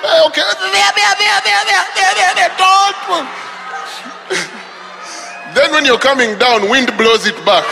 Hey, 0.00 0.22
okay. 0.26 0.42
Don't. 2.56 3.28
then 5.54 5.72
when 5.72 5.84
you're 5.84 5.98
coming 5.98 6.38
down, 6.38 6.70
wind 6.70 6.96
blows 6.96 7.26
it 7.26 7.36
back. 7.44 7.64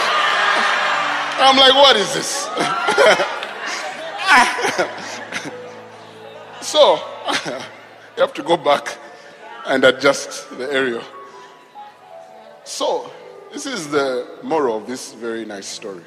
I'm 1.39 1.57
like, 1.57 1.74
what 1.74 1.97
is 1.97 2.12
this? 2.14 2.47
so, 6.62 6.99
you 8.16 8.22
have 8.22 8.35
to 8.35 8.43
go 8.43 8.57
back 8.57 8.99
and 9.66 9.85
adjust 9.85 10.49
the 10.59 10.72
area. 10.72 11.03
So, 12.64 13.11
this 13.53 13.66
is 13.66 13.89
the 13.89 14.27
moral 14.43 14.79
of 14.79 14.87
this 14.87 15.12
very 15.12 15.45
nice 15.45 15.66
story. 15.66 16.05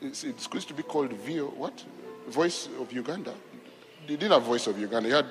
It's, 0.00 0.22
it's 0.22 0.44
supposed 0.44 0.68
to 0.68 0.74
be 0.74 0.82
called 0.82 1.12
VO, 1.12 1.48
what? 1.48 1.84
Voice 2.28 2.68
of 2.78 2.92
Uganda. 2.92 3.34
They 4.06 4.16
didn't 4.16 4.32
have 4.32 4.42
Voice 4.42 4.66
of 4.66 4.78
Uganda, 4.78 5.08
you 5.08 5.14
had 5.14 5.26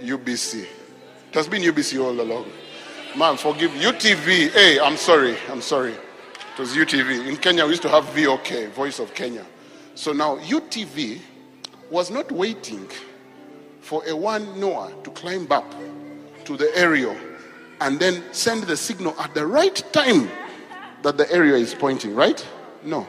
UBC. 0.00 0.62
It 0.62 1.34
has 1.34 1.48
been 1.48 1.62
UBC 1.62 2.02
all 2.02 2.20
along. 2.20 2.50
Man, 3.16 3.36
forgive 3.36 3.70
UTV. 3.72 4.50
Hey, 4.50 4.80
I'm 4.80 4.96
sorry, 4.96 5.36
I'm 5.50 5.60
sorry. 5.60 5.92
It 5.92 6.58
was 6.58 6.74
UTV. 6.74 7.26
In 7.28 7.36
Kenya, 7.36 7.64
we 7.64 7.70
used 7.70 7.82
to 7.82 7.88
have 7.88 8.04
VOK, 8.14 8.72
Voice 8.72 8.98
of 8.98 9.14
Kenya. 9.14 9.44
So 9.94 10.12
now 10.12 10.38
UTV 10.38 11.20
was 11.90 12.10
not 12.10 12.30
waiting 12.30 12.88
for 13.80 14.02
a 14.06 14.14
one 14.14 14.58
Noah 14.60 14.92
to 15.04 15.10
climb 15.10 15.50
up 15.50 15.64
to 16.44 16.56
the 16.56 16.70
aerial 16.76 17.16
and 17.80 17.98
then 17.98 18.22
send 18.32 18.64
the 18.64 18.76
signal 18.76 19.18
at 19.20 19.34
the 19.34 19.46
right 19.46 19.82
time 19.92 20.28
that 21.02 21.16
the 21.16 21.30
area 21.32 21.54
is 21.54 21.74
pointing, 21.74 22.14
right? 22.14 22.46
No. 22.82 23.06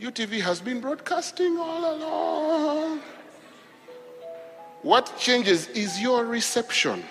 UTV 0.00 0.40
has 0.40 0.60
been 0.60 0.80
broadcasting 0.80 1.56
all 1.58 1.96
along. 1.96 3.00
What 4.84 5.16
changes 5.18 5.66
is 5.68 5.98
your 5.98 6.26
reception. 6.26 7.02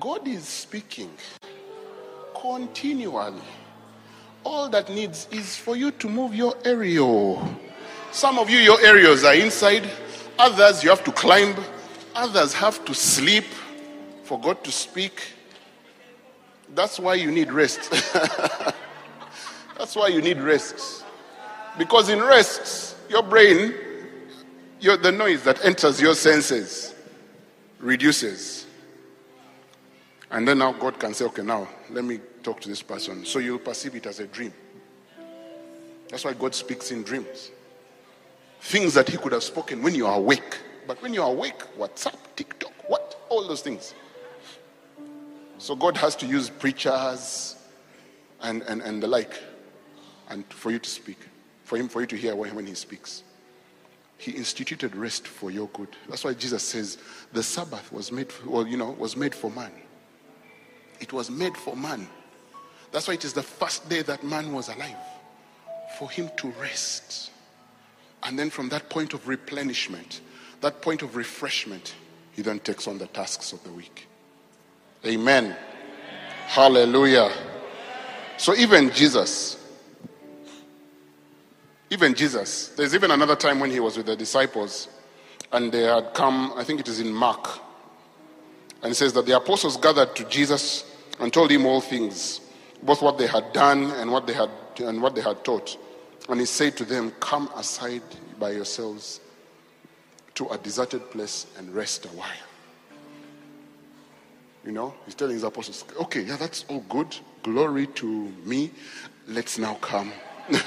God 0.00 0.26
is 0.26 0.44
speaking 0.44 1.10
continually. 2.40 3.42
All 4.44 4.70
that 4.70 4.88
needs 4.88 5.28
is 5.30 5.54
for 5.54 5.76
you 5.76 5.90
to 5.90 6.08
move 6.08 6.34
your 6.34 6.54
area. 6.64 7.04
Some 8.12 8.38
of 8.38 8.48
you, 8.48 8.60
your 8.60 8.80
areas 8.80 9.24
are 9.24 9.34
inside. 9.34 9.86
Others, 10.38 10.82
you 10.82 10.88
have 10.88 11.04
to 11.04 11.12
climb. 11.12 11.54
Others 12.14 12.54
have 12.54 12.82
to 12.86 12.94
sleep 12.94 13.44
for 14.24 14.40
God 14.40 14.64
to 14.64 14.72
speak. 14.72 15.20
That's 16.74 16.98
why 16.98 17.12
you 17.16 17.30
need 17.30 17.52
rest. 17.52 17.90
That's 19.76 19.94
why 19.94 20.08
you 20.08 20.22
need 20.22 20.40
rest. 20.40 21.04
Because 21.76 22.08
in 22.08 22.22
rest, 22.22 22.96
your 23.10 23.22
brain, 23.22 23.74
your, 24.80 24.96
the 24.96 25.12
noise 25.12 25.42
that 25.44 25.64
enters 25.64 26.00
your 26.00 26.14
senses 26.14 26.94
reduces. 27.78 28.66
And 30.30 30.46
then 30.46 30.58
now 30.58 30.72
God 30.72 30.98
can 30.98 31.14
say, 31.14 31.24
okay, 31.26 31.42
now 31.42 31.68
let 31.90 32.04
me 32.04 32.20
talk 32.42 32.60
to 32.60 32.68
this 32.68 32.82
person. 32.82 33.24
So 33.24 33.38
you'll 33.38 33.58
perceive 33.58 33.94
it 33.94 34.06
as 34.06 34.20
a 34.20 34.26
dream. 34.26 34.52
That's 36.08 36.24
why 36.24 36.34
God 36.34 36.54
speaks 36.54 36.90
in 36.90 37.02
dreams. 37.02 37.50
Things 38.60 38.94
that 38.94 39.08
He 39.08 39.16
could 39.16 39.32
have 39.32 39.42
spoken 39.42 39.82
when 39.82 39.94
you 39.94 40.06
are 40.06 40.16
awake. 40.16 40.58
But 40.86 41.02
when 41.02 41.14
you 41.14 41.22
are 41.22 41.30
awake, 41.30 41.58
WhatsApp, 41.76 42.16
TikTok, 42.36 42.72
what? 42.88 43.20
All 43.28 43.46
those 43.46 43.62
things. 43.62 43.94
So 45.58 45.74
God 45.74 45.96
has 45.96 46.14
to 46.16 46.26
use 46.26 46.50
preachers 46.50 47.56
and, 48.42 48.62
and, 48.62 48.82
and 48.82 49.02
the 49.02 49.06
like 49.06 49.40
and 50.28 50.44
for 50.52 50.70
you 50.70 50.78
to 50.78 50.88
speak. 50.88 51.18
For 51.64 51.76
him, 51.76 51.88
for 51.88 52.00
you 52.00 52.06
to 52.06 52.16
hear 52.16 52.36
when, 52.36 52.54
when 52.54 52.66
he 52.66 52.74
speaks. 52.74 53.22
He 54.18 54.32
instituted 54.32 54.96
rest 54.96 55.26
for 55.26 55.50
your 55.50 55.68
good. 55.68 55.88
That's 56.08 56.24
why 56.24 56.34
Jesus 56.34 56.62
says 56.62 56.98
the 57.32 57.42
Sabbath 57.42 57.92
was 57.92 58.10
made, 58.10 58.32
for, 58.32 58.48
well, 58.48 58.66
you 58.66 58.76
know, 58.76 58.90
was 58.92 59.16
made 59.16 59.34
for 59.34 59.50
man. 59.50 59.72
It 61.00 61.12
was 61.12 61.30
made 61.30 61.56
for 61.56 61.76
man. 61.76 62.08
That's 62.92 63.08
why 63.08 63.14
it 63.14 63.24
is 63.24 63.34
the 63.34 63.42
first 63.42 63.88
day 63.88 64.02
that 64.02 64.24
man 64.24 64.52
was 64.52 64.68
alive, 64.68 64.96
for 65.98 66.10
him 66.10 66.30
to 66.38 66.48
rest. 66.60 67.30
And 68.22 68.38
then 68.38 68.48
from 68.48 68.70
that 68.70 68.88
point 68.88 69.12
of 69.12 69.28
replenishment, 69.28 70.22
that 70.62 70.80
point 70.80 71.02
of 71.02 71.14
refreshment, 71.14 71.94
he 72.32 72.42
then 72.42 72.60
takes 72.60 72.88
on 72.88 72.98
the 72.98 73.06
tasks 73.08 73.52
of 73.52 73.62
the 73.64 73.70
week. 73.70 74.06
Amen. 75.04 75.44
Amen. 75.44 75.56
Hallelujah. 76.46 77.30
So 78.38 78.54
even 78.54 78.90
Jesus, 78.90 79.55
even 81.96 82.12
Jesus, 82.14 82.68
there's 82.76 82.94
even 82.94 83.10
another 83.10 83.34
time 83.34 83.58
when 83.58 83.70
he 83.70 83.80
was 83.80 83.96
with 83.96 84.04
the 84.04 84.14
disciples 84.14 84.88
and 85.52 85.72
they 85.72 85.84
had 85.84 86.12
come, 86.12 86.52
I 86.54 86.62
think 86.62 86.78
it 86.80 86.88
is 86.88 87.00
in 87.00 87.10
Mark, 87.10 87.48
and 88.82 88.92
it 88.92 88.96
says 88.96 89.14
that 89.14 89.24
the 89.24 89.34
apostles 89.34 89.78
gathered 89.78 90.14
to 90.16 90.24
Jesus 90.24 90.84
and 91.18 91.32
told 91.32 91.50
him 91.50 91.64
all 91.64 91.80
things 91.80 92.42
both 92.82 93.00
what 93.00 93.16
they 93.16 93.26
had 93.26 93.50
done 93.54 93.90
and 93.92 94.12
what 94.12 94.26
they 94.26 94.34
had 94.34 94.50
and 94.78 95.00
what 95.00 95.14
they 95.14 95.22
had 95.22 95.42
taught. 95.42 95.78
And 96.28 96.38
he 96.38 96.44
said 96.44 96.76
to 96.76 96.84
them, 96.84 97.12
Come 97.18 97.48
aside 97.56 98.02
by 98.38 98.50
yourselves 98.50 99.20
to 100.34 100.48
a 100.48 100.58
deserted 100.58 101.10
place 101.10 101.46
and 101.56 101.74
rest 101.74 102.04
a 102.04 102.08
while. 102.08 102.28
You 104.66 104.72
know, 104.72 104.94
he's 105.06 105.14
telling 105.14 105.34
his 105.34 105.44
apostles, 105.44 105.86
okay, 106.02 106.20
yeah, 106.20 106.36
that's 106.36 106.66
all 106.68 106.84
good. 106.90 107.16
Glory 107.42 107.86
to 107.86 108.06
me. 108.44 108.70
Let's 109.26 109.56
now 109.58 109.74
come. 109.80 110.12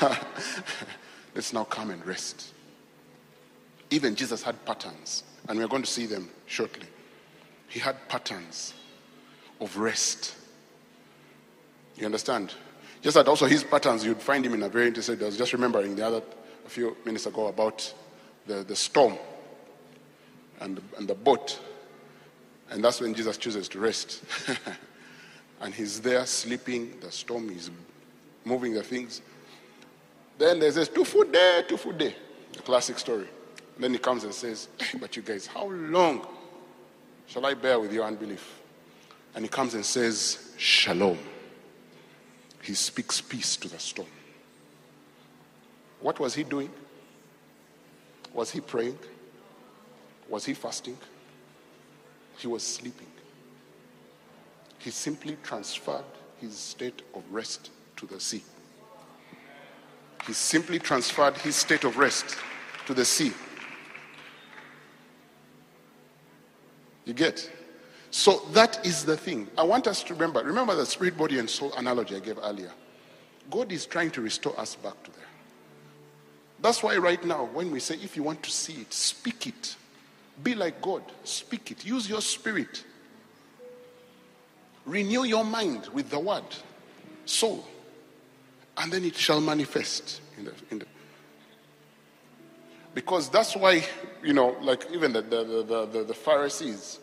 Let's 1.36 1.54
now 1.54 1.64
come 1.64 1.92
and 1.92 2.06
rest. 2.06 2.54
Even 3.92 4.16
Jesus 4.16 4.44
had 4.44 4.64
patterns, 4.66 5.24
and 5.48 5.60
we're 5.60 5.68
going 5.68 5.84
to 5.84 5.90
see 5.90 6.06
them 6.06 6.30
shortly. 6.46 6.88
He 7.68 7.80
had 7.80 8.08
patterns 8.08 8.74
of 9.60 9.78
rest. 9.78 10.36
You 11.96 12.06
understand? 12.06 12.54
Just 13.02 13.16
that 13.16 13.28
also 13.28 13.46
his 13.46 13.64
patterns, 13.64 14.06
you'd 14.06 14.22
find 14.22 14.46
him 14.46 14.54
in 14.54 14.64
a 14.64 14.70
very 14.70 14.88
interesting. 14.88 15.22
I 15.22 15.26
was 15.26 15.38
just 15.38 15.54
remembering 15.54 15.96
the 15.96 16.06
other 16.06 16.22
a 16.66 16.70
few 16.70 16.96
minutes 17.06 17.26
ago 17.26 17.48
about 17.48 17.94
the, 18.46 18.64
the 18.64 18.76
storm 18.76 19.18
and 20.60 20.82
and 20.98 21.08
the 21.08 21.16
boat. 21.16 21.60
And 22.70 22.84
that's 22.84 23.02
when 23.02 23.14
Jesus 23.14 23.38
chooses 23.38 23.68
to 23.70 23.80
rest. 23.80 24.24
and 25.62 25.74
he's 25.74 26.02
there 26.02 26.26
sleeping, 26.26 27.00
the 27.02 27.12
storm 27.12 27.50
is 27.50 27.72
moving 28.46 28.74
the 28.74 28.84
things. 28.84 29.22
Then 30.40 30.58
there's 30.58 30.76
this 30.76 30.88
two 30.88 31.04
food 31.04 31.34
day, 31.34 31.64
two 31.68 31.76
food 31.76 31.98
day. 31.98 32.16
The 32.54 32.62
classic 32.62 32.98
story. 32.98 33.28
Then 33.78 33.92
he 33.92 33.98
comes 34.00 34.24
and 34.24 34.34
says, 34.34 34.70
hey, 34.80 34.98
But 34.98 35.16
you 35.16 35.22
guys, 35.22 35.46
how 35.46 35.68
long 35.68 36.26
shall 37.28 37.46
I 37.46 37.54
bear 37.54 37.78
with 37.78 37.92
your 37.92 38.06
unbelief? 38.06 38.60
And 39.36 39.44
he 39.44 39.50
comes 39.50 39.74
and 39.74 39.86
says, 39.86 40.54
Shalom. 40.58 41.20
He 42.62 42.74
speaks 42.74 43.20
peace 43.20 43.58
to 43.58 43.68
the 43.68 43.80
storm. 43.80 44.08
What 46.00 46.20
was 46.20 46.34
he 46.34 46.44
doing? 46.44 46.70
Was 48.34 48.50
he 48.50 48.62
praying? 48.62 48.98
Was 50.30 50.46
he 50.46 50.54
fasting? 50.54 50.98
He 52.38 52.48
was 52.48 52.64
sleeping. 52.64 53.08
He 54.78 54.92
simply 54.92 55.38
transferred 55.44 56.06
his 56.40 56.58
state 56.58 57.02
of 57.14 57.24
rest 57.30 57.72
to 57.98 58.06
the 58.06 58.22
sea. 58.22 58.44
He 60.28 60.34
simply 60.34 60.80
transferred 60.80 61.38
his 61.38 61.56
state 61.56 61.84
of 61.84 61.98
rest 61.98 62.38
to 62.86 62.94
the 62.94 63.06
sea. 63.06 63.32
You 67.06 67.14
get? 67.14 67.50
So 68.12 68.44
that 68.54 68.86
is 68.86 69.06
the 69.06 69.18
thing. 69.18 69.48
I 69.58 69.64
want 69.64 69.88
us 69.88 70.04
to 70.04 70.14
remember. 70.14 70.44
Remember 70.44 70.76
the 70.76 70.86
spirit, 70.86 71.18
body, 71.18 71.40
and 71.40 71.50
soul 71.50 71.74
analogy 71.74 72.16
I 72.16 72.20
gave 72.20 72.38
earlier. 72.38 72.72
God 73.50 73.72
is 73.72 73.86
trying 73.86 74.12
to 74.12 74.22
restore 74.22 74.60
us 74.60 74.76
back 74.76 75.02
to 75.04 75.12
there. 75.12 75.20
That's 76.62 76.84
why 76.84 76.98
right 76.98 77.24
now, 77.24 77.46
when 77.46 77.72
we 77.72 77.80
say, 77.80 77.96
if 77.96 78.16
you 78.16 78.24
want 78.24 78.44
to 78.44 78.52
see 78.52 78.82
it, 78.82 78.94
speak 78.94 79.48
it. 79.48 79.76
Be 80.44 80.56
like 80.56 80.82
God. 80.82 81.04
Speak 81.24 81.72
it. 81.72 81.86
Use 81.86 82.10
your 82.10 82.22
spirit. 82.22 82.84
Renew 84.86 85.24
your 85.24 85.46
mind 85.46 85.88
with 85.94 86.10
the 86.10 86.20
word, 86.20 86.44
soul, 87.26 87.66
and 88.80 88.92
then 88.92 89.06
it 89.06 89.16
shall 89.16 89.42
manifest 89.42 90.22
in 90.38 90.46
the, 90.46 90.54
in 90.72 90.80
the 90.80 90.86
because 92.94 93.30
that's 93.30 93.56
why 93.56 93.84
you 94.24 94.34
know 94.34 94.58
like 94.62 94.88
even 94.92 95.14
the, 95.14 95.22
the, 95.22 95.44
the, 95.44 95.86
the, 95.86 96.04
the 96.04 96.14
pharisees 96.14 97.00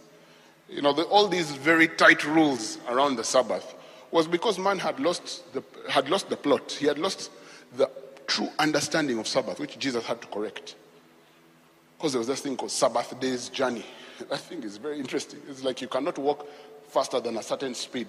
you 0.68 0.82
know 0.82 0.92
the, 0.92 1.02
all 1.04 1.28
these 1.28 1.52
very 1.52 1.88
tight 1.88 2.24
rules 2.24 2.78
around 2.88 3.16
the 3.16 3.24
sabbath 3.24 3.74
was 4.10 4.26
because 4.26 4.58
man 4.58 4.78
had 4.78 4.98
lost 4.98 5.52
the 5.52 5.62
had 5.88 6.08
lost 6.08 6.28
the 6.28 6.36
plot 6.36 6.72
he 6.72 6.86
had 6.86 6.98
lost 6.98 7.30
the 7.76 7.90
true 8.26 8.48
understanding 8.58 9.18
of 9.18 9.28
sabbath 9.28 9.60
which 9.60 9.78
jesus 9.78 10.04
had 10.04 10.20
to 10.20 10.26
correct 10.28 10.74
because 11.96 12.12
there 12.12 12.18
was 12.18 12.28
this 12.28 12.40
thing 12.40 12.56
called 12.56 12.70
Sabbath 12.70 13.18
day's 13.20 13.48
journey. 13.48 13.84
I 14.30 14.36
think 14.36 14.64
it's 14.64 14.76
very 14.76 14.98
interesting. 14.98 15.40
It's 15.48 15.64
like 15.64 15.80
you 15.80 15.88
cannot 15.88 16.18
walk 16.18 16.46
faster 16.88 17.20
than 17.20 17.36
a 17.36 17.42
certain 17.42 17.74
speed. 17.74 18.08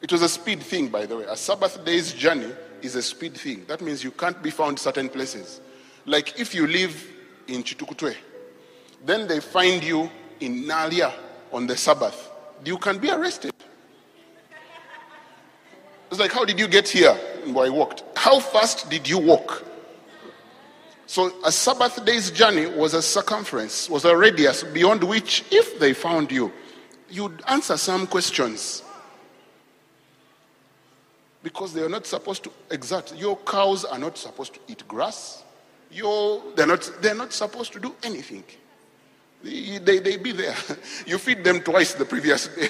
It 0.00 0.10
was 0.12 0.22
a 0.22 0.28
speed 0.28 0.62
thing, 0.62 0.88
by 0.88 1.06
the 1.06 1.18
way. 1.18 1.24
A 1.28 1.36
Sabbath 1.36 1.84
day's 1.84 2.12
journey 2.12 2.50
is 2.82 2.94
a 2.94 3.02
speed 3.02 3.36
thing. 3.36 3.64
That 3.66 3.80
means 3.80 4.02
you 4.02 4.10
can't 4.10 4.42
be 4.42 4.50
found 4.50 4.78
certain 4.78 5.08
places. 5.08 5.60
Like 6.06 6.40
if 6.40 6.54
you 6.54 6.66
live 6.66 7.06
in 7.46 7.62
Kitukutwe, 7.62 8.16
then 9.04 9.28
they 9.28 9.40
find 9.40 9.82
you 9.82 10.10
in 10.40 10.64
Naalya 10.64 11.12
on 11.52 11.66
the 11.66 11.76
Sabbath, 11.76 12.30
you 12.64 12.78
can 12.78 12.98
be 12.98 13.10
arrested. 13.10 13.52
It's 16.10 16.18
like, 16.18 16.32
how 16.32 16.44
did 16.44 16.58
you 16.58 16.66
get 16.66 16.88
here? 16.88 17.16
Well, 17.46 17.64
I 17.64 17.68
walked. 17.68 18.02
How 18.16 18.40
fast 18.40 18.90
did 18.90 19.08
you 19.08 19.18
walk? 19.18 19.64
So 21.06 21.32
a 21.44 21.52
Sabbath 21.52 22.04
day's 22.04 22.30
journey 22.30 22.66
was 22.66 22.94
a 22.94 23.02
circumference, 23.02 23.88
was 23.90 24.04
a 24.04 24.16
radius 24.16 24.62
beyond 24.62 25.02
which, 25.04 25.44
if 25.50 25.78
they 25.78 25.92
found 25.92 26.30
you, 26.30 26.52
you'd 27.08 27.42
answer 27.48 27.76
some 27.76 28.06
questions. 28.06 28.82
Because 31.42 31.72
they 31.72 31.82
are 31.82 31.88
not 31.88 32.06
supposed 32.06 32.44
to 32.44 32.50
exert. 32.70 33.16
Your 33.16 33.36
cows 33.38 33.84
are 33.84 33.98
not 33.98 34.18
supposed 34.18 34.54
to 34.54 34.60
eat 34.68 34.86
grass. 34.86 35.42
Your, 35.90 36.42
they're, 36.54 36.66
not, 36.66 36.90
they're 37.00 37.14
not 37.14 37.32
supposed 37.32 37.72
to 37.72 37.80
do 37.80 37.94
anything. 38.02 38.44
They, 39.42 39.78
they, 39.78 39.98
they 39.98 40.16
be 40.16 40.32
there. 40.32 40.54
You 41.06 41.18
feed 41.18 41.42
them 41.42 41.60
twice 41.62 41.94
the 41.94 42.04
previous 42.04 42.48
day. 42.48 42.68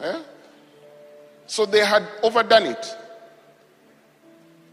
yeah? 0.00 0.22
So 1.46 1.66
they 1.66 1.84
had 1.84 2.08
overdone 2.22 2.64
it. 2.64 2.96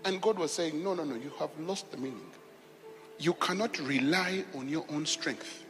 And 0.05 0.21
God 0.21 0.39
was 0.39 0.53
saying, 0.53 0.81
No, 0.81 0.93
no, 0.93 1.03
no, 1.03 1.15
you 1.15 1.29
have 1.37 1.49
lost 1.59 1.91
the 1.91 1.97
meaning. 1.97 2.31
You 3.19 3.33
cannot 3.33 3.77
rely 3.79 4.45
on 4.55 4.69
your 4.69 4.85
own 4.89 5.05
strength. 5.05 5.65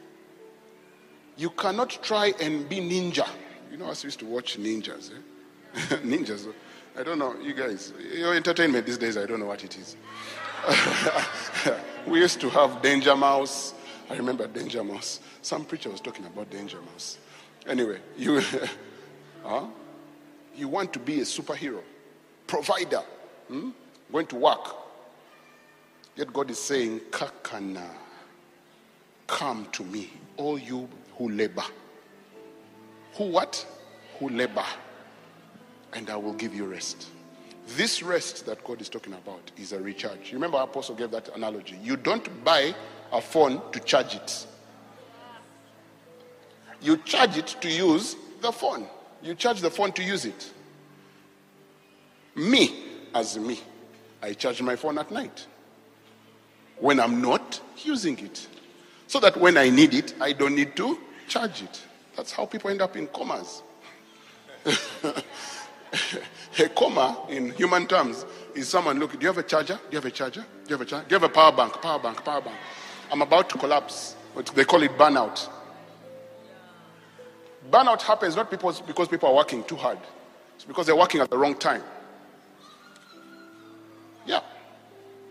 You 1.36 1.50
cannot 1.50 1.90
try 2.02 2.32
and 2.40 2.68
be 2.68 2.76
ninja. 2.76 3.28
You 3.70 3.76
know, 3.76 3.86
I 3.86 3.90
used 3.90 4.18
to 4.18 4.26
watch 4.26 4.58
ninjas. 4.58 5.10
Eh? 5.10 5.78
ninjas. 6.02 6.52
I 6.98 7.02
don't 7.02 7.18
know, 7.18 7.38
you 7.40 7.54
guys, 7.54 7.92
your 8.12 8.34
entertainment 8.34 8.84
these 8.84 8.98
days, 8.98 9.16
I 9.16 9.24
don't 9.24 9.38
know 9.38 9.46
what 9.46 9.62
it 9.62 9.78
is. 9.78 9.96
we 12.06 12.18
used 12.18 12.40
to 12.40 12.50
have 12.50 12.82
Danger 12.82 13.14
Mouse. 13.14 13.74
I 14.10 14.16
remember 14.16 14.48
Danger 14.48 14.82
Mouse. 14.82 15.20
Some 15.40 15.64
preacher 15.64 15.88
was 15.88 16.00
talking 16.00 16.26
about 16.26 16.50
Danger 16.50 16.78
Mouse. 16.92 17.18
Anyway, 17.66 18.00
you, 18.18 18.42
huh? 19.44 19.66
you 20.56 20.66
want 20.66 20.92
to 20.92 20.98
be 20.98 21.20
a 21.20 21.24
superhero, 21.24 21.82
provider. 22.46 23.02
Hmm? 23.48 23.70
going 24.10 24.26
to 24.26 24.36
work. 24.36 24.76
Yet 26.16 26.32
God 26.32 26.50
is 26.50 26.58
saying, 26.58 27.00
Kakana, 27.10 27.88
come 29.26 29.66
to 29.72 29.84
me, 29.84 30.10
all 30.36 30.58
you 30.58 30.88
who 31.16 31.30
labor. 31.30 31.64
Who 33.14 33.24
what? 33.24 33.66
Who 34.18 34.28
labor. 34.28 34.64
And 35.92 36.08
I 36.10 36.16
will 36.16 36.34
give 36.34 36.54
you 36.54 36.66
rest. 36.66 37.08
This 37.76 38.02
rest 38.02 38.46
that 38.46 38.62
God 38.64 38.80
is 38.80 38.88
talking 38.88 39.12
about 39.12 39.50
is 39.56 39.72
a 39.72 39.80
recharge. 39.80 40.30
You 40.30 40.34
remember 40.34 40.58
Apostle 40.58 40.94
gave 40.94 41.10
that 41.12 41.28
analogy. 41.34 41.78
You 41.82 41.96
don't 41.96 42.44
buy 42.44 42.74
a 43.12 43.20
phone 43.20 43.60
to 43.72 43.80
charge 43.80 44.14
it. 44.14 44.46
You 46.80 46.96
charge 46.98 47.36
it 47.36 47.56
to 47.60 47.70
use 47.70 48.16
the 48.40 48.52
phone. 48.52 48.86
You 49.22 49.34
charge 49.34 49.60
the 49.60 49.70
phone 49.70 49.92
to 49.92 50.02
use 50.02 50.24
it. 50.24 50.50
Me, 52.34 52.84
as 53.14 53.38
me, 53.38 53.60
I 54.22 54.32
charge 54.32 54.62
my 54.62 54.76
phone 54.76 54.98
at 54.98 55.10
night 55.10 55.46
when 56.78 56.98
I'm 56.98 57.20
not 57.20 57.60
using 57.84 58.18
it. 58.18 58.46
So 59.06 59.20
that 59.20 59.36
when 59.36 59.56
I 59.58 59.68
need 59.70 59.94
it, 59.94 60.14
I 60.20 60.32
don't 60.32 60.54
need 60.54 60.74
to 60.76 60.98
charge 61.28 61.62
it. 61.62 61.82
That's 62.20 62.32
how 62.32 62.44
people 62.44 62.68
end 62.68 62.82
up 62.82 62.98
in 62.98 63.06
comas. 63.06 63.62
a 64.66 64.74
coma, 66.76 67.16
in 67.30 67.50
human 67.52 67.86
terms, 67.86 68.26
is 68.54 68.68
someone 68.68 68.98
look, 68.98 69.12
do 69.12 69.18
you 69.20 69.28
have 69.28 69.38
a 69.38 69.42
charger? 69.42 69.76
Do 69.76 69.80
you 69.92 69.96
have 69.96 70.04
a 70.04 70.10
charger? 70.10 70.42
Do 70.42 70.46
you 70.68 70.74
have 70.74 70.82
a 70.82 70.84
charger? 70.84 71.08
Do 71.08 71.14
you 71.14 71.18
have 71.18 71.30
a 71.30 71.32
power 71.32 71.50
bank? 71.50 71.80
Power 71.80 71.98
bank, 71.98 72.22
power 72.22 72.42
bank. 72.42 72.58
I'm 73.10 73.22
about 73.22 73.48
to 73.48 73.56
collapse. 73.56 74.16
They 74.54 74.66
call 74.66 74.82
it 74.82 74.98
burnout. 74.98 75.48
Burnout 77.70 78.02
happens 78.02 78.36
not 78.36 78.50
because, 78.50 78.82
because 78.82 79.08
people 79.08 79.30
are 79.30 79.36
working 79.36 79.64
too 79.64 79.76
hard. 79.76 79.98
It's 80.56 80.66
because 80.66 80.84
they're 80.84 80.96
working 80.96 81.22
at 81.22 81.30
the 81.30 81.38
wrong 81.38 81.54
time. 81.54 81.82
Yeah. 84.26 84.40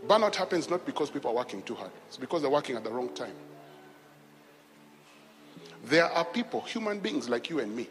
Burnout 0.07 0.33
happens 0.33 0.71
not 0.71 0.87
because 0.87 1.11
people 1.11 1.29
are 1.29 1.35
working 1.35 1.61
too 1.61 1.75
hard, 1.75 1.91
it's 2.07 2.17
because 2.17 2.41
they're 2.41 2.49
working 2.49 2.77
at 2.77 2.83
the 2.83 2.89
wrong 2.89 3.13
time. 3.13 3.35
There 5.85 6.05
are 6.05 6.25
people, 6.25 6.61
human 6.61 6.99
beings 6.99 7.29
like 7.29 7.49
you 7.49 7.59
and 7.59 7.75
me, 7.75 7.87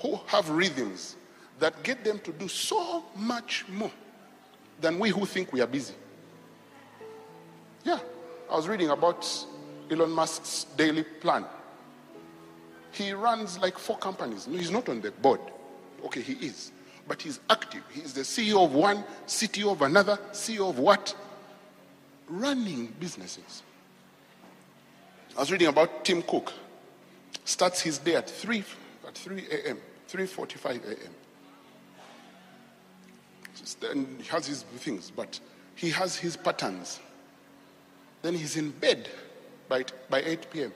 who 0.00 0.18
have 0.26 0.48
rhythms 0.50 1.16
that 1.58 1.82
get 1.82 2.04
them 2.04 2.18
to 2.20 2.32
do 2.32 2.48
so 2.48 3.04
much 3.16 3.64
more 3.68 3.90
than 4.80 4.98
we 4.98 5.10
who 5.10 5.26
think 5.26 5.52
we 5.52 5.60
are 5.60 5.66
busy. 5.66 5.94
Yeah, 7.84 7.98
I 8.50 8.56
was 8.56 8.68
reading 8.68 8.90
about 8.90 9.26
Elon 9.90 10.10
Musk's 10.10 10.66
daily 10.76 11.02
plan. 11.02 11.44
He 12.92 13.12
runs 13.12 13.58
like 13.58 13.78
four 13.78 13.98
companies. 13.98 14.46
No, 14.46 14.58
he's 14.58 14.70
not 14.70 14.88
on 14.88 15.00
the 15.00 15.10
board. 15.10 15.40
Okay, 16.04 16.20
he 16.20 16.34
is. 16.34 16.72
But 17.06 17.22
he's 17.22 17.40
active. 17.48 17.82
He's 17.90 18.12
the 18.12 18.22
CEO 18.22 18.64
of 18.64 18.74
one, 18.74 19.04
CTO 19.26 19.72
of 19.72 19.82
another, 19.82 20.18
CEO 20.32 20.68
of 20.68 20.78
what? 20.78 21.14
Running 22.28 22.94
businesses. 23.00 23.62
I 25.36 25.40
was 25.40 25.52
reading 25.52 25.68
about 25.68 26.04
Tim 26.04 26.22
Cook. 26.22 26.52
Starts 27.48 27.80
his 27.80 27.96
day 27.96 28.14
at 28.14 28.28
3 28.28 28.62
at 29.06 29.14
3 29.14 29.46
a.m. 29.50 29.78
3:45 30.06 30.84
a.m. 30.84 31.14
Then 33.80 34.18
he 34.20 34.28
has 34.28 34.46
his 34.46 34.64
things, 34.76 35.10
but 35.10 35.40
he 35.74 35.88
has 35.88 36.14
his 36.14 36.36
patterns. 36.36 37.00
Then 38.20 38.34
he's 38.34 38.58
in 38.58 38.70
bed 38.72 39.08
by, 39.66 39.86
by 40.10 40.20
8 40.20 40.50
p.m. 40.50 40.74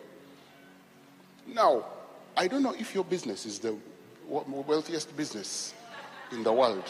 Now, 1.47 1.85
I 2.39 2.49
don't 2.49 2.62
know 2.62 2.75
if 2.79 2.95
your 2.95 3.05
business 3.05 3.45
is 3.45 3.59
the 3.59 3.77
wealthiest 4.27 5.14
business 5.14 5.75
in 6.31 6.43
the 6.43 6.53
world 6.55 6.89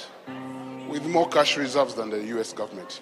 with 0.89 1.05
more 1.07 1.28
cash 1.28 1.57
reserves 1.57 1.95
than 1.95 2.09
the 2.09 2.22
US 2.39 2.53
government. 2.53 3.01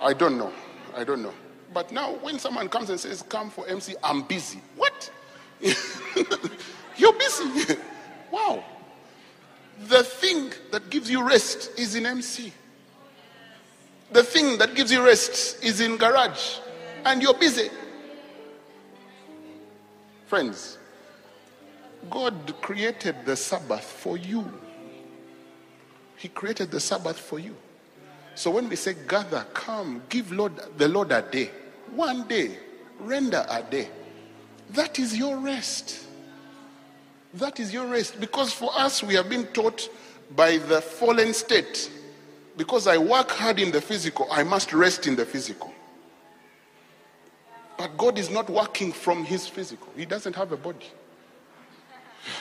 I 0.00 0.14
don't 0.14 0.38
know. 0.38 0.52
I 0.96 1.04
don't 1.04 1.22
know. 1.22 1.34
But 1.74 1.92
now, 1.92 2.14
when 2.22 2.38
someone 2.38 2.70
comes 2.70 2.88
and 2.88 2.98
says, 2.98 3.20
Come 3.20 3.50
for 3.50 3.68
MC, 3.68 3.96
I'm 4.02 4.22
busy. 4.22 4.62
What? 4.76 5.10
You're 6.96 7.12
busy. 7.12 7.76
wow. 8.30 8.64
The 9.88 10.02
thing 10.02 10.52
that 10.70 10.88
gives 10.90 11.10
you 11.10 11.22
rest 11.22 11.78
is 11.78 11.94
in 11.94 12.06
MC. 12.06 12.52
The 14.12 14.22
thing 14.22 14.58
that 14.58 14.74
gives 14.74 14.90
you 14.92 15.04
rest 15.04 15.62
is 15.62 15.80
in 15.80 15.96
garage. 15.96 16.58
And 17.04 17.22
you're 17.22 17.34
busy. 17.34 17.70
Friends, 20.26 20.78
God 22.10 22.54
created 22.60 23.16
the 23.24 23.36
Sabbath 23.36 23.84
for 23.84 24.16
you. 24.16 24.50
He 26.16 26.28
created 26.28 26.70
the 26.70 26.80
Sabbath 26.80 27.18
for 27.18 27.38
you. 27.38 27.54
So 28.34 28.50
when 28.50 28.68
we 28.68 28.76
say 28.76 28.94
gather, 29.08 29.46
come, 29.54 30.02
give 30.08 30.32
Lord 30.32 30.52
the 30.76 30.88
Lord 30.88 31.12
a 31.12 31.22
day, 31.22 31.50
one 31.94 32.26
day, 32.26 32.58
render 33.00 33.44
a 33.48 33.62
day. 33.62 33.88
That 34.70 34.98
is 34.98 35.16
your 35.16 35.36
rest. 35.38 36.04
That 37.34 37.60
is 37.60 37.72
your 37.72 37.86
rest. 37.86 38.20
Because 38.20 38.52
for 38.52 38.70
us, 38.74 39.02
we 39.02 39.14
have 39.14 39.28
been 39.28 39.46
taught 39.48 39.88
by 40.34 40.58
the 40.58 40.80
fallen 40.80 41.34
state. 41.34 41.90
Because 42.56 42.86
I 42.86 42.96
work 42.96 43.30
hard 43.30 43.58
in 43.58 43.70
the 43.70 43.80
physical, 43.80 44.26
I 44.30 44.42
must 44.42 44.72
rest 44.72 45.06
in 45.06 45.14
the 45.14 45.26
physical. 45.26 45.72
But 47.76 47.96
God 47.98 48.18
is 48.18 48.30
not 48.30 48.48
working 48.48 48.92
from 48.92 49.24
his 49.24 49.46
physical, 49.46 49.88
He 49.94 50.06
doesn't 50.06 50.34
have 50.34 50.52
a 50.52 50.56
body. 50.56 50.86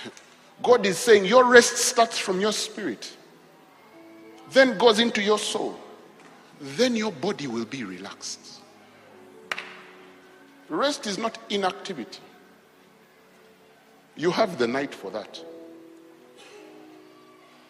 God 0.63 0.85
is 0.85 0.97
saying 0.97 1.25
your 1.25 1.45
rest 1.45 1.75
starts 1.77 2.17
from 2.17 2.39
your 2.39 2.53
spirit, 2.53 3.11
then 4.51 4.77
goes 4.77 4.99
into 4.99 5.21
your 5.21 5.37
soul, 5.37 5.77
then 6.61 6.95
your 6.95 7.11
body 7.11 7.47
will 7.47 7.65
be 7.65 7.83
relaxed. 7.83 8.61
Rest 10.69 11.05
is 11.05 11.17
not 11.17 11.37
inactivity. 11.49 12.19
You 14.15 14.31
have 14.31 14.57
the 14.57 14.67
night 14.67 14.93
for 14.93 15.11
that. 15.11 15.39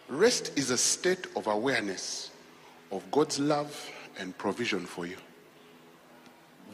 Rest 0.08 0.52
is 0.56 0.70
a 0.70 0.78
state 0.78 1.26
of 1.34 1.46
awareness 1.48 2.30
of 2.92 3.08
God's 3.10 3.38
love 3.38 3.90
and 4.18 4.36
provision 4.38 4.86
for 4.86 5.06
you. 5.06 5.16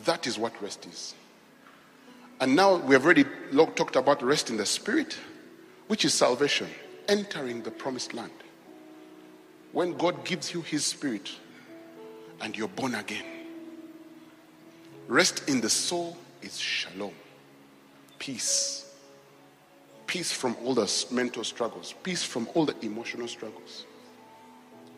That 0.04 0.26
is 0.26 0.38
what 0.38 0.60
rest 0.62 0.86
is. 0.86 1.14
And 2.40 2.54
now 2.54 2.76
we 2.76 2.94
have 2.94 3.04
already 3.04 3.24
talked 3.74 3.96
about 3.96 4.22
rest 4.22 4.50
in 4.50 4.56
the 4.56 4.66
spirit, 4.66 5.16
which 5.86 6.04
is 6.04 6.12
salvation, 6.12 6.68
entering 7.08 7.62
the 7.62 7.70
promised 7.70 8.14
land. 8.14 8.32
When 9.72 9.96
God 9.96 10.24
gives 10.24 10.52
you 10.52 10.60
his 10.60 10.84
spirit 10.84 11.30
and 12.40 12.56
you're 12.56 12.68
born 12.68 12.94
again. 12.94 13.24
Rest 15.08 15.48
in 15.48 15.60
the 15.60 15.70
soul 15.70 16.16
is 16.40 16.58
shalom, 16.58 17.12
peace. 18.18 18.78
Peace 20.06 20.32
from 20.32 20.56
all 20.64 20.74
the 20.74 21.04
mental 21.10 21.42
struggles, 21.42 21.94
peace 22.02 22.22
from 22.22 22.48
all 22.54 22.66
the 22.66 22.74
emotional 22.84 23.26
struggles. 23.28 23.86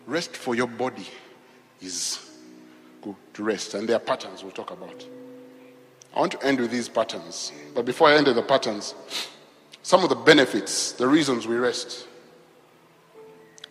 Rest 0.06 0.36
for 0.36 0.54
your 0.54 0.66
body 0.66 1.06
is 1.80 2.30
good 3.00 3.14
to 3.34 3.44
rest, 3.44 3.74
and 3.74 3.88
there 3.88 3.96
are 3.96 4.00
patterns 4.00 4.42
we'll 4.42 4.52
talk 4.52 4.70
about. 4.70 5.06
I 6.14 6.20
want 6.20 6.32
to 6.32 6.44
end 6.44 6.60
with 6.60 6.70
these 6.70 6.88
patterns, 6.88 7.52
but 7.74 7.84
before 7.84 8.08
I 8.08 8.14
end 8.14 8.26
with 8.26 8.36
the 8.36 8.42
patterns, 8.42 8.94
some 9.82 10.02
of 10.02 10.08
the 10.08 10.16
benefits, 10.16 10.92
the 10.92 11.06
reasons 11.06 11.46
we 11.46 11.56
rest. 11.56 12.06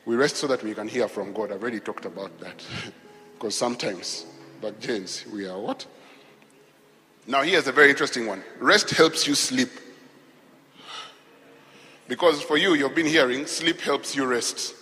We 0.06 0.16
rest 0.16 0.38
so 0.38 0.48
that 0.48 0.62
we 0.64 0.74
can 0.74 0.88
hear 0.88 1.08
from 1.08 1.34
God. 1.34 1.52
I've 1.52 1.62
already 1.62 1.80
talked 1.80 2.06
about 2.06 2.38
that. 2.40 2.64
because 3.34 3.56
sometimes, 3.56 4.26
but 4.62 4.80
James, 4.80 5.26
we 5.34 5.48
are 5.48 5.60
what? 5.60 5.86
Now, 7.26 7.42
here's 7.42 7.68
a 7.68 7.72
very 7.72 7.90
interesting 7.90 8.28
one 8.28 8.44
rest 8.60 8.90
helps 8.92 9.28
you 9.28 9.36
sleep. 9.36 9.70
Because 12.08 12.42
for 12.42 12.58
you, 12.58 12.74
you've 12.74 12.96
been 12.96 13.06
hearing 13.06 13.46
sleep 13.46 13.80
helps 13.80 14.16
you 14.16 14.26
rest. 14.26 14.76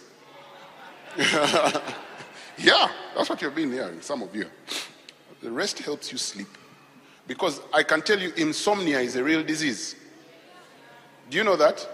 yeah, 1.17 2.89
that's 3.15 3.29
what 3.29 3.41
you've 3.41 3.53
been 3.53 3.71
hearing, 3.71 4.01
some 4.01 4.23
of 4.23 4.35
you. 4.35 4.45
The 5.41 5.51
rest 5.51 5.79
helps 5.79 6.11
you 6.11 6.17
sleep. 6.17 6.47
Because 7.27 7.61
I 7.73 7.83
can 7.83 8.01
tell 8.01 8.19
you, 8.19 8.33
insomnia 8.37 8.99
is 8.99 9.15
a 9.15 9.23
real 9.23 9.43
disease. 9.43 9.95
Do 11.29 11.37
you 11.37 11.43
know 11.43 11.55
that? 11.55 11.87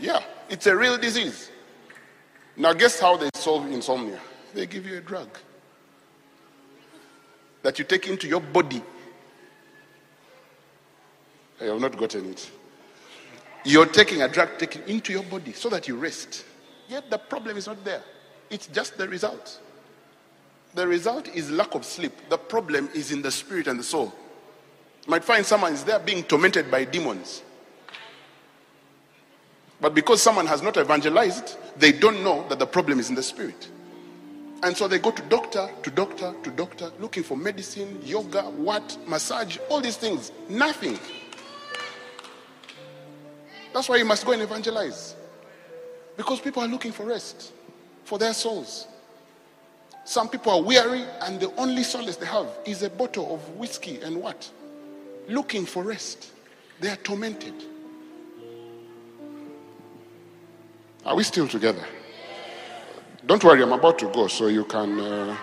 Yeah, 0.00 0.22
it's 0.48 0.66
a 0.66 0.74
real 0.74 0.96
disease. 0.96 1.50
Now, 2.56 2.72
guess 2.72 2.98
how 2.98 3.16
they 3.16 3.28
solve 3.34 3.70
insomnia? 3.70 4.20
They 4.54 4.66
give 4.66 4.86
you 4.86 4.98
a 4.98 5.00
drug 5.00 5.28
that 7.62 7.78
you 7.78 7.84
take 7.84 8.08
into 8.08 8.28
your 8.28 8.40
body 8.40 8.82
I 11.60 11.64
have 11.64 11.80
not 11.80 11.96
gotten 11.96 12.30
it. 12.30 12.50
You're 13.64 13.86
taking 13.86 14.22
a 14.22 14.28
drug 14.28 14.58
taken 14.58 14.82
into 14.82 15.12
your 15.12 15.22
body 15.22 15.52
so 15.52 15.68
that 15.70 15.88
you 15.88 15.96
rest. 15.96 16.44
Yet 16.88 17.10
the 17.10 17.18
problem 17.18 17.56
is 17.56 17.66
not 17.66 17.82
there. 17.84 18.02
It's 18.50 18.66
just 18.66 18.98
the 18.98 19.08
result. 19.08 19.60
The 20.74 20.86
result 20.86 21.28
is 21.28 21.50
lack 21.50 21.74
of 21.74 21.84
sleep. 21.84 22.12
The 22.28 22.36
problem 22.36 22.90
is 22.94 23.12
in 23.12 23.22
the 23.22 23.30
spirit 23.30 23.68
and 23.68 23.78
the 23.78 23.84
soul. 23.84 24.12
You 25.06 25.10
might 25.10 25.24
find 25.24 25.46
someone 25.46 25.72
is 25.72 25.84
there 25.84 25.98
being 25.98 26.24
tormented 26.24 26.70
by 26.70 26.84
demons. 26.84 27.42
But 29.80 29.94
because 29.94 30.22
someone 30.22 30.46
has 30.46 30.62
not 30.62 30.76
evangelized, 30.76 31.56
they 31.78 31.92
don't 31.92 32.22
know 32.22 32.46
that 32.48 32.58
the 32.58 32.66
problem 32.66 32.98
is 32.98 33.08
in 33.08 33.14
the 33.14 33.22
spirit. 33.22 33.68
And 34.62 34.76
so 34.76 34.88
they 34.88 34.98
go 34.98 35.10
to 35.10 35.22
doctor, 35.22 35.68
to 35.82 35.90
doctor, 35.90 36.34
to 36.42 36.50
doctor, 36.50 36.90
looking 36.98 37.22
for 37.22 37.36
medicine, 37.36 38.00
yoga, 38.02 38.42
what, 38.42 38.96
massage, 39.06 39.58
all 39.68 39.80
these 39.80 39.96
things. 39.96 40.32
Nothing. 40.48 40.98
That's 43.74 43.88
why 43.88 43.96
you 43.96 44.04
must 44.04 44.24
go 44.24 44.32
and 44.32 44.40
evangelize. 44.40 45.16
Because 46.16 46.40
people 46.40 46.62
are 46.62 46.68
looking 46.68 46.92
for 46.92 47.04
rest 47.04 47.52
for 48.04 48.18
their 48.18 48.32
souls. 48.32 48.86
Some 50.04 50.28
people 50.28 50.52
are 50.52 50.62
weary, 50.62 51.02
and 51.22 51.40
the 51.40 51.52
only 51.56 51.82
solace 51.82 52.16
they 52.16 52.26
have 52.26 52.46
is 52.64 52.84
a 52.84 52.90
bottle 52.90 53.34
of 53.34 53.56
whiskey 53.56 54.00
and 54.00 54.22
what? 54.22 54.48
Looking 55.28 55.66
for 55.66 55.82
rest. 55.82 56.30
They 56.78 56.90
are 56.90 56.96
tormented. 56.96 57.54
Are 61.04 61.16
we 61.16 61.24
still 61.24 61.48
together? 61.48 61.84
Don't 63.26 63.42
worry, 63.42 63.62
I'm 63.62 63.72
about 63.72 63.98
to 64.00 64.06
go 64.12 64.28
so 64.28 64.46
you 64.46 64.64
can. 64.66 65.00
Uh... 65.00 65.36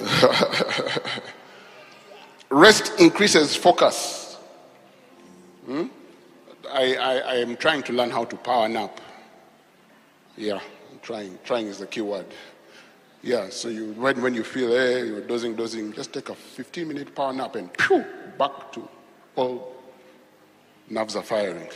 rest 2.50 2.98
increases 2.98 3.54
focus. 3.54 4.38
Hmm? 5.66 5.88
I, 6.72 6.94
I, 6.94 7.14
I 7.18 7.34
am 7.36 7.56
trying 7.56 7.82
to 7.84 7.92
learn 7.92 8.10
how 8.10 8.24
to 8.24 8.36
power 8.36 8.68
nap. 8.68 9.00
Yeah, 10.36 10.60
trying. 11.02 11.38
Trying 11.44 11.66
is 11.66 11.78
the 11.78 11.86
key 11.86 12.00
word. 12.00 12.26
Yeah, 13.22 13.48
so 13.48 13.68
you 13.68 13.92
when, 13.94 14.22
when 14.22 14.34
you 14.34 14.44
feel 14.44 14.70
hey, 14.70 15.06
you're 15.06 15.20
dozing, 15.20 15.56
dozing, 15.56 15.92
just 15.92 16.12
take 16.12 16.28
a 16.28 16.34
15 16.34 16.86
minute 16.86 17.14
power 17.14 17.32
nap 17.32 17.56
and 17.56 17.72
pew, 17.76 18.04
back 18.38 18.72
to 18.72 18.88
all 19.34 19.76
nerves 20.88 21.16
are 21.16 21.22
firing. 21.22 21.68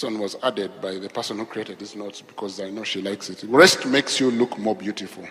One 0.00 0.18
was 0.18 0.36
added 0.42 0.80
by 0.80 0.98
the 0.98 1.08
person 1.08 1.38
who 1.38 1.44
created 1.44 1.78
these 1.78 1.94
notes 1.94 2.22
because 2.22 2.60
I 2.60 2.70
know 2.70 2.82
she 2.82 3.00
likes 3.02 3.30
it. 3.30 3.44
Rest 3.44 3.86
makes 3.86 4.18
you 4.18 4.32
look 4.32 4.58
more 4.58 4.74
beautiful. 4.74 5.24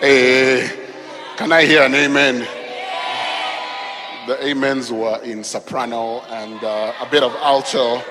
hey, 0.00 0.62
eh, 0.62 0.70
can 1.36 1.52
I 1.52 1.64
hear 1.64 1.82
an 1.82 1.94
amen? 1.94 2.63
The 4.26 4.50
amens 4.50 4.90
were 4.90 5.20
in 5.22 5.44
soprano 5.44 6.20
and 6.22 6.62
uh, 6.62 6.92
a 7.00 7.06
bit 7.10 7.22
of 7.22 7.34
alto. 7.36 8.02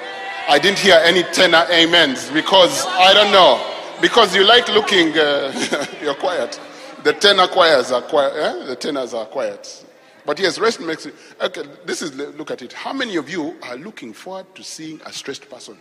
I 0.47 0.59
didn't 0.59 0.79
hear 0.79 0.99
any 1.03 1.23
tenor 1.23 1.65
amens 1.71 2.29
because 2.31 2.85
I 2.87 3.13
don't 3.13 3.31
know. 3.31 3.61
Because 4.01 4.35
you 4.35 4.43
like 4.43 4.67
looking, 4.69 5.17
uh, 5.17 5.87
you're 6.01 6.15
quiet. 6.15 6.59
The 7.03 7.13
tenor 7.13 7.47
choirs 7.47 7.91
are 7.91 8.01
quiet. 8.01 8.33
Eh? 8.35 8.65
The 8.65 8.75
tenors 8.75 9.13
are 9.13 9.25
quiet. 9.25 9.85
But 10.25 10.39
yes, 10.39 10.57
rest 10.57 10.79
makes 10.79 11.05
it. 11.05 11.13
Okay, 11.41 11.63
this 11.85 12.01
is 12.01 12.15
look 12.15 12.49
at 12.51 12.61
it. 12.61 12.71
How 12.73 12.93
many 12.93 13.17
of 13.17 13.29
you 13.29 13.55
are 13.63 13.75
looking 13.75 14.13
forward 14.13 14.53
to 14.55 14.63
seeing 14.63 15.01
a 15.05 15.11
stressed 15.11 15.49
person? 15.49 15.77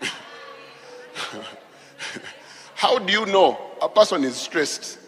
How 2.74 2.98
do 2.98 3.12
you 3.12 3.26
know 3.26 3.58
a 3.82 3.88
person 3.88 4.24
is 4.24 4.36
stressed? 4.36 4.98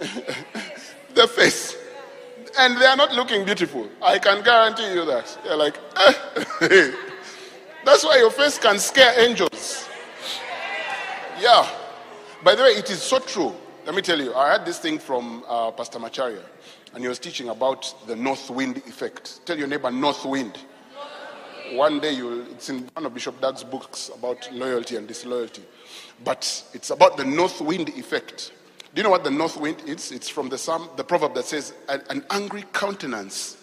the 1.14 1.26
face. 1.28 1.76
And 2.58 2.76
they 2.80 2.86
are 2.86 2.96
not 2.96 3.14
looking 3.14 3.44
beautiful. 3.44 3.88
I 4.02 4.18
can 4.18 4.42
guarantee 4.42 4.92
you 4.92 5.04
that. 5.06 5.38
They're 5.44 5.56
like, 5.56 5.76
eh. 5.96 6.92
That's 7.84 8.04
why 8.04 8.18
your 8.18 8.30
face 8.30 8.58
can 8.58 8.78
scare 8.78 9.18
angels. 9.18 9.88
Yeah. 11.40 11.68
By 12.42 12.54
the 12.54 12.62
way, 12.62 12.70
it 12.70 12.90
is 12.90 13.02
so 13.02 13.18
true. 13.18 13.54
Let 13.86 13.94
me 13.94 14.02
tell 14.02 14.20
you, 14.20 14.34
I 14.34 14.52
had 14.52 14.66
this 14.66 14.78
thing 14.78 14.98
from 14.98 15.42
uh, 15.48 15.70
Pastor 15.70 15.98
Macharia, 15.98 16.42
and 16.94 17.02
he 17.02 17.08
was 17.08 17.18
teaching 17.18 17.48
about 17.48 17.94
the 18.06 18.14
north 18.14 18.50
wind 18.50 18.78
effect. 18.78 19.44
Tell 19.46 19.58
your 19.58 19.66
neighbor, 19.68 19.90
north 19.90 20.24
wind. 20.24 20.58
One 21.72 22.00
day, 22.00 22.12
you'll, 22.12 22.42
it's 22.50 22.68
in 22.68 22.88
one 22.94 23.06
of 23.06 23.14
Bishop 23.14 23.40
Dag's 23.40 23.64
books 23.64 24.10
about 24.14 24.52
loyalty 24.52 24.96
and 24.96 25.06
disloyalty. 25.06 25.62
But 26.24 26.64
it's 26.74 26.90
about 26.90 27.16
the 27.16 27.24
north 27.24 27.60
wind 27.60 27.88
effect. 27.90 28.52
Do 28.92 29.00
you 29.00 29.04
know 29.04 29.10
what 29.10 29.22
the 29.22 29.30
north 29.30 29.56
wind 29.56 29.82
is? 29.86 30.10
It's 30.10 30.28
from 30.28 30.48
the 30.48 30.58
psalm, 30.58 30.88
the 30.96 31.04
proverb 31.04 31.34
that 31.34 31.44
says, 31.44 31.74
an 31.88 32.24
angry 32.30 32.64
countenance 32.72 33.56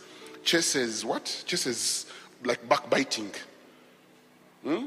chases 0.43 1.03
what? 1.03 1.43
Chases 1.45 2.05
like 2.43 2.67
backbiting. 2.69 3.32
Hmm? 4.63 4.86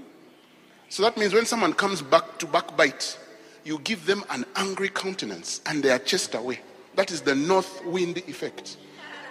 So 0.89 1.03
that 1.03 1.17
means 1.19 1.35
when 1.35 1.45
someone 1.45 1.75
comes 1.75 2.01
back 2.01 2.39
to 2.39 2.47
backbite, 2.47 3.19
you 3.65 3.79
give 3.81 4.07
them 4.07 4.25
an 4.31 4.47
angry 4.57 4.89
countenance 4.89 5.61
and 5.67 5.83
they 5.83 5.91
are 5.91 5.99
chased 5.99 6.35
away. 6.35 6.61
That 6.95 7.11
is 7.11 7.21
the 7.21 7.35
north 7.35 7.85
wind 7.85 8.17
effect. 8.27 8.79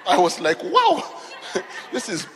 I 0.08 0.18
was 0.18 0.40
like, 0.40 0.64
wow, 0.64 1.04
this 1.92 2.08
is, 2.08 2.28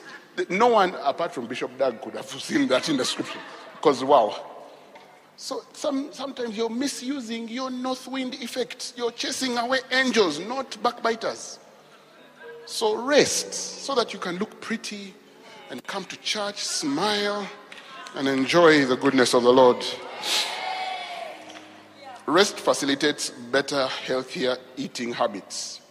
no 0.50 0.68
one 0.68 0.96
apart 1.04 1.34
from 1.34 1.46
Bishop 1.46 1.78
Dag 1.78 2.02
could 2.02 2.16
have 2.16 2.26
seen 2.26 2.68
that 2.70 2.90
in 2.90 2.98
the 2.98 3.06
scripture. 3.06 3.40
Because, 3.76 4.04
wow. 4.04 4.53
So 5.36 5.64
some, 5.74 6.14
sometimes 6.14 6.56
you're 6.56 6.70
misusing 6.70 7.50
your 7.50 7.70
north 7.70 8.08
wind 8.08 8.36
effect. 8.36 8.94
You're 8.96 9.12
chasing 9.12 9.58
away 9.58 9.80
angels, 9.92 10.40
not 10.40 10.78
backbiters. 10.82 11.60
So 12.66 12.96
rest 12.96 13.54
so 13.54 13.94
that 13.96 14.14
you 14.14 14.20
can 14.20 14.38
look 14.38 14.62
pretty 14.62 15.14
and 15.70 15.86
come 15.86 16.06
to 16.06 16.18
church, 16.18 16.64
smile, 16.64 17.48
and 18.16 18.28
enjoy 18.28 18.86
the 18.86 18.96
goodness 18.96 19.34
of 19.34 19.44
the 19.44 19.52
Lord. 19.52 19.84
Rest 22.26 22.60
facilitates 22.60 23.30
better, 23.30 23.88
healthier 23.88 24.58
eating 24.78 25.12
habits. 25.12 25.82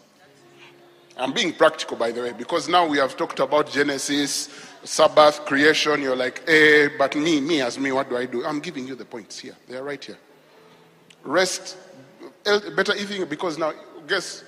I'm 1.16 1.32
being 1.32 1.52
practical, 1.52 1.96
by 1.96 2.10
the 2.10 2.22
way, 2.22 2.32
because 2.32 2.68
now 2.68 2.86
we 2.86 2.98
have 2.98 3.16
talked 3.16 3.38
about 3.40 3.70
Genesis, 3.70 4.48
Sabbath, 4.82 5.44
creation. 5.44 6.00
You're 6.00 6.16
like, 6.16 6.42
eh, 6.48 6.88
but 6.98 7.14
me, 7.16 7.40
me 7.40 7.60
as 7.60 7.78
me, 7.78 7.92
what 7.92 8.08
do 8.08 8.16
I 8.16 8.26
do? 8.26 8.44
I'm 8.44 8.60
giving 8.60 8.88
you 8.88 8.94
the 8.94 9.04
points 9.04 9.38
here. 9.38 9.54
They 9.68 9.76
are 9.76 9.84
right 9.84 10.02
here. 10.02 10.18
Rest, 11.22 11.76
better 12.44 12.94
eating, 12.96 13.26
because 13.26 13.58
now, 13.58 13.72
guess, 14.08 14.42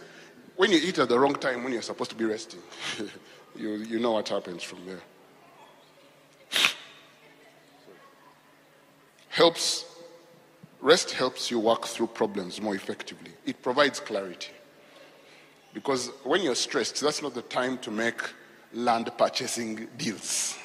when 0.56 0.72
you 0.72 0.78
eat 0.78 0.98
at 0.98 1.08
the 1.08 1.18
wrong 1.18 1.34
time, 1.34 1.62
when 1.64 1.72
you're 1.72 1.82
supposed 1.82 2.10
to 2.10 2.16
be 2.16 2.24
resting, 2.24 2.60
you, 3.56 3.74
you 3.74 3.98
know 3.98 4.12
what 4.12 4.28
happens 4.28 4.62
from 4.62 4.78
there. 4.86 5.00
Helps, 9.28 9.84
rest 10.80 11.10
helps 11.10 11.50
you 11.50 11.58
work 11.58 11.84
through 11.86 12.06
problems 12.06 12.60
more 12.60 12.74
effectively. 12.74 13.32
It 13.44 13.62
provides 13.62 14.00
clarity. 14.00 14.53
Because 15.74 16.08
when 16.22 16.42
you're 16.42 16.54
stressed, 16.54 17.00
that's 17.00 17.20
not 17.20 17.34
the 17.34 17.42
time 17.42 17.78
to 17.78 17.90
make 17.90 18.22
land 18.72 19.10
purchasing 19.18 19.88
deals. 19.98 20.56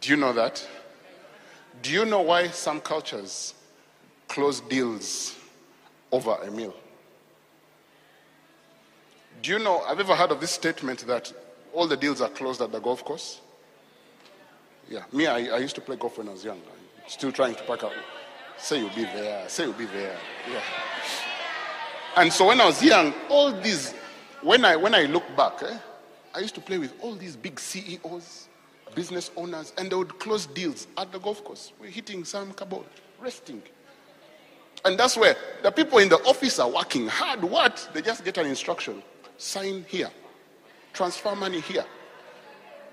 Do 0.00 0.10
you 0.10 0.16
know 0.16 0.32
that? 0.32 0.66
Do 1.82 1.92
you 1.92 2.06
know 2.06 2.22
why 2.22 2.48
some 2.48 2.80
cultures 2.80 3.54
close 4.28 4.60
deals 4.60 5.36
over 6.10 6.36
a 6.42 6.50
meal? 6.50 6.74
Do 9.42 9.52
you 9.52 9.58
know, 9.58 9.80
I've 9.82 10.00
ever 10.00 10.16
heard 10.16 10.32
of 10.32 10.40
this 10.40 10.52
statement 10.52 11.06
that 11.06 11.32
all 11.74 11.86
the 11.86 11.96
deals 11.96 12.22
are 12.22 12.30
closed 12.30 12.62
at 12.62 12.72
the 12.72 12.80
golf 12.80 13.04
course? 13.04 13.42
Yeah, 14.88 15.02
me, 15.12 15.26
I, 15.26 15.56
I 15.56 15.58
used 15.58 15.74
to 15.74 15.80
play 15.82 15.96
golf 15.96 16.16
when 16.16 16.28
I 16.28 16.32
was 16.32 16.44
young. 16.44 16.58
I'm 16.58 17.08
still 17.08 17.30
trying 17.30 17.54
to 17.54 17.62
pack 17.64 17.82
up. 17.84 17.92
Say 18.56 18.78
you'll 18.78 18.88
be 18.90 19.02
there, 19.02 19.46
say 19.48 19.64
you'll 19.64 19.74
be 19.74 19.84
there. 19.84 20.16
Yeah. 20.50 20.60
And 22.16 22.32
so 22.32 22.46
when 22.46 22.60
I 22.62 22.64
was 22.64 22.82
young, 22.82 23.12
all 23.28 23.52
these, 23.52 23.92
when 24.42 24.64
I, 24.64 24.74
when 24.74 24.94
I 24.94 25.02
look 25.02 25.24
back, 25.36 25.62
eh, 25.62 25.78
I 26.34 26.38
used 26.38 26.54
to 26.54 26.62
play 26.62 26.78
with 26.78 26.94
all 27.02 27.14
these 27.14 27.36
big 27.36 27.60
CEOs, 27.60 28.48
business 28.94 29.30
owners, 29.36 29.74
and 29.76 29.90
they 29.90 29.96
would 29.96 30.18
close 30.18 30.46
deals 30.46 30.86
at 30.96 31.12
the 31.12 31.18
golf 31.18 31.44
course. 31.44 31.74
We're 31.78 31.90
hitting 31.90 32.24
some 32.24 32.54
cardboard, 32.54 32.86
resting. 33.20 33.62
And 34.86 34.98
that's 34.98 35.16
where 35.16 35.36
the 35.62 35.70
people 35.70 35.98
in 35.98 36.08
the 36.08 36.16
office 36.24 36.58
are 36.58 36.70
working 36.70 37.06
hard. 37.06 37.44
What? 37.44 37.86
They 37.92 38.00
just 38.00 38.24
get 38.24 38.38
an 38.38 38.46
instruction 38.46 39.02
sign 39.36 39.84
here, 39.86 40.10
transfer 40.94 41.36
money 41.36 41.60
here. 41.60 41.84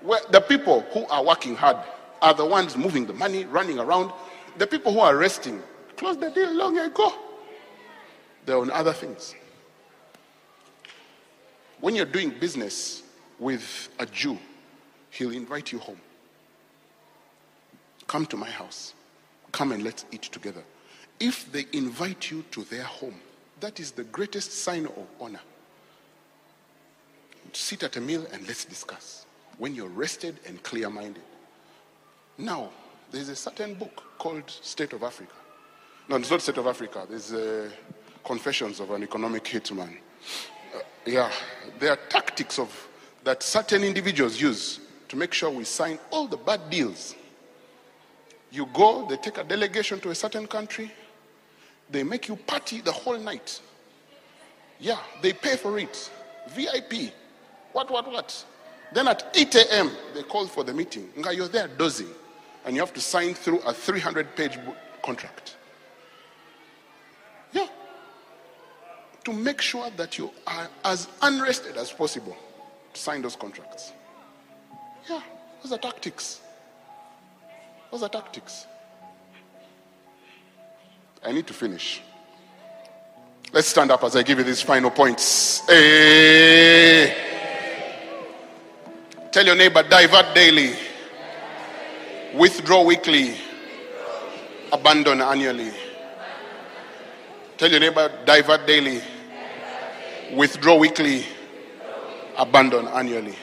Where 0.02 0.20
the 0.30 0.40
people 0.42 0.82
who 0.92 1.06
are 1.06 1.24
working 1.24 1.56
hard 1.56 1.78
are 2.20 2.34
the 2.34 2.44
ones 2.44 2.76
moving 2.76 3.06
the 3.06 3.14
money, 3.14 3.46
running 3.46 3.78
around. 3.78 4.12
The 4.58 4.66
people 4.66 4.92
who 4.92 5.00
are 5.00 5.16
resting 5.16 5.62
close 5.96 6.18
the 6.18 6.30
deal 6.30 6.52
long 6.52 6.76
ago. 6.78 7.14
They're 8.46 8.58
on 8.58 8.70
other 8.70 8.92
things. 8.92 9.34
When 11.80 11.94
you're 11.94 12.06
doing 12.06 12.30
business 12.30 13.02
with 13.38 13.88
a 13.98 14.06
Jew, 14.06 14.38
he'll 15.10 15.32
invite 15.32 15.72
you 15.72 15.78
home. 15.78 16.00
Come 18.06 18.26
to 18.26 18.36
my 18.36 18.50
house. 18.50 18.94
Come 19.52 19.72
and 19.72 19.82
let's 19.82 20.04
eat 20.12 20.22
together. 20.22 20.62
If 21.20 21.50
they 21.52 21.66
invite 21.72 22.30
you 22.30 22.44
to 22.52 22.64
their 22.64 22.82
home, 22.82 23.20
that 23.60 23.80
is 23.80 23.92
the 23.92 24.04
greatest 24.04 24.52
sign 24.52 24.86
of 24.86 25.06
honor. 25.20 25.40
Sit 27.52 27.82
at 27.82 27.96
a 27.96 28.00
meal 28.00 28.26
and 28.32 28.46
let's 28.48 28.64
discuss 28.64 29.26
when 29.58 29.74
you're 29.74 29.88
rested 29.88 30.40
and 30.46 30.62
clear 30.62 30.90
minded. 30.90 31.22
Now, 32.36 32.70
there's 33.12 33.28
a 33.28 33.36
certain 33.36 33.74
book 33.74 34.02
called 34.18 34.50
State 34.50 34.92
of 34.92 35.02
Africa. 35.04 35.34
No, 36.08 36.16
it's 36.16 36.30
not 36.30 36.42
State 36.42 36.58
of 36.58 36.66
Africa. 36.66 37.06
There's 37.08 37.32
a 37.32 37.70
Confessions 38.24 38.80
of 38.80 38.90
an 38.90 39.02
Economic 39.02 39.44
Hitman. 39.44 39.96
Uh, 40.74 40.78
yeah, 41.06 41.30
there 41.78 41.90
are 41.90 41.98
tactics 42.08 42.58
of 42.58 42.88
that 43.22 43.42
certain 43.42 43.84
individuals 43.84 44.40
use 44.40 44.80
to 45.08 45.16
make 45.16 45.32
sure 45.32 45.50
we 45.50 45.64
sign 45.64 45.98
all 46.10 46.26
the 46.26 46.36
bad 46.36 46.70
deals. 46.70 47.14
You 48.50 48.66
go, 48.72 49.06
they 49.08 49.16
take 49.16 49.38
a 49.38 49.44
delegation 49.44 50.00
to 50.00 50.10
a 50.10 50.14
certain 50.14 50.46
country, 50.46 50.90
they 51.90 52.02
make 52.02 52.28
you 52.28 52.36
party 52.36 52.80
the 52.80 52.92
whole 52.92 53.18
night. 53.18 53.60
Yeah, 54.80 54.98
they 55.22 55.32
pay 55.32 55.56
for 55.56 55.78
it. 55.78 56.10
VIP. 56.48 57.12
What, 57.72 57.90
what, 57.90 58.10
what? 58.10 58.44
Then 58.92 59.08
at 59.08 59.34
8 59.34 59.54
a.m., 59.56 59.90
they 60.14 60.22
call 60.22 60.46
for 60.46 60.62
the 60.64 60.72
meeting. 60.72 61.08
You're 61.32 61.48
there 61.48 61.68
dozing, 61.68 62.08
and 62.64 62.74
you 62.74 62.80
have 62.80 62.92
to 62.94 63.00
sign 63.00 63.34
through 63.34 63.60
a 63.60 63.72
300 63.72 64.36
page 64.36 64.58
contract. 65.02 65.56
To 69.24 69.32
make 69.32 69.60
sure 69.60 69.90
that 69.96 70.18
you 70.18 70.30
are 70.46 70.68
as 70.84 71.08
unrested 71.22 71.76
as 71.76 71.90
possible 71.90 72.36
to 72.92 73.00
sign 73.00 73.22
those 73.22 73.36
contracts. 73.36 73.92
Yeah, 75.08 75.20
those 75.62 75.72
are 75.72 75.78
tactics. 75.78 76.40
Those 77.90 78.02
are 78.02 78.08
tactics. 78.08 78.66
I 81.24 81.32
need 81.32 81.46
to 81.46 81.54
finish. 81.54 82.02
Let's 83.52 83.68
stand 83.68 83.90
up 83.90 84.02
as 84.04 84.16
I 84.16 84.22
give 84.22 84.38
you 84.38 84.44
these 84.44 84.60
final 84.60 84.90
points. 84.90 85.60
Hey. 85.66 87.10
Eh. 87.10 87.14
Tell 89.30 89.46
your 89.46 89.56
neighbor, 89.56 89.82
divert 89.82 90.34
daily, 90.34 90.74
withdraw 92.34 92.84
weekly, 92.84 93.34
abandon 94.72 95.20
annually. 95.20 95.72
Tell 97.56 97.68
your 97.68 97.80
neighbor, 97.80 98.12
divert 98.24 98.66
daily, 98.66 99.02
Withdraw 100.32 100.78
weekly, 100.78 101.24
abandon 102.36 102.88
annually. 102.88 103.34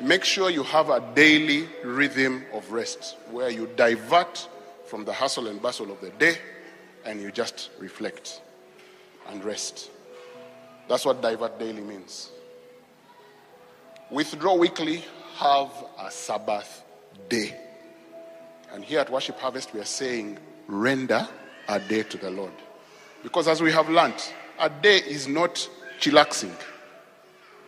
Make 0.00 0.22
sure 0.24 0.50
you 0.50 0.62
have 0.62 0.90
a 0.90 1.00
daily 1.14 1.68
rhythm 1.82 2.44
of 2.52 2.70
rest 2.70 3.16
where 3.30 3.50
you 3.50 3.68
divert 3.74 4.48
from 4.84 5.04
the 5.04 5.12
hustle 5.12 5.48
and 5.48 5.60
bustle 5.60 5.90
of 5.90 6.00
the 6.00 6.10
day 6.10 6.36
and 7.04 7.20
you 7.20 7.32
just 7.32 7.70
reflect 7.78 8.40
and 9.28 9.42
rest. 9.42 9.90
That's 10.88 11.04
what 11.04 11.20
divert 11.22 11.58
daily 11.58 11.82
means. 11.82 12.30
Withdraw 14.10 14.54
weekly, 14.54 15.04
have 15.36 15.70
a 15.98 16.10
Sabbath 16.10 16.84
day. 17.28 17.56
And 18.72 18.84
here 18.84 19.00
at 19.00 19.10
Worship 19.10 19.38
Harvest, 19.38 19.72
we 19.72 19.80
are 19.80 19.84
saying, 19.84 20.38
render 20.66 21.26
a 21.68 21.80
day 21.80 22.02
to 22.04 22.18
the 22.18 22.30
Lord. 22.30 22.52
Because 23.22 23.48
as 23.48 23.60
we 23.60 23.72
have 23.72 23.88
learned, 23.88 24.22
a 24.58 24.68
day 24.68 24.98
is 24.98 25.28
not 25.28 25.68
chillaxing. 26.00 26.54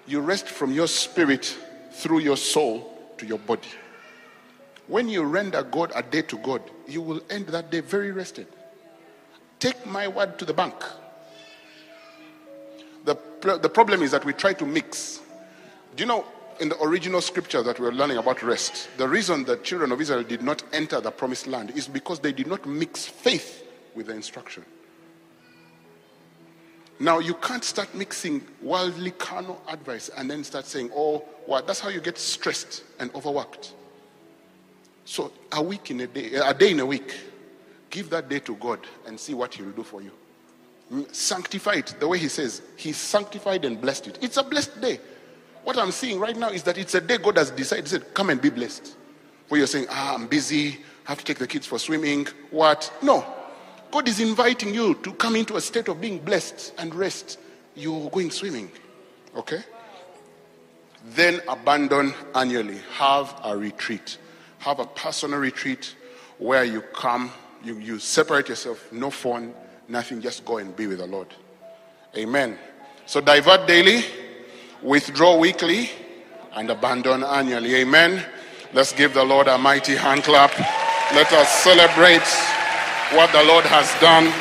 You 0.06 0.20
rest 0.20 0.48
from 0.48 0.72
your 0.72 0.88
spirit 0.88 1.56
through 1.92 2.20
your 2.20 2.36
soul 2.36 3.12
to 3.18 3.26
your 3.26 3.38
body. 3.38 3.68
When 4.86 5.08
you 5.08 5.22
render 5.22 5.62
God 5.62 5.92
a 5.94 6.02
day 6.02 6.22
to 6.22 6.38
God, 6.38 6.62
you 6.88 7.00
will 7.00 7.20
end 7.30 7.46
that 7.48 7.70
day 7.70 7.80
very 7.80 8.10
rested. 8.10 8.48
Take 9.60 9.86
my 9.86 10.08
word 10.08 10.38
to 10.38 10.44
the 10.44 10.54
bank. 10.54 10.74
The, 13.04 13.16
the 13.58 13.68
problem 13.68 14.02
is 14.02 14.10
that 14.10 14.24
we 14.24 14.32
try 14.32 14.52
to 14.54 14.66
mix. 14.66 15.20
Do 15.96 16.02
you 16.02 16.08
know, 16.08 16.24
in 16.60 16.68
the 16.68 16.82
original 16.82 17.20
scripture 17.20 17.62
that 17.62 17.78
we're 17.78 17.92
learning 17.92 18.18
about 18.18 18.42
rest, 18.42 18.88
the 18.96 19.08
reason 19.08 19.44
the 19.44 19.56
children 19.58 19.92
of 19.92 20.00
Israel 20.00 20.22
did 20.22 20.42
not 20.42 20.62
enter 20.72 21.00
the 21.00 21.10
promised 21.10 21.46
land 21.46 21.70
is 21.70 21.86
because 21.86 22.20
they 22.20 22.32
did 22.32 22.46
not 22.46 22.66
mix 22.66 23.06
faith 23.06 23.64
with 23.94 24.06
the 24.06 24.14
instruction. 24.14 24.64
Now, 27.02 27.18
you 27.18 27.32
can't 27.32 27.64
start 27.64 27.94
mixing 27.94 28.46
worldly 28.60 29.12
carnal 29.12 29.62
advice 29.66 30.10
and 30.18 30.30
then 30.30 30.44
start 30.44 30.66
saying, 30.66 30.90
oh, 30.94 31.24
well, 31.46 31.62
that's 31.62 31.80
how 31.80 31.88
you 31.88 31.98
get 31.98 32.18
stressed 32.18 32.84
and 32.98 33.12
overworked. 33.14 33.72
So, 35.06 35.32
a 35.52 35.62
week 35.62 35.90
in 35.90 36.02
a 36.02 36.06
day, 36.06 36.34
a 36.34 36.52
day 36.52 36.72
in 36.72 36.80
a 36.80 36.84
week, 36.84 37.16
give 37.88 38.10
that 38.10 38.28
day 38.28 38.38
to 38.40 38.54
God 38.56 38.80
and 39.06 39.18
see 39.18 39.32
what 39.32 39.54
He 39.54 39.62
will 39.62 39.72
do 39.72 39.82
for 39.82 40.02
you. 40.02 40.10
Mm, 40.92 41.12
sanctify 41.14 41.72
it 41.76 41.94
the 41.98 42.06
way 42.06 42.18
He 42.18 42.28
says. 42.28 42.60
He 42.76 42.92
sanctified 42.92 43.64
and 43.64 43.80
blessed 43.80 44.08
it. 44.08 44.18
It's 44.20 44.36
a 44.36 44.42
blessed 44.42 44.78
day. 44.82 45.00
What 45.64 45.78
I'm 45.78 45.92
seeing 45.92 46.20
right 46.20 46.36
now 46.36 46.50
is 46.50 46.62
that 46.64 46.76
it's 46.76 46.94
a 46.94 47.00
day 47.00 47.16
God 47.16 47.38
has 47.38 47.50
decided, 47.50 47.86
He 47.86 47.90
said, 47.90 48.12
come 48.12 48.28
and 48.28 48.42
be 48.42 48.50
blessed. 48.50 48.94
Where 49.48 49.56
you're 49.56 49.66
saying, 49.66 49.86
ah, 49.88 50.16
I'm 50.16 50.26
busy, 50.26 50.80
I 51.06 51.12
have 51.12 51.18
to 51.20 51.24
take 51.24 51.38
the 51.38 51.46
kids 51.46 51.66
for 51.66 51.78
swimming. 51.78 52.28
What? 52.50 52.92
No. 53.02 53.24
God 53.90 54.08
is 54.08 54.20
inviting 54.20 54.72
you 54.72 54.94
to 54.96 55.12
come 55.14 55.36
into 55.36 55.56
a 55.56 55.60
state 55.60 55.88
of 55.88 56.00
being 56.00 56.18
blessed 56.18 56.74
and 56.78 56.94
rest. 56.94 57.38
You're 57.74 58.10
going 58.10 58.30
swimming. 58.30 58.70
Okay? 59.36 59.60
Then 61.14 61.40
abandon 61.48 62.14
annually. 62.34 62.78
Have 62.94 63.34
a 63.44 63.56
retreat. 63.56 64.18
Have 64.58 64.78
a 64.78 64.86
personal 64.86 65.38
retreat 65.38 65.94
where 66.38 66.64
you 66.64 66.82
come, 66.82 67.32
you, 67.64 67.78
you 67.78 67.98
separate 67.98 68.48
yourself, 68.48 68.92
no 68.92 69.10
phone, 69.10 69.54
nothing, 69.88 70.20
just 70.20 70.44
go 70.44 70.58
and 70.58 70.74
be 70.76 70.86
with 70.86 70.98
the 70.98 71.06
Lord. 71.06 71.28
Amen. 72.16 72.58
So 73.06 73.20
divert 73.20 73.66
daily, 73.66 74.04
withdraw 74.82 75.36
weekly, 75.36 75.90
and 76.54 76.70
abandon 76.70 77.22
annually. 77.22 77.76
Amen. 77.76 78.24
Let's 78.72 78.92
give 78.92 79.14
the 79.14 79.24
Lord 79.24 79.48
a 79.48 79.58
mighty 79.58 79.96
hand 79.96 80.24
clap. 80.24 80.56
Let 81.14 81.32
us 81.32 81.48
celebrate 81.62 82.22
what 83.12 83.32
the 83.32 83.42
Lord 83.42 83.64
has 83.64 83.92
done. 84.00 84.32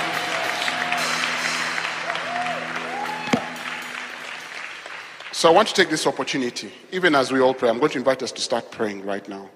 So 5.32 5.50
I 5.50 5.52
want 5.52 5.70
to 5.70 5.74
take 5.74 5.90
this 5.90 6.06
opportunity, 6.06 6.72
even 6.92 7.16
as 7.16 7.32
we 7.32 7.40
all 7.40 7.54
pray. 7.54 7.70
I'm 7.70 7.80
going 7.80 7.92
to 7.94 7.98
invite 7.98 8.22
us 8.22 8.32
to 8.34 8.42
start 8.42 8.70
praying 8.70 9.06
right 9.06 9.28
now. 9.28 9.50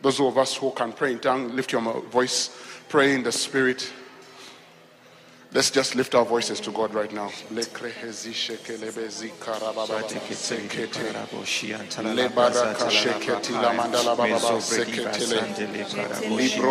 Those 0.00 0.20
of 0.20 0.38
us 0.38 0.56
who 0.56 0.70
can 0.70 0.92
pray 0.92 1.12
in 1.12 1.18
tongue, 1.18 1.54
lift 1.56 1.72
your 1.72 1.82
voice, 2.02 2.56
pray 2.88 3.14
in 3.14 3.22
the 3.22 3.32
spirit. 3.32 3.92
Let's 5.54 5.70
just 5.70 5.94
lift 5.94 6.16
our 6.16 6.24
voices 6.24 6.58
to 6.62 6.72
God 6.72 6.92
right 6.94 7.12
now. 7.12 7.30
Libro 7.52 7.70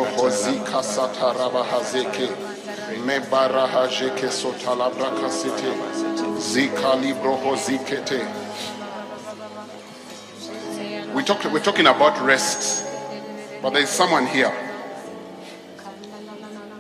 hozi 0.04 0.60
kasata 0.66 1.34
raba 1.34 1.64
hazeke 1.64 2.28
me 3.06 3.20
baraha 3.32 3.88
jeke 3.88 4.30
sotala 4.30 4.92
brakasete 4.92 5.72
zika 6.40 7.02
libro 7.02 7.38
hozikete. 7.38 8.20
We 11.14 11.24
talked, 11.24 11.46
we're 11.46 11.64
talking 11.64 11.88
about 11.88 12.20
rest, 12.22 12.86
but 13.62 13.70
there's 13.70 13.88
someone 13.88 14.26
here. 14.26 14.52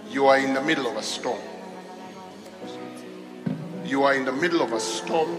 You 0.09 0.25
are 0.27 0.37
in 0.39 0.53
the 0.53 0.61
middle 0.61 0.87
of 0.87 0.97
a 0.97 1.01
storm. 1.01 1.39
You 3.85 4.03
are 4.03 4.13
in 4.13 4.23
the 4.23 4.31
middle 4.31 4.61
of 4.61 4.71
a 4.71 4.79
storm. 4.79 5.37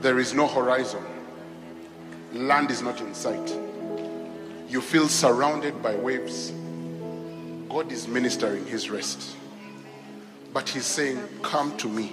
There 0.00 0.20
is 0.20 0.34
no 0.34 0.46
horizon. 0.46 1.04
Land 2.32 2.70
is 2.70 2.80
not 2.80 3.00
in 3.00 3.12
sight. 3.12 3.56
You 4.68 4.80
feel 4.80 5.08
surrounded 5.08 5.82
by 5.82 5.96
waves. 5.96 6.52
God 7.68 7.90
is 7.90 8.06
ministering 8.06 8.64
his 8.66 8.88
rest. 8.88 9.36
But 10.52 10.68
he's 10.68 10.86
saying, 10.86 11.20
Come 11.42 11.76
to 11.78 11.88
me, 11.88 12.12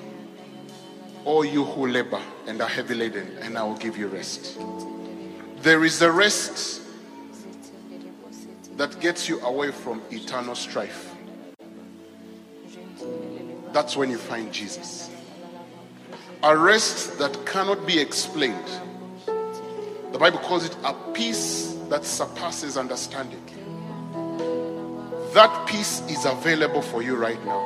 all 1.24 1.46
you 1.46 1.64
who 1.64 1.88
labor 1.88 2.22
and 2.48 2.62
are 2.62 2.68
heavy 2.68 2.96
laden, 2.96 3.38
and 3.42 3.58
I 3.58 3.64
will 3.64 3.78
give 3.78 3.96
you 3.96 4.08
rest. 4.08 4.58
There 5.62 5.86
is 5.86 6.02
a 6.02 6.12
rest 6.12 6.82
that 8.78 9.00
gets 9.00 9.30
you 9.30 9.40
away 9.42 9.72
from 9.72 10.02
eternal 10.12 10.56
strife 10.56 11.15
that's 13.76 13.98
when 13.98 14.10
you 14.10 14.18
find 14.18 14.54
Jesus. 14.54 15.10
A 16.44 16.56
rest 16.56 17.20
that 17.20 17.46
cannot 17.46 17.86
be 17.86 18.00
explained. 18.00 18.70
The 20.14 20.18
Bible 20.18 20.40
calls 20.40 20.64
it 20.64 20.78
a 20.86 20.94
peace 21.12 21.78
that 21.90 22.06
surpasses 22.06 22.78
understanding. 22.78 23.44
That 25.34 25.68
peace 25.68 26.02
is 26.08 26.24
available 26.24 26.82
for 26.82 27.04
you 27.04 27.18
right 27.18 27.44
now. 27.44 27.60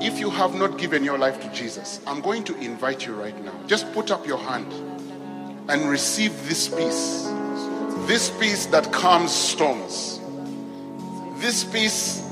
If 0.00 0.18
you 0.18 0.30
have 0.30 0.54
not 0.54 0.78
given 0.78 1.04
your 1.04 1.18
life 1.18 1.38
to 1.42 1.52
Jesus, 1.52 2.00
I'm 2.06 2.22
going 2.22 2.44
to 2.44 2.56
invite 2.56 3.04
you 3.04 3.12
right 3.12 3.38
now. 3.44 3.52
Just 3.66 3.92
put 3.92 4.10
up 4.10 4.26
your 4.26 4.38
hand 4.38 4.72
and 5.68 5.90
receive 5.90 6.32
this 6.48 6.68
peace. 6.68 7.28
This 8.06 8.30
peace 8.40 8.64
that 8.66 8.90
calms 8.94 9.32
storms. 9.32 10.20
This 11.38 11.64
peace 11.64 12.25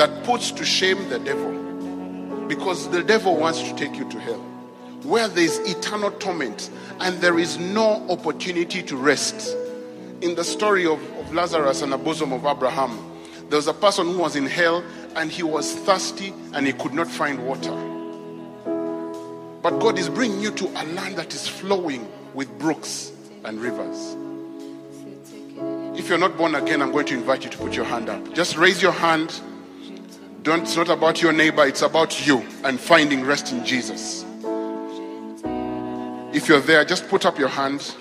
that 0.00 0.24
puts 0.24 0.50
to 0.50 0.64
shame 0.64 1.10
the 1.10 1.18
devil. 1.18 2.48
Because 2.48 2.88
the 2.88 3.02
devil 3.02 3.36
wants 3.36 3.60
to 3.60 3.76
take 3.76 3.96
you 3.96 4.08
to 4.08 4.18
hell, 4.18 4.40
where 5.02 5.28
there 5.28 5.44
is 5.44 5.58
eternal 5.58 6.10
torment 6.12 6.70
and 7.00 7.18
there 7.18 7.38
is 7.38 7.58
no 7.58 8.08
opportunity 8.08 8.82
to 8.82 8.96
rest. 8.96 9.54
In 10.22 10.36
the 10.36 10.42
story 10.42 10.86
of, 10.86 11.02
of 11.18 11.34
Lazarus 11.34 11.82
and 11.82 11.92
the 11.92 11.98
bosom 11.98 12.32
of 12.32 12.46
Abraham, 12.46 12.98
there 13.50 13.58
was 13.58 13.66
a 13.66 13.74
person 13.74 14.06
who 14.06 14.16
was 14.16 14.36
in 14.36 14.46
hell 14.46 14.82
and 15.16 15.30
he 15.30 15.42
was 15.42 15.74
thirsty 15.74 16.32
and 16.54 16.66
he 16.66 16.72
could 16.72 16.94
not 16.94 17.06
find 17.06 17.46
water. 17.46 17.76
But 19.60 19.80
God 19.80 19.98
is 19.98 20.08
bringing 20.08 20.40
you 20.40 20.50
to 20.52 20.64
a 20.64 20.84
land 20.94 21.16
that 21.16 21.34
is 21.34 21.46
flowing 21.46 22.08
with 22.32 22.48
brooks 22.58 23.12
and 23.44 23.60
rivers. 23.60 24.16
If 25.98 26.08
you're 26.08 26.16
not 26.16 26.38
born 26.38 26.54
again, 26.54 26.80
I'm 26.80 26.90
going 26.90 27.04
to 27.08 27.14
invite 27.14 27.44
you 27.44 27.50
to 27.50 27.58
put 27.58 27.74
your 27.74 27.84
hand 27.84 28.08
up. 28.08 28.32
Just 28.32 28.56
raise 28.56 28.80
your 28.80 28.92
hand 28.92 29.38
don't, 30.42 30.62
it's 30.62 30.76
not 30.76 30.88
about 30.88 31.20
your 31.20 31.32
neighbor, 31.32 31.66
it's 31.66 31.82
about 31.82 32.26
you 32.26 32.44
and 32.64 32.80
finding 32.80 33.24
rest 33.24 33.52
in 33.52 33.64
Jesus. 33.64 34.24
If 36.32 36.48
you're 36.48 36.60
there, 36.60 36.84
just 36.84 37.08
put 37.08 37.26
up 37.26 37.38
your 37.38 37.48
hand. 37.48 37.94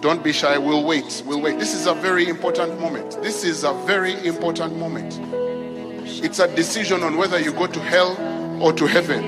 Don't 0.00 0.24
be 0.24 0.32
shy. 0.32 0.56
We'll 0.58 0.84
wait. 0.84 1.22
We'll 1.26 1.40
wait. 1.40 1.58
This 1.58 1.74
is 1.74 1.86
a 1.86 1.94
very 1.94 2.28
important 2.28 2.80
moment. 2.80 3.22
This 3.22 3.44
is 3.44 3.64
a 3.64 3.72
very 3.84 4.14
important 4.26 4.76
moment. 4.76 5.18
It's 6.24 6.38
a 6.38 6.52
decision 6.54 7.02
on 7.02 7.16
whether 7.16 7.38
you 7.38 7.52
go 7.52 7.66
to 7.66 7.80
hell 7.80 8.16
or 8.62 8.72
to 8.72 8.86
heaven. 8.86 9.22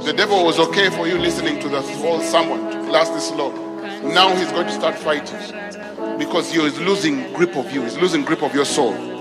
The 0.00 0.12
devil 0.12 0.44
was 0.44 0.58
okay 0.58 0.88
for 0.90 1.06
you 1.06 1.18
listening 1.18 1.60
to 1.60 1.68
the 1.68 1.82
whole 1.82 2.20
sermon 2.20 2.70
to 2.70 2.90
last 2.90 3.12
this 3.12 3.30
long. 3.32 3.54
Now 4.14 4.34
he's 4.34 4.50
going 4.50 4.66
to 4.66 4.72
start 4.72 4.96
fighting 4.96 6.18
because 6.18 6.52
he 6.52 6.60
is 6.60 6.78
losing 6.80 7.32
grip 7.34 7.56
of 7.56 7.70
you. 7.72 7.82
He's 7.82 7.98
losing 7.98 8.24
grip 8.24 8.42
of 8.42 8.54
your 8.54 8.64
soul. 8.64 9.11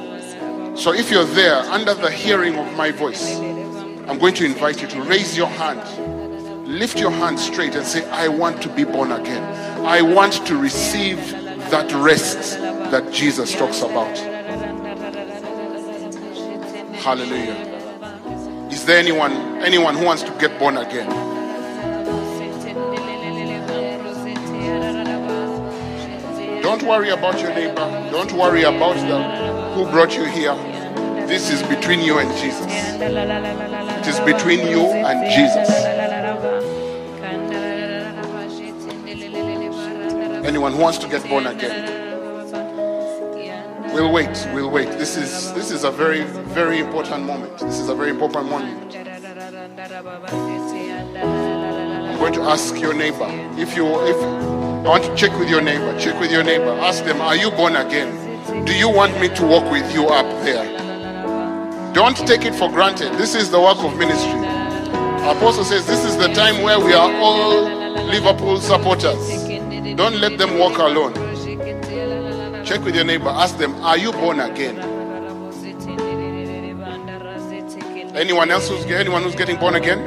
So 0.76 0.94
if 0.94 1.12
you're 1.12 1.26
there 1.26 1.58
under 1.58 1.94
the 1.94 2.10
hearing 2.10 2.56
of 2.56 2.76
my 2.76 2.92
voice, 2.92 3.38
I'm 3.38 4.18
going 4.18 4.34
to 4.36 4.46
invite 4.46 4.82
you 4.82 4.88
to 4.88 5.02
raise 5.04 5.38
your 5.38 5.48
hand. 5.48 5.82
Lift 6.68 7.00
your 7.00 7.12
hand 7.12 7.40
straight 7.40 7.76
and 7.76 7.86
say, 7.86 8.10
I 8.10 8.28
want 8.30 8.62
to 8.64 8.70
be 8.70 8.84
born 8.84 9.12
again. 9.12 9.44
I 9.86 10.02
want 10.02 10.46
to 10.48 10.58
receive 10.58 11.18
that 11.70 11.92
rest 11.94 12.60
that 12.60 13.12
Jesus 13.12 13.54
talks 13.54 13.82
about. 13.82 14.18
Hallelujah. 16.96 17.72
Is 18.72 18.86
there 18.86 18.98
anyone 18.98 19.34
anyone 19.64 19.96
who 19.96 20.06
wants 20.06 20.24
to 20.24 20.32
get 20.40 20.58
born 20.58 20.78
again? 20.78 21.10
Don't 26.62 26.84
worry 26.84 27.10
about 27.10 27.40
your 27.40 27.54
neighbor. 27.54 28.10
Don't 28.12 28.32
worry 28.32 28.64
about 28.64 28.96
the 28.96 29.61
who 29.74 29.86
brought 29.90 30.16
you 30.16 30.26
here. 30.26 30.56
This 31.28 31.50
is 31.50 31.64
between 31.64 32.02
you 32.02 32.20
and 32.20 32.30
Jesus. 32.38 32.66
It 32.70 34.08
is 34.08 34.20
between 34.20 34.68
you 34.68 34.82
and 34.82 35.32
Jesus. 35.32 35.70
Anyone 40.46 40.74
who 40.74 40.82
wants 40.82 40.98
to 40.98 41.08
get 41.08 41.28
born 41.30 41.48
again. 41.48 42.00
We'll 43.94 44.12
wait. 44.12 44.48
We'll 44.54 44.70
wait. 44.70 44.90
This 44.92 45.16
is 45.18 45.54
this 45.54 45.72
is 45.72 45.84
a 45.84 45.92
very 45.92 46.24
very 46.54 46.80
important 46.80 47.26
moment. 47.26 47.58
This 47.60 47.80
is 47.80 47.90
a 47.90 47.96
very 47.96 48.10
important 48.10 48.50
moment. 48.50 48.96
I'm 52.12 52.18
going 52.18 52.34
to 52.34 52.42
ask 52.44 52.80
your 52.80 52.94
neighbor. 52.94 53.28
If 53.58 53.76
you, 53.76 53.86
if 54.06 54.16
I 54.16 54.90
want 54.90 55.04
to 55.04 55.16
check 55.16 55.38
with 55.38 55.50
your 55.50 55.62
neighbor, 55.62 55.98
check 56.00 56.20
with 56.20 56.32
your 56.32 56.44
neighbor. 56.44 56.72
Ask 56.72 57.04
them, 57.04 57.22
are 57.22 57.36
you 57.36 57.52
born 57.52 57.76
again? 57.76 58.31
Do 58.52 58.76
you 58.76 58.90
want 58.90 59.18
me 59.22 59.30
to 59.30 59.46
walk 59.46 59.72
with 59.72 59.94
you 59.94 60.08
up 60.08 60.26
there? 60.44 60.66
Don't 61.94 62.18
take 62.18 62.44
it 62.44 62.54
for 62.54 62.70
granted. 62.70 63.14
This 63.14 63.34
is 63.34 63.50
the 63.50 63.60
work 63.60 63.78
of 63.80 63.98
ministry. 63.98 64.40
Apostle 65.24 65.64
says 65.64 65.88
this 65.88 66.04
is 66.04 66.18
the 66.18 66.28
time 66.34 66.62
where 66.62 66.78
we 66.78 66.92
are 66.94 67.12
all 67.22 67.64
Liverpool 68.08 68.60
supporters. 68.60 69.44
Don't 69.96 70.20
let 70.20 70.38
them 70.38 70.60
walk 70.60 70.78
alone. 70.80 71.14
Check 72.66 72.84
with 72.84 72.96
your 72.96 73.06
neighbor. 73.06 73.30
Ask 73.30 73.58
them, 73.58 73.74
are 73.76 73.98
you 73.98 74.12
born 74.12 74.42
again? 74.42 74.78
Anyone 78.14 78.52
else 78.52 78.68
who's 78.68 78.86
anyone 78.86 79.24
who's 79.24 79.36
getting 79.36 79.58
born 79.58 79.76
again? 79.76 80.00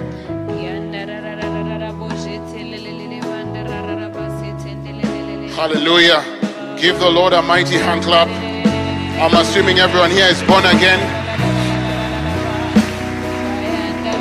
Hallelujah. 5.55 6.34
Give 6.77 6.99
the 6.99 7.09
Lord 7.09 7.33
a 7.33 7.41
mighty 7.41 7.77
hand 7.77 8.03
clap. 8.03 8.29
I'm 8.29 9.35
assuming 9.35 9.79
everyone 9.79 10.11
here 10.11 10.27
is 10.27 10.43
born 10.43 10.67
again. 10.67 11.01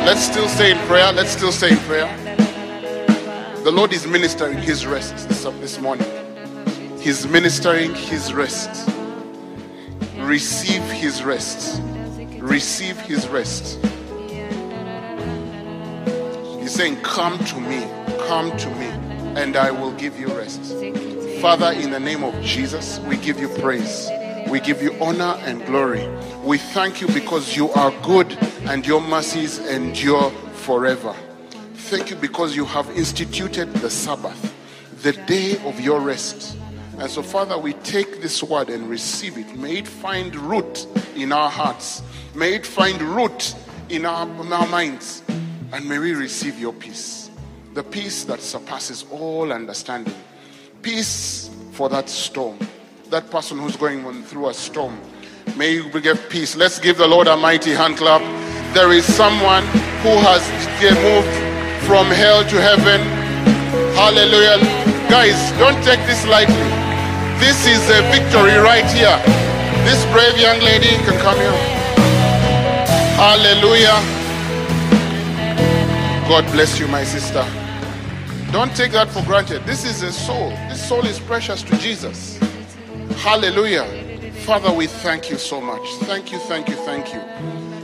Let's 0.05 0.21
still 0.21 0.47
stay 0.47 0.71
in 0.71 0.77
prayer. 0.87 1.11
Let's 1.11 1.31
still 1.31 1.51
stay 1.51 1.71
in 1.71 1.77
prayer. 1.79 2.07
The 3.63 3.71
Lord 3.71 3.91
is 3.91 4.05
ministering 4.05 4.57
his 4.59 4.85
rest 4.85 5.27
this, 5.27 5.43
this 5.43 5.79
morning. 5.79 6.07
He's 6.99 7.27
ministering 7.27 7.95
his 7.95 8.33
rest. 8.33 8.89
Receive 10.17 10.83
his 10.91 11.23
rest. 11.23 11.81
Receive 12.37 12.99
his 13.01 13.27
rest. 13.29 13.83
He's 16.59 16.73
saying, 16.73 16.97
Come 17.01 17.39
to 17.39 17.59
me, 17.59 17.87
come 18.27 18.55
to 18.57 18.69
me, 18.75 18.87
and 19.41 19.57
I 19.57 19.71
will 19.71 19.91
give 19.93 20.19
you 20.19 20.27
rest. 20.27 21.12
Father, 21.43 21.73
in 21.73 21.91
the 21.91 21.99
name 21.99 22.23
of 22.23 22.41
Jesus, 22.41 22.99
we 22.99 23.17
give 23.17 23.37
you 23.37 23.49
praise. 23.49 24.09
We 24.47 24.61
give 24.61 24.81
you 24.81 24.95
honor 25.03 25.35
and 25.41 25.61
glory. 25.65 26.07
We 26.41 26.57
thank 26.57 27.01
you 27.01 27.07
because 27.07 27.53
you 27.53 27.69
are 27.71 27.91
good 28.01 28.31
and 28.61 28.87
your 28.87 29.01
mercies 29.01 29.59
endure 29.59 30.31
forever. 30.53 31.13
Thank 31.73 32.11
you 32.11 32.15
because 32.15 32.55
you 32.55 32.63
have 32.63 32.89
instituted 32.91 33.73
the 33.73 33.89
Sabbath, 33.89 34.53
the 35.01 35.11
day 35.11 35.57
of 35.65 35.81
your 35.81 35.99
rest. 35.99 36.57
And 36.97 37.11
so, 37.11 37.21
Father, 37.21 37.57
we 37.57 37.73
take 37.73 38.21
this 38.21 38.41
word 38.41 38.69
and 38.69 38.89
receive 38.89 39.37
it. 39.37 39.53
May 39.57 39.79
it 39.79 39.87
find 39.89 40.33
root 40.33 40.87
in 41.13 41.33
our 41.33 41.49
hearts, 41.49 42.03
may 42.33 42.53
it 42.53 42.65
find 42.65 43.01
root 43.01 43.53
in 43.89 44.05
our, 44.05 44.25
in 44.41 44.53
our 44.53 44.67
minds, 44.69 45.21
and 45.73 45.89
may 45.89 45.99
we 45.99 46.13
receive 46.13 46.57
your 46.57 46.71
peace 46.71 47.29
the 47.73 47.83
peace 47.83 48.23
that 48.25 48.39
surpasses 48.39 49.03
all 49.11 49.51
understanding. 49.51 50.13
Peace 50.83 51.49
for 51.71 51.87
that 51.87 52.09
storm, 52.09 52.59
that 53.09 53.31
person 53.31 53.57
who's 53.57 53.77
going 53.77 54.05
on 54.05 54.21
through 54.23 54.49
a 54.49 54.53
storm. 54.53 54.99
May 55.55 55.75
you 55.75 55.89
get 56.01 56.29
peace. 56.29 56.57
Let's 56.57 56.77
give 56.77 56.97
the 56.97 57.07
Lord 57.07 57.27
a 57.27 57.37
mighty 57.37 57.71
hand 57.71 57.95
clap. 57.95 58.21
There 58.73 58.91
is 58.91 59.05
someone 59.05 59.63
who 60.03 60.11
has 60.19 60.43
moved 60.83 61.87
from 61.87 62.07
hell 62.07 62.43
to 62.43 62.59
heaven. 62.59 62.99
Hallelujah. 63.95 64.59
Guys, 65.09 65.39
don't 65.57 65.81
take 65.85 66.05
this 66.05 66.27
lightly. 66.27 66.67
This 67.39 67.65
is 67.65 67.79
a 67.89 68.01
victory 68.11 68.59
right 68.59 68.85
here. 68.91 69.15
This 69.87 70.03
brave 70.11 70.37
young 70.37 70.59
lady 70.59 70.99
can 71.07 71.17
come 71.21 71.37
here. 71.37 71.59
Hallelujah. 73.15 73.99
God 76.27 76.43
bless 76.51 76.77
you, 76.77 76.89
my 76.89 77.05
sister. 77.05 77.62
Don't 78.53 78.75
take 78.75 78.91
that 78.91 79.09
for 79.09 79.23
granted. 79.23 79.65
This 79.65 79.83
is 79.83 80.03
a 80.03 80.11
soul. 80.11 80.49
This 80.69 80.87
soul 80.87 81.03
is 81.07 81.19
precious 81.19 81.63
to 81.63 81.75
Jesus. 81.79 82.37
Hallelujah. 83.17 84.31
Father, 84.45 84.71
we 84.71 84.85
thank 84.85 85.31
you 85.31 85.39
so 85.39 85.59
much. 85.59 85.81
Thank 86.01 86.31
you, 86.31 86.37
thank 86.37 86.69
you, 86.69 86.75
thank 86.75 87.11
you. 87.11 87.19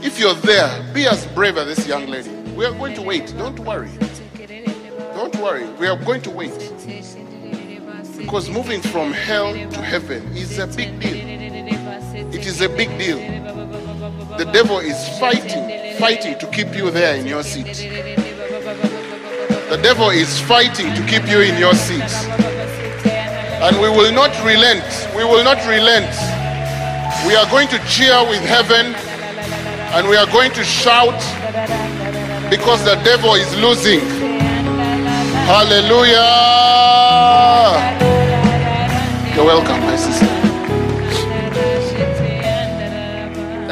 If 0.00 0.20
you're 0.20 0.34
there, 0.34 0.70
be 0.94 1.08
as 1.08 1.26
brave 1.34 1.56
as 1.56 1.66
this 1.66 1.88
young 1.88 2.06
lady. 2.06 2.30
We 2.54 2.64
are 2.66 2.72
going 2.72 2.94
to 2.94 3.02
wait. 3.02 3.34
Don't 3.36 3.58
worry. 3.58 3.90
Don't 5.16 5.34
worry. 5.42 5.68
We 5.70 5.88
are 5.88 5.96
going 5.96 6.22
to 6.22 6.30
wait. 6.30 6.72
Because 8.16 8.48
moving 8.48 8.80
from 8.80 9.12
hell 9.12 9.52
to 9.52 9.82
heaven 9.82 10.24
is 10.36 10.56
a 10.60 10.68
big 10.68 11.00
deal. 11.00 11.16
It 12.32 12.46
is 12.46 12.60
a 12.60 12.68
big 12.68 12.96
deal. 12.96 13.18
The 14.38 14.48
devil 14.52 14.78
is 14.78 15.18
fighting, 15.18 15.98
fighting 15.98 16.38
to 16.38 16.46
keep 16.46 16.76
you 16.76 16.92
there 16.92 17.16
in 17.16 17.26
your 17.26 17.42
seat. 17.42 18.19
Devil 19.82 20.10
is 20.10 20.38
fighting 20.40 20.94
to 20.94 21.06
keep 21.06 21.26
you 21.26 21.40
in 21.40 21.56
your 21.58 21.74
seat. 21.74 22.12
And 23.62 23.76
we 23.80 23.88
will 23.88 24.12
not 24.12 24.30
relent. 24.44 24.84
We 25.16 25.24
will 25.24 25.42
not 25.42 25.56
relent. 25.66 26.10
We 27.26 27.34
are 27.34 27.48
going 27.50 27.68
to 27.68 27.78
cheer 27.88 28.20
with 28.28 28.42
heaven 28.42 28.94
and 29.92 30.08
we 30.08 30.16
are 30.16 30.26
going 30.26 30.52
to 30.52 30.64
shout 30.64 31.18
because 32.50 32.84
the 32.84 32.94
devil 33.04 33.34
is 33.34 33.54
losing. 33.56 34.00
Hallelujah. 35.48 36.20
You're 39.34 39.46
welcome, 39.46 39.80
my 39.80 39.96
sister. 39.96 40.26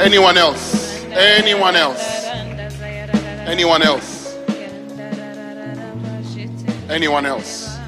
Anyone 0.01 0.39
else? 0.39 1.05
Anyone 1.13 1.77
else? 1.77 2.25
Anyone 3.47 3.83
else? 3.83 4.18
Anyone 6.89 7.27
else? 7.27 7.79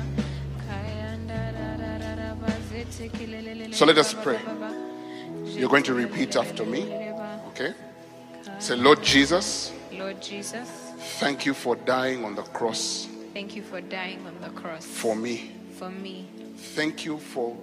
So 3.72 3.86
let 3.86 3.96
us 3.96 4.12
pray. 4.12 4.38
You're 5.44 5.68
going 5.70 5.82
to 5.84 5.94
repeat 5.94 6.36
after 6.36 6.64
me. 6.64 6.92
Okay? 7.48 7.72
Say, 8.58 8.76
Lord 8.76 9.02
Jesus. 9.02 9.72
Lord 9.92 10.20
Jesus. 10.20 10.68
Thank 11.18 11.46
you 11.46 11.54
for 11.54 11.76
dying 11.76 12.24
on 12.24 12.34
the 12.34 12.42
cross. 12.42 13.08
Thank 13.32 13.56
you 13.56 13.62
for 13.62 13.80
dying 13.80 14.26
on 14.26 14.38
the 14.40 14.50
cross. 14.60 14.84
For 14.84 15.16
me. 15.16 15.52
For 15.78 15.90
me. 15.90 16.28
Thank 16.74 17.04
you 17.04 17.18
for 17.18 17.56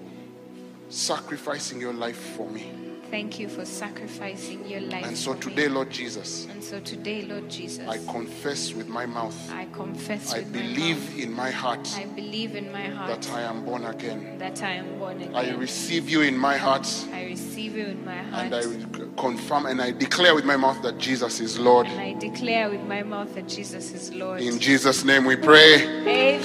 sacrificing 0.90 1.80
your 1.80 1.94
life 1.94 2.36
for 2.36 2.50
me. 2.50 2.87
Thank 3.10 3.40
you 3.40 3.48
for 3.48 3.64
sacrificing 3.64 4.68
your 4.68 4.82
life. 4.82 5.06
And 5.06 5.18
so 5.18 5.34
today, 5.34 5.68
me. 5.68 5.74
Lord 5.76 5.90
Jesus, 5.90 6.46
And 6.52 6.62
so 6.62 6.80
today, 6.82 7.22
Lord 7.22 7.50
Jesus, 7.50 7.88
I 7.88 8.00
confess 8.12 8.74
with 8.74 8.90
my 8.90 9.06
mouth, 9.06 9.36
I 9.52 9.66
confess 9.66 10.34
I 10.34 10.42
my 10.42 10.44
believe 10.50 11.00
mouth, 11.00 11.20
in 11.20 11.32
my 11.32 11.50
heart 11.52 11.90
I 11.96 12.06
believe 12.06 12.56
in 12.56 12.72
my 12.72 12.88
heart 12.88 13.08
that 13.22 13.32
I 13.32 13.44
am 13.44 13.64
born 13.64 13.86
again. 13.86 14.38
that 14.40 14.62
I 14.62 14.72
am 14.74 15.00
born 15.00 15.22
again. 15.22 15.36
I 15.36 15.52
receive 15.56 16.10
you 16.10 16.22
in 16.22 16.38
my 16.38 16.58
heart 16.58 16.88
I 17.14 17.24
receive 17.26 17.78
you 17.78 17.86
in 17.86 18.04
my 18.04 18.18
heart. 18.18 18.52
and 18.52 18.56
I 18.56 19.22
confirm 19.22 19.68
and 19.68 19.82
I 19.82 19.92
declare 19.92 20.36
with 20.36 20.44
my 20.46 20.58
mouth 20.58 20.82
that 20.82 20.98
Jesus 20.98 21.40
is 21.40 21.58
Lord. 21.58 21.88
and 21.88 22.00
I 22.00 22.14
declare 22.20 22.70
with 22.70 22.82
my 22.82 23.04
mouth 23.04 23.34
that 23.36 23.48
Jesus 23.48 23.94
is 23.94 24.14
Lord. 24.14 24.42
In 24.42 24.60
Jesus' 24.60 25.06
name 25.06 25.24
we 25.26 25.38
pray. 25.38 25.76
Amen. 25.86 26.42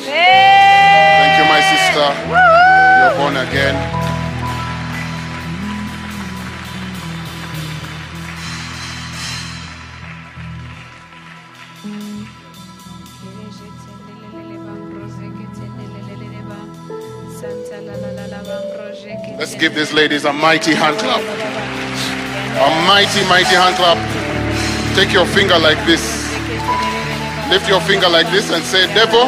Thank 1.18 1.38
you, 1.38 1.44
my 1.48 1.60
sister. 1.72 2.06
You're 3.02 3.16
born 3.18 3.36
again. 3.48 4.11
Let's 19.42 19.56
give 19.56 19.74
these 19.74 19.92
ladies 19.92 20.24
a 20.24 20.32
mighty 20.32 20.72
hand 20.72 20.98
clap. 20.98 21.18
A 21.18 22.86
mighty, 22.86 23.26
mighty 23.28 23.56
hand 23.58 23.74
clap. 23.74 23.98
Take 24.94 25.12
your 25.12 25.26
finger 25.26 25.58
like 25.58 25.84
this. 25.84 25.98
Lift 27.50 27.68
your 27.68 27.80
finger 27.80 28.08
like 28.08 28.30
this 28.30 28.52
and 28.52 28.62
say, 28.62 28.86
Devil, 28.94 29.24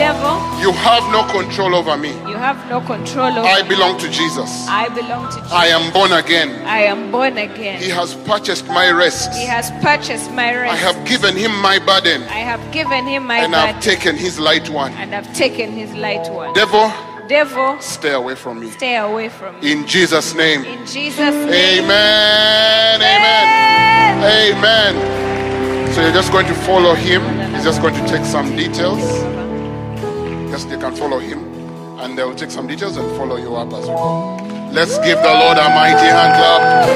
Devil, 0.00 0.40
you 0.62 0.72
have 0.72 1.04
no 1.12 1.30
control 1.30 1.74
over 1.74 1.94
me. 1.98 2.08
you 2.26 2.38
have 2.40 2.56
no 2.70 2.80
control 2.80 3.26
over 3.36 3.46
I 3.46 3.60
belong 3.68 3.98
to 3.98 4.08
Jesus. 4.10 4.66
I 4.66 4.88
belong 4.88 5.30
to 5.30 5.36
Jesus. 5.36 5.52
I 5.52 5.66
am 5.66 5.92
born 5.92 6.12
again. 6.12 6.48
I 6.66 6.84
am 6.84 7.12
born 7.12 7.36
again. 7.36 7.82
He 7.82 7.90
has 7.90 8.14
purchased 8.24 8.66
my 8.68 8.90
rest. 8.92 9.30
He 9.34 9.44
has 9.44 9.70
purchased 9.82 10.32
my 10.32 10.56
rest. 10.56 10.72
I 10.72 10.76
have 10.76 11.06
given 11.06 11.36
him 11.36 11.52
my 11.60 11.78
burden 11.78 12.22
I 12.22 12.40
have 12.48 12.62
given 12.72 13.04
him 13.04 13.26
my 13.26 13.40
and 13.40 13.54
I've 13.54 13.82
taken 13.82 14.16
his 14.16 14.40
light 14.40 14.70
one. 14.70 14.92
and 14.92 15.14
I've 15.14 15.30
taken 15.34 15.72
his 15.72 15.92
light 15.92 16.32
one. 16.32 16.54
Devil, 16.54 16.90
Devil, 17.28 17.80
stay 17.80 18.12
away 18.12 18.34
from 18.34 18.60
me. 18.60 18.70
stay 18.70 18.96
away 18.96 19.28
from 19.30 19.58
me. 19.60 19.72
In 19.72 19.86
Jesus' 19.86 20.34
name. 20.34 20.64
In 20.64 20.84
Jesus' 20.86 21.34
name. 21.34 21.84
Amen. 21.84 23.00
Amen. 23.00 24.52
Amen. 24.52 25.92
So 25.94 26.02
you're 26.02 26.12
just 26.12 26.30
going 26.32 26.46
to 26.46 26.54
follow 26.54 26.94
him. 26.94 27.22
He's 27.54 27.64
just 27.64 27.80
going 27.80 27.94
to 27.94 28.06
take 28.06 28.24
some 28.24 28.54
details. 28.56 29.00
Just 30.50 30.68
you 30.68 30.78
can 30.78 30.94
follow 30.94 31.18
him. 31.18 31.38
And 32.00 32.18
they'll 32.18 32.34
take 32.34 32.50
some 32.50 32.66
details 32.66 32.96
and 32.98 33.08
follow 33.16 33.36
you 33.36 33.56
up 33.56 33.72
as 33.72 33.88
we 33.88 33.94
go. 33.94 34.36
Let's 34.72 34.98
give 34.98 35.18
the 35.22 35.32
Lord 35.32 35.56
a 35.56 35.68
mighty 35.70 36.06
hand 36.06 36.34
clap. 36.36 36.88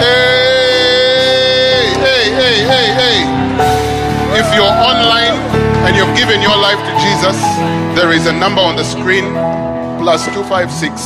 Hey, 0.00 1.92
hey, 2.02 2.24
hey, 2.34 2.64
hey, 2.66 2.86
hey. 2.98 4.40
If 4.40 4.54
you're 4.56 4.64
online, 4.64 5.53
you've 5.92 6.16
given 6.16 6.40
your 6.40 6.56
life 6.56 6.80
to 6.80 6.92
Jesus, 7.04 7.36
there 7.94 8.12
is 8.12 8.26
a 8.26 8.32
number 8.32 8.62
on 8.62 8.76
the 8.76 8.84
screen 8.84 9.24
plus 10.00 10.24
256 10.32 11.00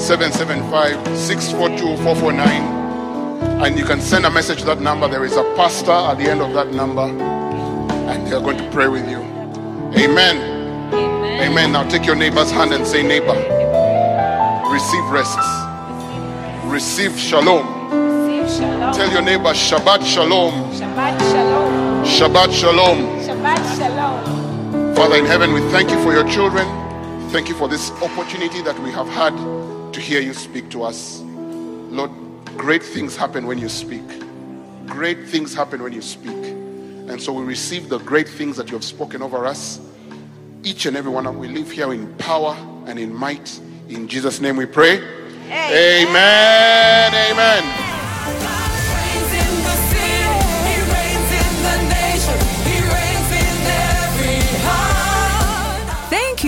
775 0.00 1.18
642 1.18 2.02
449. 2.02 3.64
And 3.64 3.78
you 3.78 3.84
can 3.84 4.00
send 4.00 4.24
a 4.24 4.30
message 4.30 4.60
to 4.60 4.64
that 4.66 4.80
number. 4.80 5.08
There 5.08 5.24
is 5.24 5.36
a 5.36 5.42
pastor 5.56 5.92
at 5.92 6.14
the 6.18 6.24
end 6.24 6.40
of 6.40 6.52
that 6.54 6.72
number, 6.72 7.02
and 7.02 8.26
they're 8.26 8.40
going 8.40 8.58
to 8.58 8.70
pray 8.70 8.88
with 8.88 9.08
you. 9.08 9.18
Amen. 9.96 10.36
Amen. 10.92 11.40
Amen. 11.42 11.72
Now 11.72 11.88
take 11.88 12.06
your 12.06 12.16
neighbor's 12.16 12.50
hand 12.50 12.72
and 12.72 12.86
say, 12.86 13.02
Neighbor, 13.02 13.34
receive 14.72 15.04
rest, 15.10 15.38
receive 16.64 17.18
shalom. 17.18 17.66
Receive 17.90 18.58
shalom. 18.58 18.94
Tell 18.94 19.10
your 19.12 19.22
neighbor, 19.22 19.52
Shabbat 19.52 20.04
Shalom, 20.04 20.72
Shabbat 20.72 21.18
shalom. 21.20 22.04
Shabbat 22.04 22.52
Shalom. 22.52 23.23
Father 24.96 25.16
in 25.16 25.26
heaven, 25.26 25.52
we 25.52 25.60
thank 25.70 25.90
you 25.90 26.02
for 26.02 26.14
your 26.14 26.26
children. 26.26 26.66
Thank 27.28 27.50
you 27.50 27.54
for 27.54 27.68
this 27.68 27.90
opportunity 28.00 28.62
that 28.62 28.78
we 28.78 28.90
have 28.90 29.06
had 29.06 29.36
to 29.92 30.00
hear 30.00 30.22
you 30.22 30.32
speak 30.32 30.70
to 30.70 30.82
us. 30.82 31.20
Lord, 31.20 32.10
great 32.56 32.82
things 32.82 33.16
happen 33.16 33.46
when 33.46 33.58
you 33.58 33.68
speak. 33.68 34.02
Great 34.86 35.28
things 35.28 35.54
happen 35.54 35.82
when 35.82 35.92
you 35.92 36.00
speak. 36.00 36.32
And 36.32 37.20
so 37.20 37.34
we 37.34 37.44
receive 37.44 37.90
the 37.90 37.98
great 37.98 38.30
things 38.30 38.56
that 38.56 38.70
you 38.70 38.76
have 38.76 38.84
spoken 38.84 39.20
over 39.20 39.44
us. 39.44 39.78
Each 40.62 40.86
and 40.86 40.96
every 40.96 41.12
one 41.12 41.26
of 41.26 41.34
us 41.34 41.40
we 41.40 41.48
live 41.48 41.70
here 41.70 41.92
in 41.92 42.14
power 42.14 42.56
and 42.86 42.98
in 42.98 43.14
might. 43.14 43.60
In 43.90 44.08
Jesus' 44.08 44.40
name 44.40 44.56
we 44.56 44.64
pray. 44.64 45.02
Amen. 45.50 47.12
Amen. 47.14 47.84
reigns 48.24 48.53